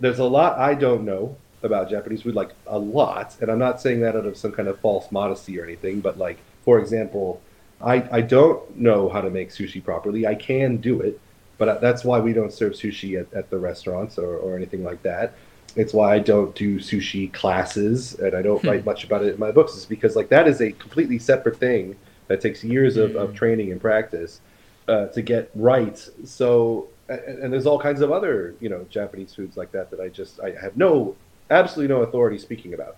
There's 0.00 0.18
a 0.18 0.24
lot 0.24 0.58
I 0.58 0.74
don't 0.74 1.04
know 1.04 1.36
about 1.62 1.90
Japanese 1.90 2.22
food, 2.22 2.34
like 2.34 2.50
a 2.66 2.78
lot. 2.78 3.36
And 3.40 3.50
I'm 3.50 3.58
not 3.58 3.80
saying 3.80 4.00
that 4.00 4.16
out 4.16 4.26
of 4.26 4.36
some 4.36 4.52
kind 4.52 4.68
of 4.68 4.78
false 4.80 5.12
modesty 5.12 5.60
or 5.60 5.64
anything, 5.64 6.00
but 6.00 6.18
like, 6.18 6.38
for 6.64 6.78
example, 6.78 7.40
I, 7.82 8.06
I 8.10 8.20
don't 8.20 8.76
know 8.76 9.08
how 9.08 9.20
to 9.20 9.30
make 9.30 9.50
sushi 9.50 9.82
properly. 9.82 10.26
I 10.26 10.34
can 10.34 10.78
do 10.78 11.00
it, 11.00 11.20
but 11.58 11.80
that's 11.80 12.04
why 12.04 12.18
we 12.20 12.32
don't 12.32 12.52
serve 12.52 12.72
sushi 12.72 13.20
at, 13.20 13.32
at 13.34 13.50
the 13.50 13.58
restaurants 13.58 14.18
or, 14.18 14.36
or 14.36 14.56
anything 14.56 14.84
like 14.84 15.02
that. 15.02 15.34
It's 15.76 15.94
why 15.94 16.14
I 16.14 16.18
don't 16.18 16.54
do 16.54 16.78
sushi 16.78 17.32
classes 17.32 18.14
and 18.14 18.34
I 18.34 18.42
don't 18.42 18.60
hmm. 18.60 18.68
write 18.68 18.84
much 18.84 19.04
about 19.04 19.22
it 19.22 19.34
in 19.34 19.40
my 19.40 19.52
books. 19.52 19.76
Is 19.76 19.86
because 19.86 20.16
like 20.16 20.28
that 20.30 20.48
is 20.48 20.60
a 20.60 20.72
completely 20.72 21.18
separate 21.18 21.58
thing 21.58 21.96
that 22.28 22.40
takes 22.40 22.64
years 22.64 22.96
of, 22.96 23.16
of 23.16 23.30
hmm. 23.30 23.36
training 23.36 23.72
and 23.72 23.80
practice 23.80 24.40
uh, 24.88 25.06
to 25.06 25.22
get 25.22 25.50
right. 25.54 25.96
So 26.24 26.88
and, 27.10 27.38
and 27.42 27.52
there's 27.52 27.66
all 27.66 27.78
kinds 27.78 28.00
of 28.00 28.12
other 28.12 28.54
you 28.60 28.68
know 28.68 28.86
Japanese 28.88 29.34
foods 29.34 29.56
like 29.56 29.72
that 29.72 29.90
that 29.90 30.00
I 30.00 30.08
just 30.08 30.40
I 30.40 30.52
have 30.52 30.76
no 30.76 31.16
absolutely 31.50 31.94
no 31.94 32.02
authority 32.02 32.38
speaking 32.38 32.74
about. 32.74 32.96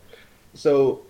So, 0.54 1.02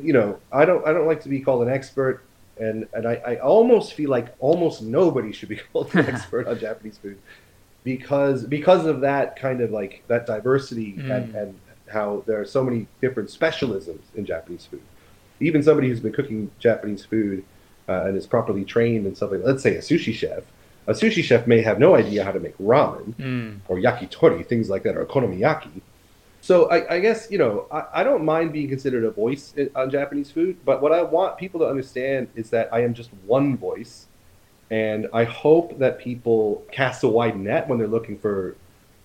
you 0.00 0.12
know, 0.12 0.38
I 0.52 0.64
don't 0.64 0.86
I 0.86 0.92
don't 0.92 1.06
like 1.06 1.22
to 1.22 1.28
be 1.28 1.40
called 1.40 1.62
an 1.62 1.72
expert, 1.72 2.22
and 2.58 2.86
and 2.92 3.06
I, 3.06 3.14
I 3.26 3.36
almost 3.36 3.94
feel 3.94 4.10
like 4.10 4.34
almost 4.38 4.82
nobody 4.82 5.32
should 5.32 5.48
be 5.48 5.56
called 5.72 5.94
an 5.94 6.06
expert 6.08 6.46
on 6.46 6.58
Japanese 6.58 6.98
food 6.98 7.18
because 7.84 8.44
because 8.44 8.86
of 8.86 9.00
that 9.00 9.36
kind 9.36 9.60
of 9.60 9.70
like 9.70 10.04
that 10.06 10.26
diversity 10.26 10.94
mm. 10.94 11.10
and, 11.10 11.34
and 11.34 11.58
how 11.90 12.22
there 12.26 12.40
are 12.40 12.46
so 12.46 12.62
many 12.62 12.86
different 13.00 13.28
specialisms 13.28 14.02
in 14.14 14.24
Japanese 14.24 14.66
food. 14.66 14.82
Even 15.40 15.62
somebody 15.62 15.88
who's 15.88 16.00
been 16.00 16.12
cooking 16.12 16.50
Japanese 16.58 17.04
food 17.04 17.44
uh, 17.88 18.04
and 18.04 18.16
is 18.16 18.26
properly 18.26 18.64
trained 18.64 19.06
in 19.06 19.14
something, 19.14 19.42
let's 19.42 19.62
say 19.62 19.74
a 19.76 19.80
sushi 19.80 20.14
chef, 20.14 20.44
a 20.86 20.92
sushi 20.92 21.22
chef 21.22 21.46
may 21.46 21.62
have 21.62 21.78
no 21.78 21.94
idea 21.94 22.24
how 22.24 22.32
to 22.32 22.40
make 22.40 22.56
ramen 22.58 23.14
mm. 23.14 23.58
or 23.68 23.76
yakitori, 23.76 24.46
things 24.46 24.68
like 24.68 24.82
that, 24.82 24.96
or 24.96 25.04
okonomiyaki. 25.04 25.80
So 26.40 26.68
I, 26.70 26.94
I, 26.94 27.00
guess 27.00 27.28
you 27.30 27.38
know 27.38 27.66
I, 27.70 28.00
I, 28.00 28.04
don't 28.04 28.24
mind 28.24 28.52
being 28.52 28.68
considered 28.68 29.04
a 29.04 29.10
voice 29.12 29.54
on 29.76 29.90
Japanese 29.90 30.30
food, 30.30 30.56
but 30.64 30.82
what 30.82 30.92
I 30.92 31.02
want 31.02 31.38
people 31.38 31.60
to 31.60 31.66
understand 31.66 32.28
is 32.34 32.50
that 32.50 32.68
I 32.72 32.82
am 32.82 32.94
just 32.94 33.10
one 33.26 33.56
voice, 33.56 34.06
and 34.70 35.08
I 35.12 35.24
hope 35.24 35.78
that 35.78 36.00
people 36.00 36.64
cast 36.72 37.04
a 37.04 37.08
wide 37.08 37.38
net 37.38 37.68
when 37.68 37.78
they're 37.78 37.86
looking 37.86 38.18
for 38.18 38.56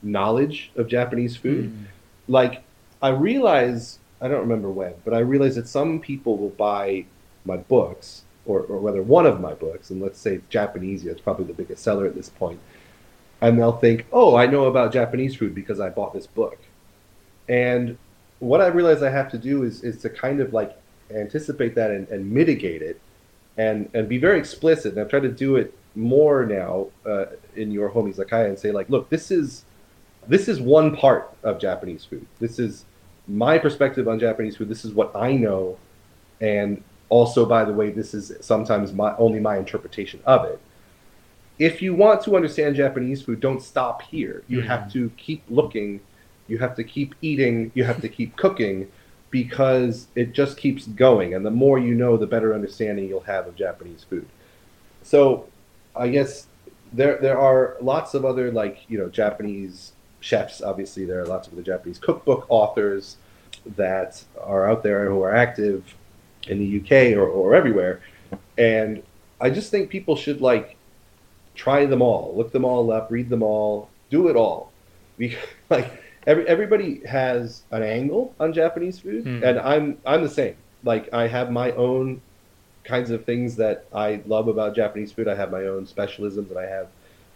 knowledge 0.01 0.71
of 0.75 0.87
Japanese 0.87 1.35
food. 1.37 1.71
Mm. 1.71 1.85
Like 2.27 2.63
I 3.03 3.09
realize 3.09 3.99
I 4.19 4.27
don't 4.27 4.41
remember 4.41 4.71
when, 4.71 4.95
but 5.05 5.13
I 5.13 5.19
realize 5.19 5.55
that 5.55 5.67
some 5.67 5.99
people 5.99 6.37
will 6.37 6.49
buy 6.49 7.05
my 7.45 7.57
books 7.57 8.23
or, 8.47 8.61
or 8.61 8.79
whether 8.79 9.03
one 9.03 9.25
of 9.25 9.39
my 9.39 9.53
books, 9.53 9.91
and 9.91 10.01
let's 10.01 10.19
say 10.19 10.41
JapanEasy, 10.49 11.05
it's 11.05 11.21
probably 11.21 11.45
the 11.45 11.53
biggest 11.53 11.83
seller 11.83 12.05
at 12.07 12.15
this 12.15 12.29
point 12.29 12.59
and 13.41 13.57
they'll 13.57 13.77
think, 13.77 14.05
"Oh, 14.11 14.35
I 14.35 14.45
know 14.47 14.65
about 14.65 14.93
Japanese 14.93 15.35
food 15.35 15.53
because 15.53 15.79
I 15.79 15.89
bought 15.89 16.13
this 16.13 16.27
book." 16.27 16.57
And 17.47 17.97
what 18.39 18.61
I 18.61 18.67
realize 18.67 19.03
I 19.03 19.09
have 19.09 19.31
to 19.31 19.37
do 19.37 19.63
is 19.63 19.83
is 19.83 20.01
to 20.01 20.09
kind 20.09 20.39
of 20.39 20.53
like 20.53 20.77
anticipate 21.11 21.75
that 21.75 21.91
and, 21.91 22.07
and 22.09 22.31
mitigate 22.31 22.81
it, 22.81 22.99
and 23.57 23.89
and 23.93 24.09
be 24.09 24.17
very 24.17 24.39
explicit. 24.39 24.93
And 24.93 25.01
I've 25.01 25.09
tried 25.09 25.23
to 25.23 25.31
do 25.31 25.55
it 25.55 25.73
more 25.95 26.45
now 26.45 26.87
uh, 27.05 27.25
in 27.55 27.71
your 27.71 27.89
home 27.89 28.11
izakaya 28.11 28.47
and 28.47 28.57
say 28.57 28.71
like, 28.71 28.89
"Look, 28.89 29.09
this 29.09 29.31
is 29.31 29.65
this 30.27 30.47
is 30.47 30.59
one 30.59 30.95
part 30.95 31.31
of 31.43 31.59
Japanese 31.59 32.05
food. 32.05 32.25
This 32.39 32.59
is 32.59 32.85
my 33.27 33.57
perspective 33.57 34.07
on 34.07 34.19
Japanese 34.19 34.57
food. 34.57 34.69
This 34.69 34.83
is 34.83 34.93
what 34.93 35.15
I 35.15 35.33
know, 35.33 35.77
and 36.41 36.83
also, 37.09 37.45
by 37.45 37.63
the 37.65 37.73
way, 37.73 37.89
this 37.89 38.13
is 38.13 38.33
sometimes 38.41 38.93
my 38.93 39.15
only 39.17 39.39
my 39.39 39.57
interpretation 39.57 40.21
of 40.25 40.45
it." 40.45 40.59
if 41.59 41.81
you 41.81 41.95
want 41.95 42.21
to 42.23 42.35
understand 42.35 42.75
Japanese 42.75 43.21
food, 43.21 43.39
don't 43.39 43.61
stop 43.61 44.01
here. 44.03 44.43
You 44.47 44.59
mm-hmm. 44.59 44.67
have 44.67 44.91
to 44.93 45.09
keep 45.17 45.43
looking, 45.49 46.01
you 46.47 46.59
have 46.59 46.75
to 46.75 46.83
keep 46.83 47.15
eating, 47.21 47.71
you 47.73 47.83
have 47.83 48.01
to 48.01 48.09
keep 48.09 48.35
cooking 48.35 48.91
because 49.31 50.07
it 50.15 50.33
just 50.33 50.57
keeps 50.57 50.85
going. 50.87 51.33
And 51.33 51.45
the 51.45 51.51
more 51.51 51.79
you 51.79 51.95
know, 51.95 52.15
the 52.15 52.27
better 52.27 52.53
understanding 52.53 53.07
you'll 53.07 53.21
have 53.21 53.47
of 53.47 53.55
Japanese 53.55 54.03
food. 54.03 54.27
So 55.03 55.47
I 55.95 56.09
guess 56.09 56.47
there 56.93 57.17
there 57.17 57.39
are 57.39 57.77
lots 57.81 58.13
of 58.13 58.23
other 58.23 58.51
like, 58.51 58.79
you 58.87 58.97
know, 58.97 59.09
Japanese 59.09 59.93
chefs, 60.19 60.61
obviously 60.61 61.05
there 61.05 61.21
are 61.21 61.25
lots 61.25 61.47
of 61.47 61.53
other 61.53 61.63
Japanese 61.63 61.97
cookbook 61.97 62.45
authors 62.49 63.17
that 63.75 64.23
are 64.41 64.69
out 64.69 64.83
there 64.83 65.09
who 65.09 65.21
are 65.23 65.35
active 65.35 65.95
in 66.49 66.59
the 66.59 66.79
UK 66.81 67.17
or, 67.17 67.27
or 67.27 67.55
everywhere. 67.55 68.01
And 68.57 69.03
I 69.39 69.49
just 69.49 69.71
think 69.71 69.89
people 69.89 70.15
should 70.15 70.41
like 70.41 70.77
try 71.55 71.85
them 71.85 72.01
all, 72.01 72.33
look 72.35 72.51
them 72.51 72.65
all 72.65 72.91
up, 72.91 73.11
read 73.11 73.29
them 73.29 73.43
all, 73.43 73.89
do 74.09 74.27
it 74.27 74.35
all. 74.35 74.71
Because, 75.17 75.43
like 75.69 76.03
every, 76.25 76.47
everybody 76.47 77.01
has 77.05 77.63
an 77.71 77.83
angle 77.83 78.33
on 78.39 78.53
Japanese 78.53 78.99
food, 78.99 79.25
mm. 79.25 79.43
and 79.43 79.59
I'm 79.59 79.97
I'm 80.05 80.21
the 80.21 80.29
same. 80.29 80.55
Like 80.83 81.11
I 81.13 81.27
have 81.27 81.51
my 81.51 81.71
own 81.71 82.21
kinds 82.83 83.11
of 83.11 83.25
things 83.25 83.55
that 83.57 83.85
I 83.93 84.21
love 84.25 84.47
about 84.47 84.75
Japanese 84.75 85.11
food. 85.11 85.27
I 85.27 85.35
have 85.35 85.51
my 85.51 85.63
own 85.63 85.85
specialisms, 85.85 86.49
and 86.49 86.57
I 86.57 86.65
have 86.65 86.87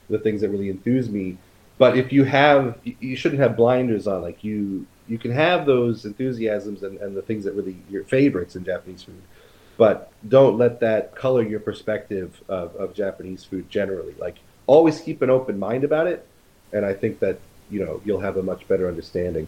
the 0.09 0.19
things 0.19 0.41
that 0.41 0.49
really 0.49 0.69
enthuse 0.69 1.09
me. 1.09 1.37
But 1.77 1.97
if 1.97 2.13
you 2.13 2.23
have, 2.25 2.77
you 2.83 3.15
shouldn't 3.15 3.41
have 3.41 3.57
blinders 3.57 4.07
on. 4.07 4.21
Like 4.21 4.43
you, 4.43 4.85
you 5.07 5.17
can 5.17 5.31
have 5.31 5.65
those 5.65 6.05
enthusiasms 6.05 6.83
and, 6.83 6.97
and 6.99 7.15
the 7.15 7.21
things 7.21 7.43
that 7.43 7.53
really 7.53 7.75
your 7.89 8.03
favorites 8.03 8.55
in 8.55 8.63
Japanese 8.63 9.03
food 9.03 9.21
but 9.81 10.11
don't 10.29 10.59
let 10.59 10.79
that 10.81 11.15
color 11.15 11.41
your 11.41 11.59
perspective 11.59 12.39
of, 12.47 12.75
of 12.75 12.93
Japanese 12.93 13.43
food 13.43 13.67
generally. 13.67 14.13
Like 14.19 14.35
always 14.67 15.01
keep 15.01 15.23
an 15.23 15.31
open 15.31 15.57
mind 15.57 15.83
about 15.83 16.05
it, 16.05 16.23
and 16.71 16.85
I 16.85 16.93
think 16.93 17.17
that 17.19 17.39
you 17.71 17.83
know 17.83 17.99
you'll 18.05 18.19
have 18.19 18.37
a 18.37 18.43
much 18.43 18.67
better 18.67 18.87
understanding. 18.87 19.47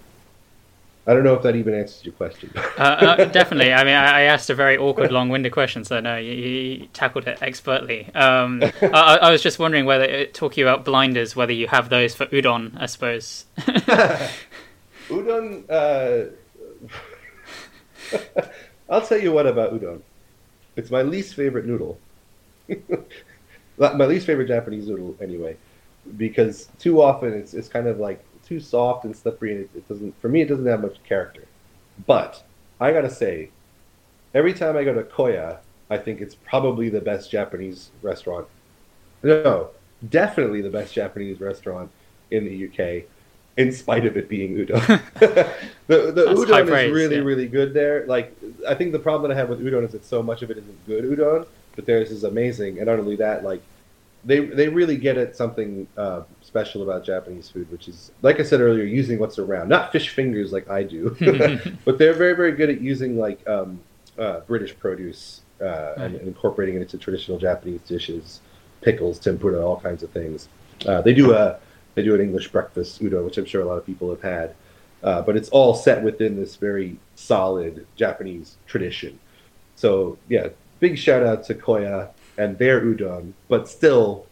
I 1.06 1.14
don't 1.14 1.24
know 1.24 1.36
if 1.36 1.44
that 1.44 1.56
even 1.56 1.76
answers 1.76 2.04
your 2.04 2.14
question. 2.14 2.52
uh, 2.56 2.82
uh, 2.82 3.26
definitely. 3.26 3.74
I 3.74 3.84
mean, 3.84 3.94
I, 3.94 4.20
I, 4.20 4.22
asked 4.22 4.50
a 4.50 4.56
very 4.56 4.76
awkward, 4.76 5.12
long-winded 5.12 5.52
question, 5.52 5.84
so 5.84 6.00
no, 6.00 6.16
you, 6.18 6.32
you 6.32 6.88
tackled 6.94 7.28
it 7.28 7.38
expertly. 7.44 8.10
Um, 8.16 8.64
I, 8.82 9.20
I, 9.22 9.30
was 9.30 9.44
just 9.44 9.60
wondering 9.60 9.86
whether, 9.86 10.26
talking 10.28 10.64
about 10.64 10.84
blinders, 10.84 11.36
whether 11.36 11.54
you 11.54 11.68
have 11.68 11.90
those 11.90 12.16
for 12.16 12.26
udon, 12.28 12.72
I 12.76 12.88
suppose. 12.88 13.46
udon. 15.14 15.64
Uh... 15.70 16.32
I'll 18.90 19.06
tell 19.06 19.20
you 19.20 19.32
what 19.32 19.48
about 19.48 19.74
udon. 19.74 20.02
It's 20.76 20.92
my 20.92 21.02
least 21.02 21.36
favorite 21.36 21.66
noodle. 21.66 22.00
my 23.78 24.06
least 24.06 24.26
favorite 24.26 24.48
Japanese 24.48 24.88
noodle, 24.88 25.16
anyway, 25.22 25.58
because 26.18 26.70
too 26.80 27.02
often 27.02 27.34
it's 27.34 27.54
it's 27.54 27.68
kind 27.68 27.88
of 27.88 28.00
like 28.00 28.24
too 28.46 28.60
soft 28.60 29.06
and 29.06 29.16
slippery, 29.16 29.52
and 29.52 29.62
it, 29.62 29.70
it 29.76 29.88
doesn't. 29.88 30.20
For 30.22 30.30
me, 30.30 30.42
it 30.42 30.48
doesn't 30.48 30.66
have 30.66 30.82
much 30.82 31.02
character. 31.04 31.44
But 32.06 32.44
I 32.80 32.92
gotta 32.92 33.10
say, 33.10 33.50
every 34.34 34.54
time 34.54 34.76
I 34.76 34.84
go 34.84 34.94
to 34.94 35.04
Koya, 35.04 35.60
I 35.90 35.98
think 35.98 36.22
it's 36.22 36.36
probably 36.36 36.90
the 36.90 37.02
best 37.02 37.30
Japanese 37.30 37.92
restaurant. 38.02 38.48
No, 39.22 39.70
definitely 40.10 40.62
the 40.62 40.70
best 40.70 40.94
Japanese 40.94 41.40
restaurant 41.40 41.92
in 42.32 42.46
the 42.46 42.68
UK 42.68 43.06
in 43.58 43.72
spite 43.72 44.06
of 44.06 44.18
it 44.18 44.28
being 44.28 44.56
udon. 44.56 45.02
the 45.20 46.12
the 46.12 46.26
udon 46.26 46.68
praise, 46.68 46.90
is 46.90 46.94
really 46.94 47.16
yeah. 47.18 47.22
really 47.22 47.48
good 47.48 47.74
there. 47.74 48.06
Like 48.08 48.36
I 48.68 48.74
think 48.76 48.92
the 48.92 49.00
problem 49.00 49.30
that 49.30 49.36
I 49.36 49.40
have 49.40 49.50
with 49.50 49.60
udon 49.60 49.86
is 49.86 49.92
that 49.92 50.06
so 50.06 50.24
much 50.24 50.42
of 50.42 50.52
it 50.52 50.58
isn't 50.58 50.86
good 50.88 51.04
udon, 51.04 51.46
but 51.76 51.86
theirs 51.86 52.12
is 52.12 52.24
amazing. 52.24 52.78
And 52.78 52.88
not 52.88 53.00
only 53.00 53.16
that, 53.18 53.44
like 53.44 53.62
they 54.26 54.40
they 54.40 54.70
really 54.70 54.98
get 54.98 55.18
at 55.18 55.36
something 55.36 55.88
uh, 55.98 56.24
special 56.42 56.84
about 56.84 57.06
Japanese 57.06 57.50
food, 57.50 57.72
which 57.72 57.88
is 57.88 58.12
like 58.22 58.40
I 58.40 58.44
said 58.44 58.62
earlier, 58.62 58.84
using 58.84 59.20
what's 59.20 59.38
around, 59.38 59.70
not 59.70 59.92
fish 59.92 60.10
fingers 60.10 60.52
like 60.52 60.70
I 60.70 60.84
do, 60.84 61.16
but 61.86 61.98
they're 61.98 62.14
very 62.14 62.36
very 62.36 62.54
good 62.54 62.70
at 62.70 62.82
using 62.82 63.18
like 63.18 63.46
um, 63.48 63.80
uh, 64.18 64.40
British 64.42 64.78
produce 64.78 65.42
uh, 65.62 65.94
and, 65.98 66.16
and, 66.16 66.28
incorporating 66.28 66.76
it 66.76 66.82
into 66.82 66.98
traditional 66.98 67.38
Japanese 67.38 67.82
dishes, 67.82 68.42
pickles, 68.82 69.20
tempura, 69.20 69.66
all 69.66 69.80
kinds 69.80 70.04
of 70.04 70.10
things. 70.12 70.50
Uh, 70.86 71.02
they 71.02 71.14
do 71.14 71.34
a 71.34 71.60
they 71.96 72.04
do 72.04 72.16
an 72.16 72.22
English 72.22 72.50
breakfast 72.50 73.02
udon, 73.02 73.26
which 73.26 73.38
I'm 73.38 73.46
sure 73.46 73.62
a 73.62 73.66
lot 73.66 73.78
of 73.78 73.86
people 73.86 74.10
have 74.10 74.22
had. 74.22 74.56
Uh, 75.04 75.22
but 75.22 75.36
it's 75.36 75.50
all 75.50 75.74
set 75.74 76.02
within 76.02 76.38
this 76.38 76.56
very 76.56 76.98
solid 77.16 77.86
Japanese 77.96 78.56
tradition. 78.66 79.20
So 79.76 80.18
yeah, 80.30 80.50
big 80.80 80.98
shout 80.98 81.24
out 81.24 81.44
to 81.46 81.56
Koya 81.56 82.10
and 82.38 82.58
their 82.58 82.82
udon, 82.82 83.34
but 83.48 83.68
still, 83.68 84.26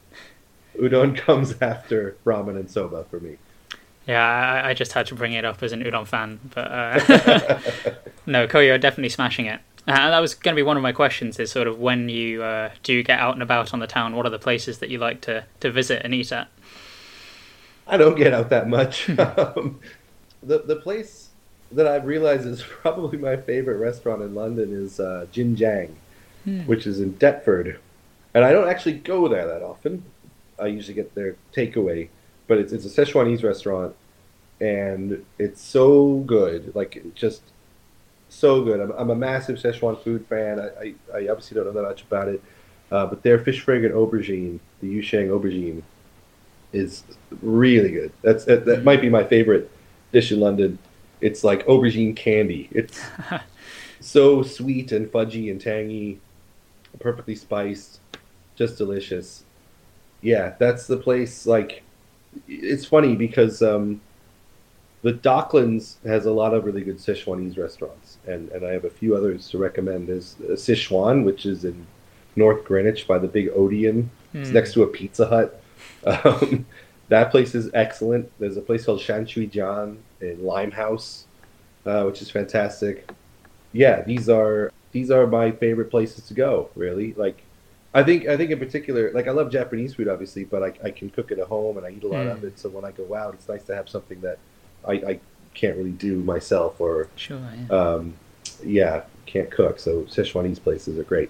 udon 0.77 1.17
comes 1.25 1.55
after 1.61 2.15
ramen 2.25 2.55
and 2.57 2.69
soba 2.69 3.05
for 3.09 3.19
me. 3.19 3.37
Yeah, 4.07 4.25
I, 4.25 4.69
I 4.69 4.73
just 4.73 4.93
had 4.93 5.05
to 5.07 5.15
bring 5.15 5.33
it 5.33 5.45
up 5.45 5.61
as 5.61 5.73
an 5.73 5.83
udon 5.83 6.07
fan, 6.07 6.39
but 6.53 6.71
uh, 6.71 7.59
no, 8.25 8.47
Koya 8.47 8.75
are 8.75 8.77
definitely 8.77 9.09
smashing 9.09 9.45
it. 9.45 9.59
Uh, 9.87 10.09
that 10.09 10.19
was 10.19 10.35
going 10.35 10.55
to 10.55 10.59
be 10.59 10.63
one 10.63 10.77
of 10.77 10.83
my 10.83 10.91
questions: 10.91 11.39
is 11.39 11.51
sort 11.51 11.67
of 11.67 11.79
when 11.79 12.07
you 12.07 12.43
uh, 12.43 12.69
do 12.83 13.03
get 13.03 13.19
out 13.19 13.33
and 13.33 13.43
about 13.43 13.73
on 13.73 13.79
the 13.79 13.87
town, 13.87 14.15
what 14.15 14.25
are 14.25 14.29
the 14.29 14.39
places 14.39 14.79
that 14.79 14.89
you 14.89 14.99
like 14.99 15.21
to 15.21 15.43
to 15.59 15.71
visit 15.71 16.01
and 16.03 16.13
eat 16.13 16.31
at? 16.31 16.47
I 17.91 17.97
don't 17.97 18.15
get 18.15 18.33
out 18.33 18.49
that 18.49 18.69
much. 18.69 19.09
um, 19.19 19.79
the 20.41 20.59
the 20.59 20.77
place 20.77 21.29
that 21.73 21.85
I've 21.85 22.05
realized 22.05 22.47
is 22.47 22.63
probably 22.81 23.17
my 23.17 23.35
favorite 23.35 23.77
restaurant 23.77 24.21
in 24.23 24.33
London 24.33 24.73
is 24.73 24.99
uh, 24.99 25.27
Jin 25.31 25.55
Jiang, 25.55 25.91
hmm. 26.45 26.61
which 26.61 26.87
is 26.87 27.01
in 27.01 27.11
Deptford, 27.17 27.77
and 28.33 28.45
I 28.45 28.53
don't 28.53 28.69
actually 28.69 28.93
go 28.93 29.27
there 29.27 29.45
that 29.45 29.61
often. 29.61 30.03
I 30.57 30.67
usually 30.67 30.93
get 30.93 31.13
their 31.15 31.35
takeaway, 31.53 32.07
but 32.47 32.57
it's 32.57 32.71
it's 32.71 32.85
a 32.85 33.05
Szechuanese 33.05 33.43
restaurant, 33.43 33.93
and 34.61 35.25
it's 35.37 35.61
so 35.61 36.19
good, 36.19 36.73
like 36.73 37.03
just 37.13 37.41
so 38.29 38.63
good. 38.63 38.79
I'm, 38.79 38.91
I'm 38.91 39.09
a 39.09 39.15
massive 39.15 39.57
Szechuan 39.57 40.01
food 40.01 40.25
fan. 40.27 40.61
I, 40.61 40.67
I, 40.67 40.93
I 41.13 41.27
obviously 41.27 41.55
don't 41.55 41.65
know 41.65 41.73
that 41.73 41.89
much 41.89 42.03
about 42.03 42.29
it, 42.29 42.41
uh, 42.89 43.05
but 43.05 43.21
their 43.23 43.37
fish 43.37 43.59
fragrant 43.59 43.93
aubergine, 43.93 44.59
the 44.79 44.87
yuxiang 44.87 45.27
aubergine, 45.27 45.83
is 46.73 47.03
really 47.41 47.91
good. 47.91 48.11
That's 48.21 48.45
that, 48.45 48.65
that 48.65 48.83
might 48.83 49.01
be 49.01 49.09
my 49.09 49.23
favorite 49.23 49.69
dish 50.11 50.31
in 50.31 50.39
London. 50.39 50.79
It's 51.19 51.43
like 51.43 51.65
aubergine 51.67 52.15
candy. 52.15 52.69
It's 52.71 53.01
so 53.99 54.43
sweet 54.43 54.91
and 54.91 55.11
fudgy 55.11 55.51
and 55.51 55.61
tangy, 55.61 56.19
perfectly 56.99 57.35
spiced, 57.35 57.99
just 58.55 58.77
delicious. 58.77 59.43
Yeah, 60.21 60.55
that's 60.59 60.87
the 60.87 60.97
place. 60.97 61.45
Like, 61.45 61.83
it's 62.47 62.85
funny 62.85 63.15
because 63.15 63.61
um, 63.61 64.01
the 65.01 65.13
Docklands 65.13 65.95
has 66.05 66.25
a 66.25 66.31
lot 66.31 66.53
of 66.53 66.65
really 66.65 66.81
good 66.81 66.97
Sichuanese 66.97 67.57
restaurants, 67.57 68.17
and, 68.27 68.49
and 68.49 68.65
I 68.65 68.71
have 68.71 68.85
a 68.85 68.89
few 68.89 69.15
others 69.15 69.49
to 69.49 69.57
recommend. 69.57 70.07
There's 70.07 70.35
uh, 70.43 70.53
Sichuan, 70.53 71.23
which 71.23 71.45
is 71.45 71.65
in 71.65 71.85
North 72.35 72.63
Greenwich 72.63 73.07
by 73.07 73.17
the 73.17 73.27
big 73.27 73.49
Odeon. 73.49 74.09
Mm. 74.33 74.39
It's 74.39 74.49
hmm. 74.49 74.55
next 74.55 74.73
to 74.73 74.83
a 74.83 74.87
Pizza 74.87 75.27
Hut. 75.27 75.60
Um, 76.03 76.65
that 77.09 77.29
place 77.29 77.53
is 77.53 77.69
excellent. 77.73 78.31
There's 78.39 78.57
a 78.57 78.61
place 78.61 78.85
called 78.85 78.99
Shanchui 78.99 79.51
Jian 79.51 79.97
in 80.19 80.43
Limehouse, 80.43 81.25
uh, 81.85 82.03
which 82.05 82.21
is 82.21 82.31
fantastic. 82.31 83.09
Yeah, 83.73 84.01
these 84.01 84.29
are 84.29 84.71
these 84.93 85.11
are 85.11 85.27
my 85.27 85.51
favorite 85.51 85.91
places 85.91 86.25
to 86.27 86.33
go. 86.33 86.69
Really, 86.75 87.13
like 87.13 87.43
I 87.93 88.03
think 88.03 88.27
I 88.27 88.37
think 88.37 88.51
in 88.51 88.59
particular, 88.59 89.11
like 89.13 89.27
I 89.27 89.31
love 89.31 89.51
Japanese 89.51 89.95
food, 89.95 90.07
obviously, 90.07 90.45
but 90.45 90.63
I, 90.63 90.87
I 90.87 90.91
can 90.91 91.09
cook 91.09 91.31
it 91.31 91.39
at 91.39 91.47
home 91.47 91.77
and 91.77 91.85
I 91.85 91.89
eat 91.89 92.03
a 92.03 92.07
lot 92.07 92.25
mm. 92.25 92.31
of 92.31 92.39
hmm. 92.39 92.47
it. 92.47 92.59
So 92.59 92.69
when 92.69 92.85
I 92.85 92.91
go 92.91 93.13
out, 93.13 93.33
it's 93.33 93.49
nice 93.49 93.63
to 93.63 93.75
have 93.75 93.89
something 93.89 94.21
that 94.21 94.39
I, 94.87 94.93
I 94.93 95.19
can't 95.53 95.77
really 95.77 95.91
do 95.91 96.23
myself 96.23 96.79
or 96.79 97.09
sure, 97.15 97.41
yeah. 97.69 97.75
Um, 97.75 98.13
yeah, 98.63 99.03
can't 99.25 99.51
cook. 99.51 99.79
So 99.79 100.03
Sichuanese 100.03 100.61
places 100.61 100.97
are 100.97 101.03
great. 101.03 101.29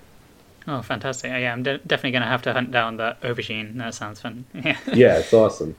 Oh, 0.67 0.81
fantastic! 0.81 1.31
Yeah, 1.31 1.53
I'm 1.53 1.63
de- 1.63 1.79
definitely 1.79 2.11
going 2.11 2.23
to 2.23 2.27
have 2.27 2.43
to 2.43 2.53
hunt 2.53 2.71
down 2.71 2.97
that 2.97 3.21
aubergine. 3.21 3.77
That 3.77 3.95
sounds 3.95 4.21
fun. 4.21 4.45
yeah, 4.53 4.77
yeah, 4.93 5.17
it's 5.17 5.33
awesome. 5.33 5.75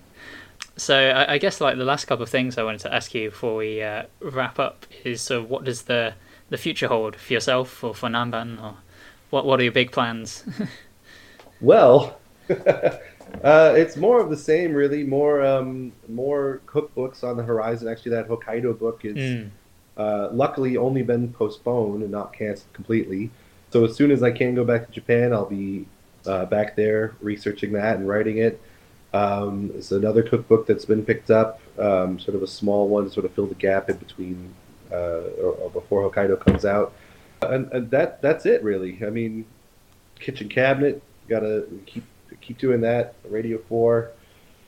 So 0.76 0.96
I, 0.96 1.34
I, 1.34 1.38
guess 1.38 1.60
like 1.60 1.76
the 1.76 1.84
last 1.84 2.06
couple 2.06 2.22
of 2.22 2.30
things 2.30 2.56
I 2.56 2.62
wanted 2.62 2.80
to 2.80 2.94
ask 2.94 3.14
you 3.14 3.30
before 3.30 3.56
we 3.56 3.82
uh, 3.82 4.04
wrap 4.20 4.58
up 4.58 4.86
is 5.04 5.20
so 5.20 5.42
what 5.42 5.64
does 5.64 5.82
the 5.82 6.14
the 6.48 6.56
future 6.56 6.88
hold 6.88 7.16
for 7.16 7.32
yourself 7.32 7.84
or 7.84 7.94
for 7.94 8.08
Nanban 8.08 8.62
or 8.62 8.76
what 9.30 9.44
what 9.44 9.60
are 9.60 9.62
your 9.62 9.72
big 9.72 9.92
plans? 9.92 10.44
well, 11.60 12.18
Uh, 13.42 13.72
it's 13.76 13.96
more 13.96 14.20
of 14.20 14.30
the 14.30 14.36
same, 14.36 14.74
really. 14.74 15.04
More 15.04 15.42
um, 15.42 15.92
more 16.08 16.60
cookbooks 16.66 17.24
on 17.24 17.36
the 17.36 17.42
horizon. 17.42 17.88
Actually, 17.88 18.12
that 18.12 18.28
Hokkaido 18.28 18.78
book 18.78 19.04
is 19.04 19.16
Mm. 19.16 19.50
uh, 19.96 20.28
luckily 20.32 20.76
only 20.76 21.02
been 21.02 21.32
postponed 21.32 22.02
and 22.02 22.12
not 22.12 22.32
canceled 22.32 22.72
completely. 22.72 23.30
So 23.72 23.86
as 23.86 23.96
soon 23.96 24.10
as 24.10 24.22
I 24.22 24.30
can 24.30 24.54
go 24.54 24.64
back 24.64 24.86
to 24.86 24.92
Japan, 24.92 25.32
I'll 25.32 25.46
be 25.46 25.86
uh, 26.26 26.44
back 26.44 26.76
there 26.76 27.16
researching 27.22 27.72
that 27.72 27.96
and 27.96 28.06
writing 28.06 28.36
it. 28.38 28.60
Um, 29.14 29.70
it's 29.74 29.92
another 29.92 30.22
cookbook 30.22 30.66
that's 30.66 30.84
been 30.84 31.04
picked 31.04 31.30
up, 31.30 31.58
um, 31.78 32.18
sort 32.18 32.34
of 32.34 32.42
a 32.42 32.46
small 32.46 32.88
one 32.88 33.04
to 33.04 33.10
sort 33.10 33.24
of 33.24 33.32
fill 33.32 33.46
the 33.46 33.54
gap 33.54 33.88
in 33.88 33.96
between 33.96 34.54
uh, 34.90 35.22
or, 35.40 35.52
or 35.52 35.70
before 35.70 36.10
Hokkaido 36.10 36.38
comes 36.38 36.66
out. 36.66 36.92
And, 37.40 37.72
and 37.72 37.90
that 37.90 38.20
that's 38.20 38.44
it 38.44 38.62
really. 38.62 38.98
I 39.04 39.10
mean, 39.10 39.46
kitchen 40.20 40.48
cabinet, 40.50 41.02
gotta 41.28 41.66
keep 41.86 42.04
keep 42.42 42.58
doing 42.58 42.82
that. 42.82 43.14
Radio 43.28 43.58
four, 43.68 44.10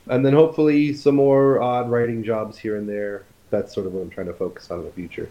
and 0.09 0.25
then 0.25 0.33
hopefully 0.33 0.95
some 0.95 1.17
more 1.17 1.61
odd 1.61 1.91
writing 1.91 2.25
jobs 2.25 2.57
here 2.59 2.77
and 2.77 2.89
there. 2.89 3.25
That's 3.51 3.75
sort 3.75 3.87
of 3.87 3.93
what 3.93 4.01
I'm 4.01 4.11
trying 4.11 4.27
to 4.27 4.35
focus 4.35 4.71
on 4.71 4.81
in 4.81 4.87
the 4.87 4.93
future. 4.93 5.29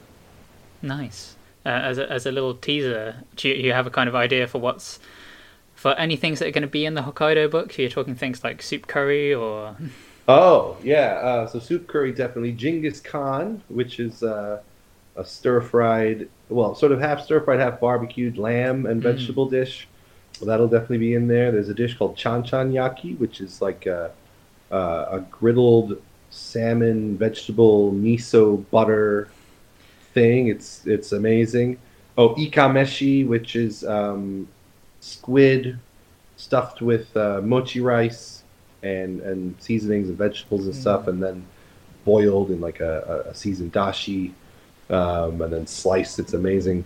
Nice. 0.82 1.36
Uh, 1.66 1.70
as 1.70 1.98
a, 1.98 2.12
as 2.12 2.26
a 2.26 2.32
little 2.32 2.56
teaser, 2.56 3.24
do 3.38 3.48
you, 3.50 3.56
you 3.56 3.74
have 3.74 3.88
a 3.88 3.90
kind 3.90 4.10
of 4.10 4.16
idea 4.16 4.48
for 4.48 4.60
what's 4.60 5.00
for 5.76 5.94
any 5.94 6.16
things 6.16 6.40
that 6.40 6.48
are 6.48 6.52
going 6.52 6.62
to 6.62 6.68
be 6.68 6.86
in 6.86 6.94
the 6.94 7.02
Hokkaido 7.02 7.50
book? 7.50 7.78
You're 7.78 7.90
talking 7.90 8.16
things 8.16 8.44
like 8.44 8.62
soup 8.62 8.88
curry 8.88 9.34
or 9.34 9.76
Oh 10.28 10.78
yeah, 10.84 11.16
uh, 11.22 11.48
so 11.48 11.60
soup 11.60 11.88
curry 11.88 12.14
definitely. 12.14 12.54
Genghis 12.54 13.00
Khan, 13.02 13.62
which 13.68 14.00
is 14.00 14.24
uh, 14.24 14.62
a 15.16 15.26
stir 15.26 15.62
fried, 15.62 16.30
well, 16.50 16.76
sort 16.76 16.92
of 16.92 17.00
half 17.02 17.22
stir 17.22 17.42
fried, 17.44 17.60
half 17.60 17.80
barbecued 17.80 18.38
lamb 18.38 18.86
and 18.86 19.02
Mm. 19.02 19.04
vegetable 19.04 19.50
dish. 19.50 19.88
Well, 20.40 20.48
that'll 20.48 20.68
definitely 20.68 20.98
be 21.00 21.14
in 21.14 21.28
there. 21.28 21.52
There's 21.52 21.70
a 21.70 21.74
dish 21.74 21.98
called 21.98 22.18
chan 22.18 22.44
chan 22.44 22.72
yaki, 22.72 23.18
which 23.20 23.42
is 23.42 23.62
like 23.62 23.86
a, 23.86 24.12
uh, 24.72 25.06
a 25.12 25.20
griddled 25.22 26.02
salmon 26.30 27.18
vegetable 27.18 27.92
miso 27.92 28.68
butter 28.72 29.30
thing. 30.14 30.48
It's 30.48 30.86
it's 30.86 31.12
amazing. 31.12 31.80
Oh, 32.18 32.36
ikameshi, 32.36 33.28
which 33.28 33.56
is 33.56 33.84
um, 33.84 34.48
squid 35.00 35.80
stuffed 36.36 36.82
with 36.82 37.16
uh, 37.16 37.42
mochi 37.42 37.80
rice 37.82 38.44
and 38.82 39.22
and 39.22 39.56
seasonings 39.60 40.10
and 40.10 40.18
vegetables 40.18 40.66
and 40.66 40.76
stuff, 40.76 41.08
and 41.08 41.22
then 41.22 41.46
boiled 42.06 42.52
in 42.52 42.60
like 42.60 42.80
a, 42.82 43.24
a, 43.26 43.30
a 43.30 43.36
seasoned 43.36 43.72
dashi, 43.74 44.32
um, 44.90 45.42
and 45.42 45.54
then 45.54 45.66
sliced. 45.68 46.20
It's 46.20 46.34
amazing. 46.34 46.86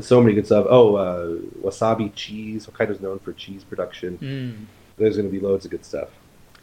So 0.00 0.20
many 0.22 0.34
good 0.34 0.46
stuff. 0.46 0.66
Oh, 0.68 0.94
uh, 0.96 1.26
wasabi 1.62 2.14
cheese. 2.14 2.66
Hokkaido's 2.66 3.00
known 3.00 3.18
for 3.18 3.32
cheese 3.34 3.62
production. 3.62 4.18
mm. 4.18 4.66
There's 4.96 5.16
going 5.16 5.28
to 5.28 5.32
be 5.32 5.40
loads 5.40 5.64
of 5.64 5.70
good 5.70 5.84
stuff. 5.84 6.08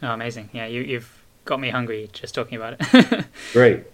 oh, 0.02 0.08
amazing. 0.08 0.50
Yeah, 0.52 0.66
you, 0.66 0.82
you've 0.82 1.24
got 1.44 1.60
me 1.60 1.70
hungry 1.70 2.08
just 2.12 2.34
talking 2.34 2.56
about 2.56 2.76
it. 2.78 3.24
Great. 3.52 3.84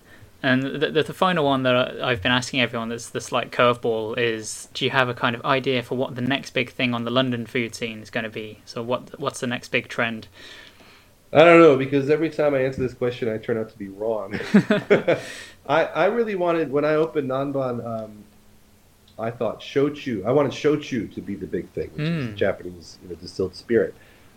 And 0.46 0.62
the, 0.62 0.90
the, 0.90 1.02
the 1.04 1.14
final 1.14 1.44
one 1.44 1.64
that 1.64 1.76
I've 2.02 2.22
been 2.22 2.32
asking 2.32 2.60
everyone 2.62 2.90
that's 2.90 3.10
the 3.10 3.20
slight 3.20 3.52
curveball 3.52 4.18
is: 4.18 4.68
Do 4.74 4.84
you 4.84 4.92
have 4.92 5.08
a 5.08 5.14
kind 5.14 5.36
of 5.36 5.44
idea 5.44 5.82
for 5.82 5.96
what 5.96 6.14
the 6.16 6.22
next 6.22 6.52
big 6.52 6.70
thing 6.72 6.94
on 6.94 7.04
the 7.04 7.10
London 7.12 7.46
food 7.46 7.74
scene 7.74 8.00
is 8.00 8.10
going 8.10 8.24
to 8.24 8.30
be? 8.30 8.60
So 8.66 8.82
what 8.82 9.18
what's 9.20 9.40
the 9.40 9.48
next 9.48 9.70
big 9.70 9.88
trend? 9.88 10.28
I 11.32 11.44
don't 11.44 11.60
know 11.60 11.76
because 11.76 12.10
every 12.10 12.30
time 12.30 12.54
I 12.54 12.60
answer 12.64 12.82
this 12.82 12.94
question, 12.94 13.28
I 13.28 13.38
turn 13.38 13.58
out 13.58 13.70
to 13.70 13.78
be 13.78 13.88
wrong. 13.88 14.38
I 15.68 15.84
I 15.84 16.06
really 16.06 16.36
wanted 16.36 16.70
when 16.72 16.84
I 16.84 16.94
opened 16.94 17.30
Nanban, 17.30 17.84
um, 17.86 18.24
I 19.18 19.30
thought 19.30 19.60
shochu. 19.60 20.24
I 20.26 20.32
wanted 20.32 20.52
shochu 20.52 21.12
to 21.14 21.22
be 21.22 21.36
the 21.36 21.46
big 21.46 21.70
thing, 21.72 21.90
which 21.94 22.06
Mm. 22.06 22.18
is 22.28 22.38
Japanese 22.38 22.98
you 23.02 23.08
know, 23.08 23.14
distilled 23.16 23.54
spirit. 23.56 23.94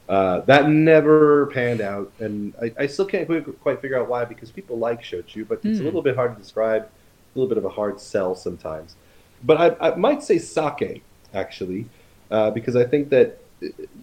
Uh, 0.10 0.40
that 0.42 0.68
never 0.68 1.46
panned 1.54 1.82
out, 1.82 2.12
and 2.20 2.54
I, 2.60 2.74
I 2.80 2.88
still 2.88 3.06
can't 3.06 3.28
quite, 3.28 3.46
quite 3.62 3.80
figure 3.80 4.00
out 4.00 4.10
why. 4.10 4.26
Because 4.26 4.50
people 4.50 4.78
like 4.80 5.04
shochu, 5.04 5.48
but 5.48 5.62
it's 5.64 5.80
a 5.80 5.84
Mm. 5.84 5.86
little 5.86 6.02
bit 6.02 6.16
hard 6.16 6.36
to 6.36 6.42
describe. 6.42 6.84
A 6.84 7.40
little 7.40 7.48
bit 7.48 7.60
of 7.60 7.66
a 7.66 7.70
hard 7.70 8.00
sell 8.00 8.34
sometimes. 8.34 8.96
But 9.44 9.78
I, 9.80 9.92
I 9.92 9.96
might 9.96 10.24
say 10.24 10.40
sake 10.40 11.04
actually, 11.36 11.86
uh, 12.32 12.50
because 12.50 12.76
I 12.76 12.86
think 12.86 13.10
that 13.10 13.38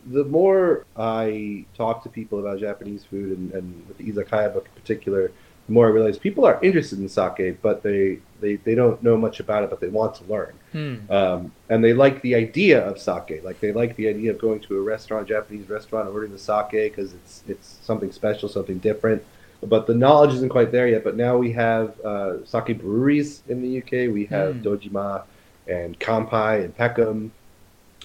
the 0.07 0.25
more 0.25 0.85
I 0.97 1.65
talk 1.77 2.05
to 2.05 2.09
people 2.09 2.39
about 2.39 2.61
Japanese 2.61 3.05
food 3.05 3.37
and, 3.37 3.53
and 3.53 3.89
with 3.89 3.99
the 3.99 4.05
izakaya 4.05 4.53
book 4.53 4.67
in 4.67 4.81
particular, 4.81 5.33
the 5.67 5.73
more 5.73 5.87
I 5.87 5.91
realize 5.91 6.19
people 6.19 6.45
are 6.45 6.59
interested 6.63 6.99
in 7.01 7.09
sake, 7.09 7.61
but 7.61 7.83
they, 7.83 8.19
they, 8.41 8.57
they 8.57 8.75
don't 8.75 9.03
know 9.03 9.17
much 9.17 9.41
about 9.41 9.65
it, 9.65 9.71
but 9.71 9.81
they 9.81 9.89
want 9.89 10.15
to 10.17 10.25
learn. 10.25 10.53
Hmm. 10.73 10.97
Um, 11.11 11.53
and 11.69 11.83
they 11.83 11.93
like 11.93 12.23
the 12.23 12.35
idea 12.37 12.87
of 12.87 12.99
sake. 13.01 13.43
Like 13.43 13.59
they 13.61 13.73
like 13.73 13.97
the 13.97 14.09
idea 14.09 14.31
of 14.31 14.39
going 14.39 14.61
to 14.61 14.79
a 14.79 14.81
restaurant, 14.81 15.27
Japanese 15.27 15.69
restaurant, 15.69 16.09
ordering 16.09 16.33
the 16.33 16.39
sake 16.39 16.71
because 16.71 17.15
it's 17.15 17.43
it's 17.49 17.79
something 17.83 18.13
special, 18.13 18.49
something 18.49 18.79
different. 18.79 19.25
But 19.63 19.87
the 19.87 19.95
knowledge 19.95 20.35
isn't 20.35 20.51
quite 20.51 20.71
there 20.71 20.87
yet. 20.87 21.03
But 21.03 21.17
now 21.17 21.37
we 21.37 21.51
have 21.53 21.99
uh, 22.01 22.45
sake 22.45 22.79
breweries 22.79 23.43
in 23.49 23.63
the 23.63 23.79
UK. 23.79 24.13
We 24.13 24.27
have 24.27 24.57
Mm. 24.57 24.63
Dojima 24.63 25.23
and 25.67 25.99
Kanpai 25.99 26.65
and 26.65 26.77
Peckham. 26.77 27.33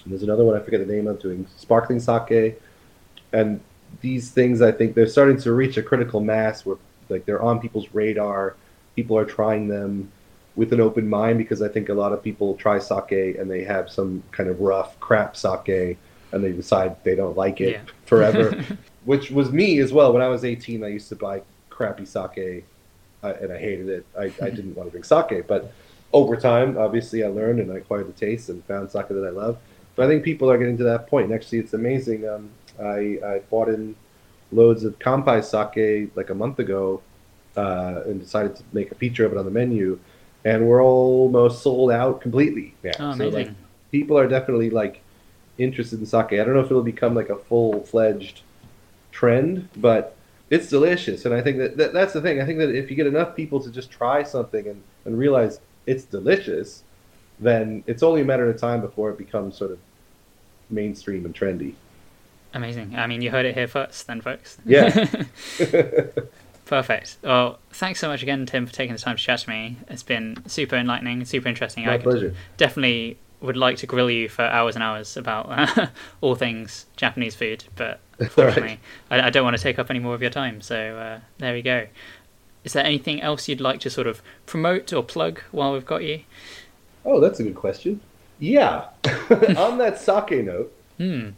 And 0.02 0.12
there's 0.12 0.24
another 0.24 0.44
one 0.44 0.56
I 0.56 0.60
forget 0.60 0.84
the 0.84 0.92
name 0.92 1.06
of 1.06 1.20
doing 1.20 1.46
sparkling 1.56 2.00
sake. 2.00 2.60
And 3.32 3.60
these 4.00 4.30
things, 4.30 4.62
I 4.62 4.72
think, 4.72 4.94
they're 4.94 5.06
starting 5.06 5.36
to 5.38 5.52
reach 5.52 5.76
a 5.76 5.82
critical 5.82 6.20
mass 6.20 6.66
where 6.66 6.76
like 7.08 7.24
they're 7.26 7.42
on 7.42 7.60
people's 7.60 7.88
radar. 7.92 8.56
People 8.96 9.16
are 9.18 9.24
trying 9.24 9.68
them 9.68 10.10
with 10.54 10.72
an 10.72 10.80
open 10.80 11.08
mind 11.08 11.38
because 11.38 11.62
I 11.62 11.68
think 11.68 11.88
a 11.88 11.94
lot 11.94 12.12
of 12.12 12.22
people 12.22 12.54
try 12.56 12.78
sake 12.78 13.36
and 13.38 13.50
they 13.50 13.64
have 13.64 13.90
some 13.90 14.22
kind 14.32 14.50
of 14.50 14.60
rough 14.60 14.98
crap 15.00 15.36
sake 15.36 15.98
and 16.32 16.44
they 16.44 16.52
decide 16.52 17.02
they 17.04 17.14
don't 17.14 17.36
like 17.36 17.60
it 17.60 17.70
Yeah. 17.72 17.80
forever, 18.04 18.64
which 19.04 19.30
was 19.30 19.50
me 19.50 19.78
as 19.78 19.92
well. 19.92 20.12
When 20.12 20.22
I 20.22 20.28
was 20.28 20.44
18, 20.44 20.84
I 20.84 20.88
used 20.88 21.08
to 21.08 21.16
buy 21.16 21.42
crappy 21.70 22.04
sake 22.04 22.64
uh, 23.22 23.34
and 23.40 23.52
I 23.52 23.58
hated 23.58 23.88
it. 23.88 24.06
I, 24.18 24.24
I 24.44 24.50
didn't 24.56 24.74
want 24.74 24.88
to 24.88 24.90
drink 24.90 25.04
sake, 25.04 25.46
but 25.46 25.72
over 26.12 26.36
time, 26.36 26.76
obviously, 26.76 27.24
I 27.24 27.28
learned 27.28 27.60
and 27.60 27.72
I 27.72 27.76
acquired 27.76 28.06
the 28.06 28.12
taste 28.12 28.50
and 28.50 28.62
found 28.66 28.90
sake 28.90 29.08
that 29.08 29.26
I 29.26 29.30
love. 29.30 29.56
But 29.96 30.06
I 30.06 30.08
think 30.08 30.22
people 30.22 30.50
are 30.50 30.58
getting 30.58 30.76
to 30.78 30.84
that 30.84 31.06
point. 31.06 31.26
And 31.26 31.34
actually, 31.34 31.58
it's 31.58 31.72
amazing. 31.72 32.28
Um, 32.28 32.50
I, 32.78 33.18
I 33.24 33.40
bought 33.50 33.68
in 33.68 33.94
loads 34.52 34.84
of 34.84 34.98
Kanpai 34.98 35.42
sake 35.42 36.10
like 36.16 36.30
a 36.30 36.34
month 36.34 36.58
ago 36.58 37.02
uh, 37.56 38.02
and 38.06 38.20
decided 38.20 38.56
to 38.56 38.62
make 38.72 38.90
a 38.90 38.94
feature 38.94 39.24
of 39.26 39.32
it 39.32 39.38
on 39.38 39.44
the 39.44 39.50
menu. 39.50 39.98
And 40.44 40.66
we're 40.66 40.82
almost 40.82 41.62
sold 41.62 41.90
out 41.92 42.20
completely 42.20 42.74
now. 42.82 42.90
Oh, 42.98 43.16
So, 43.16 43.24
like, 43.28 43.46
amazing. 43.46 43.56
people 43.90 44.18
are 44.18 44.26
definitely 44.26 44.70
like 44.70 45.00
interested 45.58 46.00
in 46.00 46.06
sake. 46.06 46.32
I 46.32 46.36
don't 46.36 46.54
know 46.54 46.60
if 46.60 46.66
it'll 46.66 46.82
become 46.82 47.14
like 47.14 47.30
a 47.30 47.36
full 47.36 47.82
fledged 47.84 48.42
trend, 49.12 49.68
but 49.76 50.16
it's 50.50 50.68
delicious. 50.68 51.24
And 51.24 51.34
I 51.34 51.40
think 51.40 51.58
that, 51.58 51.76
that 51.76 51.92
that's 51.92 52.12
the 52.12 52.20
thing. 52.20 52.40
I 52.40 52.44
think 52.46 52.58
that 52.58 52.74
if 52.74 52.90
you 52.90 52.96
get 52.96 53.06
enough 53.06 53.36
people 53.36 53.60
to 53.60 53.70
just 53.70 53.90
try 53.90 54.22
something 54.22 54.66
and, 54.66 54.82
and 55.04 55.16
realize 55.18 55.60
it's 55.86 56.04
delicious, 56.04 56.82
then 57.38 57.84
it's 57.86 58.02
only 58.02 58.22
a 58.22 58.24
matter 58.24 58.48
of 58.48 58.58
time 58.60 58.80
before 58.80 59.10
it 59.10 59.18
becomes 59.18 59.56
sort 59.56 59.70
of 59.70 59.78
mainstream 60.70 61.24
and 61.24 61.34
trendy. 61.34 61.74
Amazing. 62.54 62.96
I 62.96 63.06
mean, 63.06 63.22
you 63.22 63.30
heard 63.30 63.46
it 63.46 63.54
here 63.54 63.66
first, 63.68 64.06
then, 64.06 64.20
folks. 64.20 64.58
Yeah. 64.64 65.06
Perfect. 66.66 67.18
Well, 67.22 67.58
thanks 67.70 68.00
so 68.00 68.08
much 68.08 68.22
again, 68.22 68.46
Tim, 68.46 68.66
for 68.66 68.72
taking 68.72 68.94
the 68.94 69.00
time 69.00 69.16
to 69.16 69.22
chat 69.22 69.40
to 69.40 69.50
me. 69.50 69.76
It's 69.88 70.02
been 70.02 70.42
super 70.46 70.76
enlightening, 70.76 71.24
super 71.24 71.48
interesting. 71.48 71.84
My 71.86 71.94
I 71.94 71.98
pleasure. 71.98 72.34
definitely 72.56 73.18
would 73.40 73.56
like 73.56 73.76
to 73.78 73.86
grill 73.86 74.08
you 74.10 74.28
for 74.28 74.42
hours 74.42 74.74
and 74.76 74.82
hours 74.82 75.16
about 75.16 75.46
uh, 75.50 75.86
all 76.20 76.34
things 76.34 76.86
Japanese 76.96 77.34
food, 77.34 77.64
but 77.76 78.00
unfortunately, 78.18 78.78
I, 79.10 79.22
I 79.22 79.30
don't 79.30 79.44
want 79.44 79.56
to 79.56 79.62
take 79.62 79.78
up 79.78 79.90
any 79.90 79.98
more 79.98 80.14
of 80.14 80.22
your 80.22 80.30
time. 80.30 80.60
So 80.60 80.96
uh, 80.96 81.20
there 81.38 81.52
we 81.52 81.60
go. 81.62 81.86
Is 82.64 82.72
there 82.74 82.84
anything 82.86 83.20
else 83.20 83.48
you'd 83.48 83.60
like 83.60 83.80
to 83.80 83.90
sort 83.90 84.06
of 84.06 84.22
promote 84.46 84.92
or 84.92 85.02
plug 85.02 85.40
while 85.50 85.72
we've 85.72 85.84
got 85.84 86.04
you? 86.04 86.20
Oh, 87.04 87.18
that's 87.18 87.40
a 87.40 87.42
good 87.42 87.56
question. 87.56 88.00
Yeah. 88.38 88.84
On 89.56 89.78
that 89.78 89.98
sake 89.98 90.44
note, 90.44 90.72
Hmm. 90.98 91.30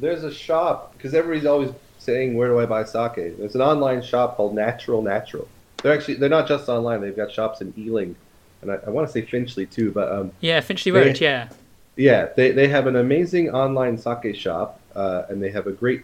There's 0.00 0.24
a 0.24 0.32
shop 0.32 0.92
because 0.96 1.14
everybody's 1.14 1.46
always 1.46 1.70
saying 1.98 2.36
where 2.36 2.48
do 2.48 2.58
I 2.60 2.66
buy 2.66 2.84
sake? 2.84 3.36
There's 3.38 3.54
an 3.54 3.60
online 3.60 4.02
shop 4.02 4.36
called 4.36 4.54
Natural 4.54 5.02
Natural. 5.02 5.48
They're 5.82 5.92
actually 5.92 6.14
they're 6.14 6.28
not 6.28 6.48
just 6.48 6.68
online. 6.68 7.00
They've 7.00 7.16
got 7.16 7.30
shops 7.30 7.60
in 7.60 7.72
Ealing, 7.76 8.16
and 8.62 8.72
I, 8.72 8.78
I 8.86 8.90
want 8.90 9.06
to 9.06 9.12
say 9.12 9.22
Finchley 9.22 9.66
too. 9.66 9.90
But 9.92 10.10
um, 10.10 10.32
Yeah, 10.40 10.60
Finchley 10.60 10.92
They- 10.92 11.00
Road. 11.06 11.20
Yeah. 11.20 11.48
yeah, 11.96 12.28
they 12.36 12.50
they 12.50 12.68
have 12.68 12.86
an 12.86 12.96
amazing 12.96 13.50
online 13.50 13.98
sake 13.98 14.34
shop, 14.34 14.80
uh, 14.94 15.22
and 15.28 15.42
they 15.42 15.50
have 15.50 15.66
a 15.66 15.72
great 15.72 16.02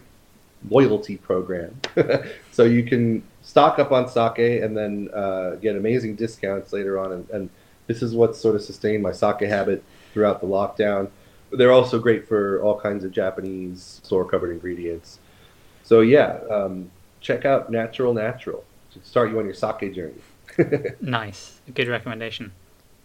loyalty 0.69 1.17
program. 1.17 1.79
so 2.51 2.63
you 2.63 2.83
can 2.83 3.23
stock 3.41 3.77
up 3.79 3.91
on 3.91 4.07
sake 4.07 4.61
and 4.63 4.75
then 4.75 5.09
uh, 5.13 5.51
get 5.55 5.75
amazing 5.75 6.15
discounts 6.15 6.73
later 6.73 6.97
on. 6.97 7.11
And, 7.11 7.29
and 7.29 7.49
this 7.87 8.01
is 8.01 8.15
what 8.15 8.35
sort 8.35 8.55
of 8.55 8.61
sustained 8.63 9.03
my 9.03 9.11
sake 9.11 9.41
habit 9.41 9.83
throughout 10.13 10.41
the 10.41 10.47
lockdown. 10.47 11.09
They're 11.55 11.71
also 11.71 11.99
great 11.99 12.27
for 12.27 12.61
all 12.61 12.79
kinds 12.79 13.03
of 13.03 13.11
Japanese 13.11 14.01
store 14.03 14.25
covered 14.25 14.51
ingredients. 14.51 15.19
So 15.83 16.01
yeah, 16.01 16.39
um, 16.49 16.89
check 17.21 17.45
out 17.45 17.71
Natural 17.71 18.13
Natural 18.13 18.63
to 18.91 18.99
start 19.03 19.29
you 19.31 19.39
on 19.39 19.45
your 19.45 19.53
sake 19.53 19.93
journey. 19.93 20.21
Nice. 21.01 21.59
Good 21.73 21.87
recommendation. 21.89 22.51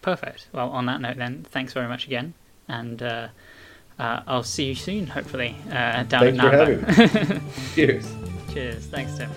Perfect. 0.01 0.47
Well, 0.53 0.69
on 0.69 0.85
that 0.85 1.01
note, 1.01 1.17
then, 1.17 1.45
thanks 1.49 1.73
very 1.73 1.87
much 1.87 2.07
again. 2.07 2.33
And 2.67 3.03
uh, 3.03 3.27
uh, 3.99 4.21
I'll 4.25 4.43
see 4.43 4.65
you 4.65 4.75
soon, 4.75 5.05
hopefully, 5.07 5.55
uh, 5.69 6.03
down 6.03 6.21
Thanks 6.21 6.23
in 6.23 6.39
for 6.39 6.49
having 6.49 7.33
me. 7.35 7.41
Cheers. 7.75 8.13
Cheers. 8.53 8.85
Thanks, 8.85 9.17
Tim. 9.17 9.29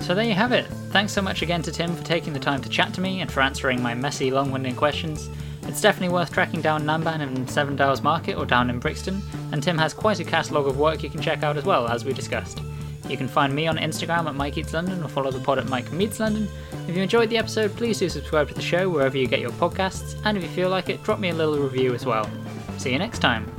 So 0.00 0.14
there 0.14 0.24
you 0.24 0.34
have 0.34 0.52
it. 0.52 0.66
Thanks 0.90 1.12
so 1.12 1.22
much 1.22 1.42
again 1.42 1.62
to 1.62 1.72
Tim 1.72 1.94
for 1.94 2.04
taking 2.04 2.32
the 2.32 2.38
time 2.40 2.60
to 2.62 2.68
chat 2.68 2.92
to 2.94 3.00
me 3.00 3.20
and 3.20 3.30
for 3.30 3.40
answering 3.40 3.82
my 3.82 3.94
messy, 3.94 4.30
long 4.30 4.50
winded 4.50 4.76
questions. 4.76 5.28
It's 5.68 5.80
definitely 5.80 6.14
worth 6.14 6.32
tracking 6.32 6.60
down 6.60 6.84
Nanban 6.84 7.20
in 7.20 7.46
Seven 7.48 7.76
Dials 7.76 8.02
Market 8.02 8.36
or 8.36 8.46
down 8.46 8.70
in 8.70 8.78
Brixton, 8.78 9.20
and 9.52 9.62
Tim 9.62 9.76
has 9.78 9.92
quite 9.92 10.20
a 10.20 10.24
catalogue 10.24 10.66
of 10.66 10.78
work 10.78 11.02
you 11.02 11.10
can 11.10 11.20
check 11.20 11.42
out 11.42 11.56
as 11.56 11.64
well, 11.64 11.88
as 11.88 12.04
we 12.04 12.12
discussed. 12.12 12.60
You 13.08 13.16
can 13.16 13.28
find 13.28 13.54
me 13.54 13.66
on 13.66 13.76
Instagram 13.76 14.26
at 14.26 14.34
Mike 14.34 14.58
Eats 14.58 14.72
London 14.72 15.02
or 15.02 15.08
follow 15.08 15.30
the 15.30 15.40
pod 15.40 15.58
at 15.58 15.68
Mike 15.68 15.92
Meets 15.92 16.18
London. 16.18 16.48
If 16.88 16.96
you 16.96 17.02
enjoyed 17.02 17.30
the 17.30 17.38
episode, 17.38 17.74
please 17.76 17.98
do 17.98 18.08
subscribe 18.08 18.48
to 18.48 18.54
the 18.54 18.62
show 18.62 18.88
wherever 18.88 19.16
you 19.16 19.26
get 19.26 19.40
your 19.40 19.50
podcasts, 19.50 20.20
and 20.24 20.36
if 20.36 20.42
you 20.42 20.50
feel 20.50 20.68
like 20.68 20.88
it, 20.88 21.02
drop 21.02 21.18
me 21.18 21.30
a 21.30 21.34
little 21.34 21.58
review 21.58 21.94
as 21.94 22.04
well. 22.04 22.28
See 22.78 22.92
you 22.92 22.98
next 22.98 23.20
time. 23.20 23.55